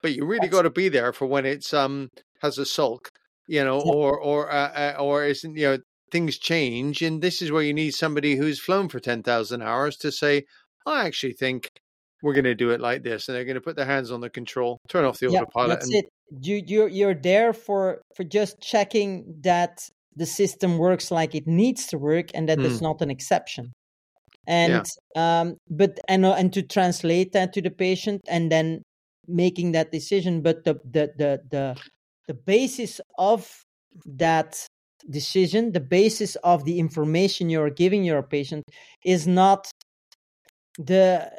but 0.03 0.13
you 0.13 0.27
really 0.27 0.49
got 0.49 0.63
to 0.63 0.71
be 0.71 0.89
there 0.89 1.13
for 1.13 1.27
when 1.27 1.47
it's 1.47 1.73
um 1.73 2.11
has 2.43 2.59
a 2.59 2.67
sulk, 2.67 3.11
you 3.47 3.65
know, 3.65 3.83
yeah. 3.85 3.93
or 3.93 4.21
or 4.21 4.53
uh, 4.53 4.95
uh, 4.97 5.03
or 5.03 5.25
isn't 5.25 5.57
you 5.57 5.67
know 5.67 5.79
things 6.11 6.39
change, 6.39 7.03
and 7.03 7.23
this 7.23 7.41
is 7.43 7.51
where 7.51 7.63
you 7.63 7.73
need 7.73 7.93
somebody 7.93 8.37
who's 8.37 8.61
flown 8.61 8.89
for 8.89 9.01
ten 9.01 9.23
thousand 9.23 9.63
hours 9.63 9.97
to 9.99 10.13
say, 10.13 10.45
I 10.85 11.07
actually 11.07 11.33
think 11.33 11.71
we're 12.23 12.35
going 12.35 12.45
to 12.45 12.55
do 12.55 12.71
it 12.71 12.81
like 12.81 13.03
this, 13.03 13.29
and 13.29 13.37
they're 13.37 13.45
going 13.45 13.55
to 13.55 13.61
put 13.61 13.77
their 13.77 13.87
hands 13.87 14.11
on 14.11 14.21
the 14.21 14.31
control, 14.31 14.79
turn 14.89 15.05
off 15.05 15.19
the 15.19 15.31
yeah, 15.31 15.41
autopilot. 15.41 15.71
That's 15.71 15.87
and, 15.87 16.05
it 16.05 16.07
you 16.41 16.63
you're 16.67 16.89
you're 16.89 17.15
there 17.15 17.53
for 17.53 18.03
for 18.15 18.25
just 18.25 18.61
checking 18.61 19.37
that 19.43 19.89
the 20.17 20.27
system 20.27 20.79
works 20.79 21.11
like 21.11 21.35
it 21.35 21.47
needs 21.47 21.87
to 21.87 21.99
work 21.99 22.31
and 22.35 22.49
that 22.49 22.59
mm. 22.59 22.63
there's 22.63 22.83
not 22.83 23.01
an 23.03 23.11
exception 23.11 23.73
and 24.47 24.87
yeah. 25.15 25.41
um 25.41 25.57
but 25.69 25.99
and 26.09 26.25
uh, 26.25 26.33
and 26.33 26.53
to 26.53 26.63
translate 26.63 27.33
that 27.33 27.53
to 27.53 27.61
the 27.61 27.71
patient 27.71 28.21
and 28.29 28.51
then 28.51 28.83
making 29.29 29.73
that 29.73 29.93
decision 29.93 30.43
but 30.43 30.65
the 30.65 30.75
the 30.85 31.11
the 31.19 31.41
the, 31.51 31.77
the 32.29 32.35
basis 32.35 33.01
of 33.19 33.63
that 34.05 34.67
decision 35.11 35.73
the 35.73 35.81
basis 35.81 36.37
of 36.37 36.65
the 36.65 36.79
information 36.79 37.51
you're 37.51 37.71
giving 37.71 38.05
your 38.05 38.23
patient 38.23 38.65
is 39.05 39.27
not 39.27 39.71
the 40.79 41.31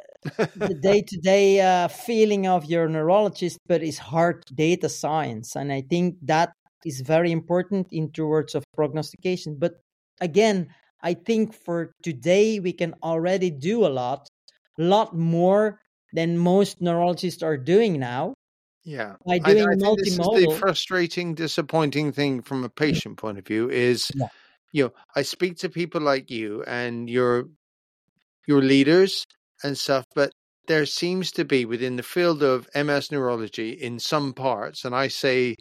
the 0.56 0.74
day-to-day 0.82 1.60
uh, 1.60 1.88
feeling 1.88 2.46
of 2.46 2.64
your 2.64 2.88
neurologist, 2.88 3.58
but 3.66 3.82
it's 3.82 3.98
hard 3.98 4.42
data 4.54 4.88
science, 4.88 5.54
and 5.54 5.72
I 5.72 5.82
think 5.82 6.16
that 6.22 6.52
is 6.84 7.00
very 7.00 7.32
important 7.32 7.88
in 7.90 8.10
towards 8.12 8.54
of 8.54 8.64
prognostication. 8.74 9.56
But 9.58 9.74
again, 10.20 10.68
I 11.02 11.14
think 11.14 11.54
for 11.54 11.92
today 12.02 12.60
we 12.60 12.72
can 12.72 12.94
already 13.02 13.50
do 13.50 13.86
a 13.86 13.88
lot, 13.88 14.28
a 14.78 14.82
lot 14.82 15.16
more 15.16 15.80
than 16.12 16.38
most 16.38 16.80
neurologists 16.80 17.42
are 17.42 17.56
doing 17.56 17.98
now. 17.98 18.34
Yeah, 18.84 19.16
by 19.26 19.38
doing 19.38 19.66
I, 19.68 19.72
I 19.72 19.76
think 19.76 19.98
this 19.98 20.12
is 20.12 20.18
the 20.18 20.56
frustrating, 20.58 21.34
disappointing 21.34 22.12
thing 22.12 22.42
from 22.42 22.64
a 22.64 22.70
patient 22.70 23.18
point 23.18 23.38
of 23.38 23.46
view 23.46 23.68
is, 23.68 24.10
yeah. 24.14 24.28
you 24.72 24.84
know, 24.84 24.92
I 25.14 25.22
speak 25.22 25.58
to 25.58 25.68
people 25.68 26.00
like 26.00 26.30
you 26.30 26.62
and 26.64 27.10
your 27.10 27.44
your 28.46 28.62
leaders 28.62 29.26
and 29.62 29.76
stuff, 29.76 30.06
but 30.14 30.32
there 30.68 30.86
seems 30.86 31.30
to 31.32 31.44
be 31.44 31.66
within 31.66 31.96
the 31.96 32.02
field 32.02 32.42
of 32.42 32.66
MS 32.74 33.12
neurology 33.12 33.72
in 33.72 33.98
some 33.98 34.32
parts, 34.32 34.86
and 34.86 34.94
I 34.94 35.08
say 35.08 35.56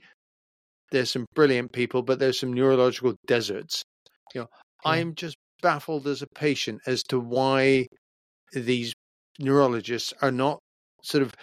there's 0.92 1.12
some 1.12 1.26
brilliant 1.36 1.72
people, 1.72 2.02
but 2.02 2.20
there's 2.20 2.40
some 2.40 2.54
neurological 2.54 3.16
deserts. 3.26 3.84
You 4.34 4.42
know, 4.42 4.48
yeah. 4.86 4.92
I'm 4.92 5.16
just 5.16 5.36
baffled 5.62 6.08
as 6.08 6.22
a 6.22 6.28
patient 6.28 6.82
as 6.86 7.04
to 7.04 7.20
why 7.20 7.88
these 8.54 8.94
neurologists 9.40 10.14
are 10.22 10.32
not 10.32 10.60
sort 11.04 11.24
of 11.24 11.34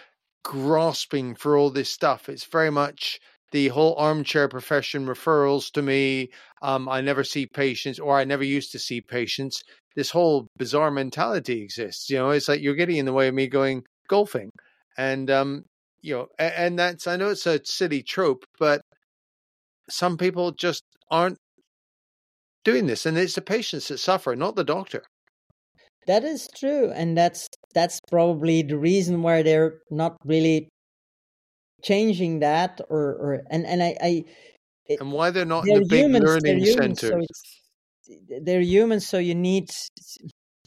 grasping 0.45 1.35
for 1.35 1.57
all 1.57 1.71
this 1.71 1.91
stuff. 1.91 2.29
It's 2.29 2.45
very 2.45 2.71
much 2.71 3.19
the 3.53 3.69
whole 3.69 3.95
armchair 3.97 4.49
profession 4.49 5.07
referrals 5.07 5.71
to 5.73 5.83
me. 5.83 6.31
Um, 6.63 6.89
I 6.89 7.01
never 7.01 7.25
see 7.25 7.47
patients, 7.47 7.99
or 7.99 8.19
I 8.19 8.25
never 8.25 8.45
used 8.45 8.73
to 8.73 8.79
see 8.79 9.01
patients 9.01 9.63
this 9.95 10.11
whole 10.11 10.49
bizarre 10.59 10.91
mentality 10.91 11.63
exists. 11.63 12.11
You 12.11 12.19
know, 12.19 12.31
it's 12.31 12.49
like 12.49 12.61
you're 12.61 12.75
getting 12.75 12.97
in 12.97 13.07
the 13.07 13.13
way 13.13 13.29
of 13.29 13.35
me 13.35 13.47
going 13.47 13.85
golfing, 14.09 14.51
and 14.99 15.31
um, 15.31 15.65
you 16.03 16.15
know, 16.15 16.27
and, 16.39 16.55
and 16.55 16.79
that's 16.79 17.07
I 17.07 17.17
know 17.17 17.31
it's 17.31 17.47
a 17.47 17.61
silly 17.65 18.03
trope, 18.03 18.45
but 18.59 18.81
some 19.89 20.17
people 20.17 20.53
just 20.53 20.83
aren't 21.11 21.39
doing 22.65 22.87
this, 22.87 23.07
and 23.07 23.17
it's 23.19 23.35
the 23.35 23.43
patients 23.43 23.89
that 23.89 23.99
suffer, 23.99 24.35
not 24.35 24.57
the 24.57 24.65
doctor. 24.65 25.03
That 26.07 26.25
is 26.25 26.49
true, 26.57 26.91
and 26.95 27.17
that's 27.17 27.49
that's 27.75 28.01
probably 28.11 28.63
the 28.63 28.79
reason 28.79 29.23
why 29.23 29.43
they're 29.43 29.81
not 29.91 30.17
really 30.25 30.69
changing 31.83 32.41
that, 32.41 32.81
or 32.89 33.01
or 33.01 33.43
and 33.51 33.67
and 33.67 33.83
I, 33.83 33.97
I 34.03 34.25
it, 34.87 35.01
and 35.01 35.13
why 35.13 35.31
they're 35.31 35.45
not 35.45 35.65
they're 35.65 35.77
in 35.77 35.83
the 35.83 35.89
big 35.89 36.05
humans, 36.05 36.25
learning 36.25 36.65
centers. 36.67 37.01
So 37.01 37.37
they're 38.43 38.61
humans 38.61 39.07
so 39.07 39.19
you 39.19 39.35
need 39.35 39.71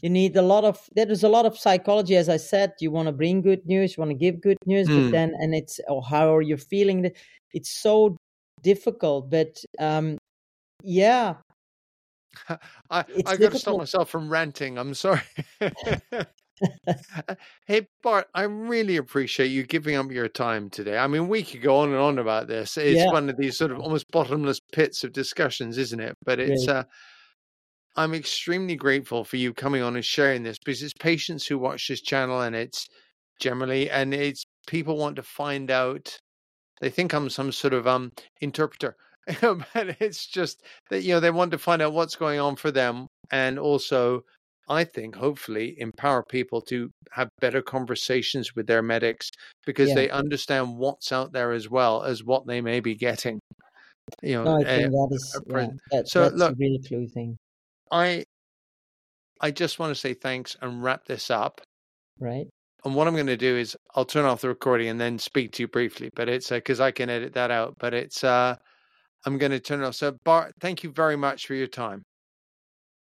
you 0.02 0.10
need 0.10 0.36
a 0.36 0.42
lot 0.42 0.64
of 0.64 0.80
there's 0.94 1.24
a 1.24 1.28
lot 1.28 1.46
of 1.46 1.58
psychology 1.58 2.16
as 2.16 2.28
i 2.28 2.36
said 2.36 2.72
you 2.80 2.90
want 2.90 3.06
to 3.06 3.12
bring 3.12 3.40
good 3.40 3.64
news 3.66 3.96
you 3.96 4.00
want 4.00 4.10
to 4.10 4.16
give 4.16 4.40
good 4.40 4.58
news 4.66 4.88
mm. 4.88 4.96
but 4.96 5.04
hmm. 5.04 5.10
then 5.10 5.32
and 5.38 5.54
it's 5.54 5.80
oh, 5.88 6.00
how 6.00 6.34
are 6.34 6.42
you 6.42 6.56
feeling 6.56 7.10
it's 7.52 7.70
so 7.70 8.16
difficult 8.62 9.30
but 9.30 9.62
um 9.78 10.18
yeah. 10.84 11.34
I 12.90 13.04
i 13.26 13.36
got 13.36 13.52
to 13.52 13.58
stop 13.58 13.78
myself 13.78 14.10
from 14.10 14.28
ranting 14.28 14.78
i'm 14.78 14.94
sorry. 14.94 15.20
Hey 17.66 17.86
bart 18.02 18.26
i 18.34 18.42
really 18.42 18.96
appreciate 18.96 19.48
you 19.48 19.62
giving 19.62 19.94
up 19.94 20.10
your 20.10 20.28
time 20.28 20.70
today. 20.70 20.98
I 20.98 21.06
mean 21.06 21.28
we 21.28 21.44
could 21.44 21.62
go 21.62 21.76
on 21.76 21.90
and 21.90 21.98
on 21.98 22.18
about 22.18 22.48
this. 22.48 22.76
It's 22.76 22.98
yeah. 22.98 23.12
one 23.12 23.28
of 23.28 23.36
these 23.36 23.56
sort 23.56 23.70
of 23.70 23.78
almost 23.78 24.10
bottomless 24.10 24.58
pits 24.72 25.04
of 25.04 25.12
discussions 25.12 25.78
isn't 25.78 26.00
it? 26.00 26.16
But 26.24 26.40
it's 26.40 26.66
uh 26.66 26.82
I'm 27.96 28.14
extremely 28.14 28.76
grateful 28.76 29.24
for 29.24 29.36
you 29.36 29.52
coming 29.52 29.82
on 29.82 29.96
and 29.96 30.04
sharing 30.04 30.44
this 30.44 30.58
because 30.58 30.82
it's 30.82 30.94
patients 30.94 31.46
who 31.46 31.58
watch 31.58 31.88
this 31.88 32.00
channel 32.00 32.40
and 32.40 32.54
it's 32.54 32.86
generally 33.40 33.90
and 33.90 34.14
it's 34.14 34.44
people 34.66 34.96
want 34.96 35.16
to 35.16 35.22
find 35.22 35.70
out 35.70 36.16
they 36.80 36.90
think 36.90 37.12
I'm 37.12 37.30
some 37.30 37.52
sort 37.52 37.74
of 37.74 37.86
um 37.86 38.12
interpreter 38.40 38.96
but 39.40 39.96
it's 40.00 40.26
just 40.26 40.62
that 40.90 41.02
you 41.02 41.12
know 41.14 41.20
they 41.20 41.30
want 41.30 41.50
to 41.50 41.58
find 41.58 41.82
out 41.82 41.92
what's 41.92 42.16
going 42.16 42.40
on 42.40 42.56
for 42.56 42.70
them 42.70 43.06
and 43.30 43.58
also 43.58 44.24
I 44.68 44.84
think 44.84 45.14
hopefully 45.14 45.76
empower 45.78 46.22
people 46.22 46.60
to 46.62 46.90
have 47.12 47.28
better 47.40 47.62
conversations 47.62 48.54
with 48.54 48.66
their 48.66 48.82
medics 48.82 49.30
because 49.64 49.90
yeah. 49.90 49.94
they 49.94 50.10
understand 50.10 50.76
what's 50.76 51.10
out 51.10 51.32
there 51.32 51.52
as 51.52 51.70
well 51.70 52.02
as 52.02 52.22
what 52.22 52.46
they 52.46 52.60
may 52.60 52.80
be 52.80 52.94
getting. 52.94 53.40
You 54.22 54.36
know, 54.36 54.44
no, 54.44 54.56
I 54.56 54.64
think 54.64 54.88
uh, 54.88 54.90
that 54.90 55.08
is 55.10 55.40
yeah, 55.46 55.66
that, 55.92 56.08
so 56.08 56.22
that's 56.22 56.34
look, 56.34 56.52
a 56.52 56.56
really 56.58 56.80
clue 56.86 57.06
thing. 57.06 57.36
I 57.90 58.24
I 59.40 59.50
just 59.50 59.78
want 59.78 59.90
to 59.90 60.00
say 60.00 60.14
thanks 60.14 60.56
and 60.60 60.82
wrap 60.82 61.06
this 61.06 61.30
up. 61.30 61.60
Right. 62.20 62.46
And 62.84 62.94
what 62.94 63.08
I'm 63.08 63.14
going 63.14 63.26
to 63.26 63.36
do 63.36 63.56
is 63.56 63.76
I'll 63.98 64.04
turn 64.04 64.26
off 64.26 64.42
the 64.42 64.48
recording 64.48 64.86
and 64.90 65.00
then 65.00 65.18
speak 65.18 65.50
to 65.54 65.64
you 65.64 65.66
briefly. 65.66 66.08
But 66.14 66.28
it's 66.28 66.50
because 66.50 66.78
uh, 66.78 66.84
I 66.84 66.92
can 66.92 67.10
edit 67.10 67.32
that 67.32 67.50
out. 67.50 67.74
But 67.80 67.94
it's 67.94 68.22
uh, 68.22 68.54
I'm 69.26 69.38
going 69.38 69.50
to 69.50 69.58
turn 69.58 69.82
it 69.82 69.86
off. 69.86 69.96
So 69.96 70.16
Bart, 70.24 70.54
thank 70.60 70.84
you 70.84 70.92
very 70.92 71.16
much 71.16 71.48
for 71.48 71.54
your 71.54 71.66
time. 71.66 72.04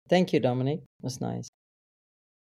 Thank 0.08 0.32
you, 0.32 0.38
Dominic. 0.38 0.78
That's 1.02 1.20
nice. 1.20 1.48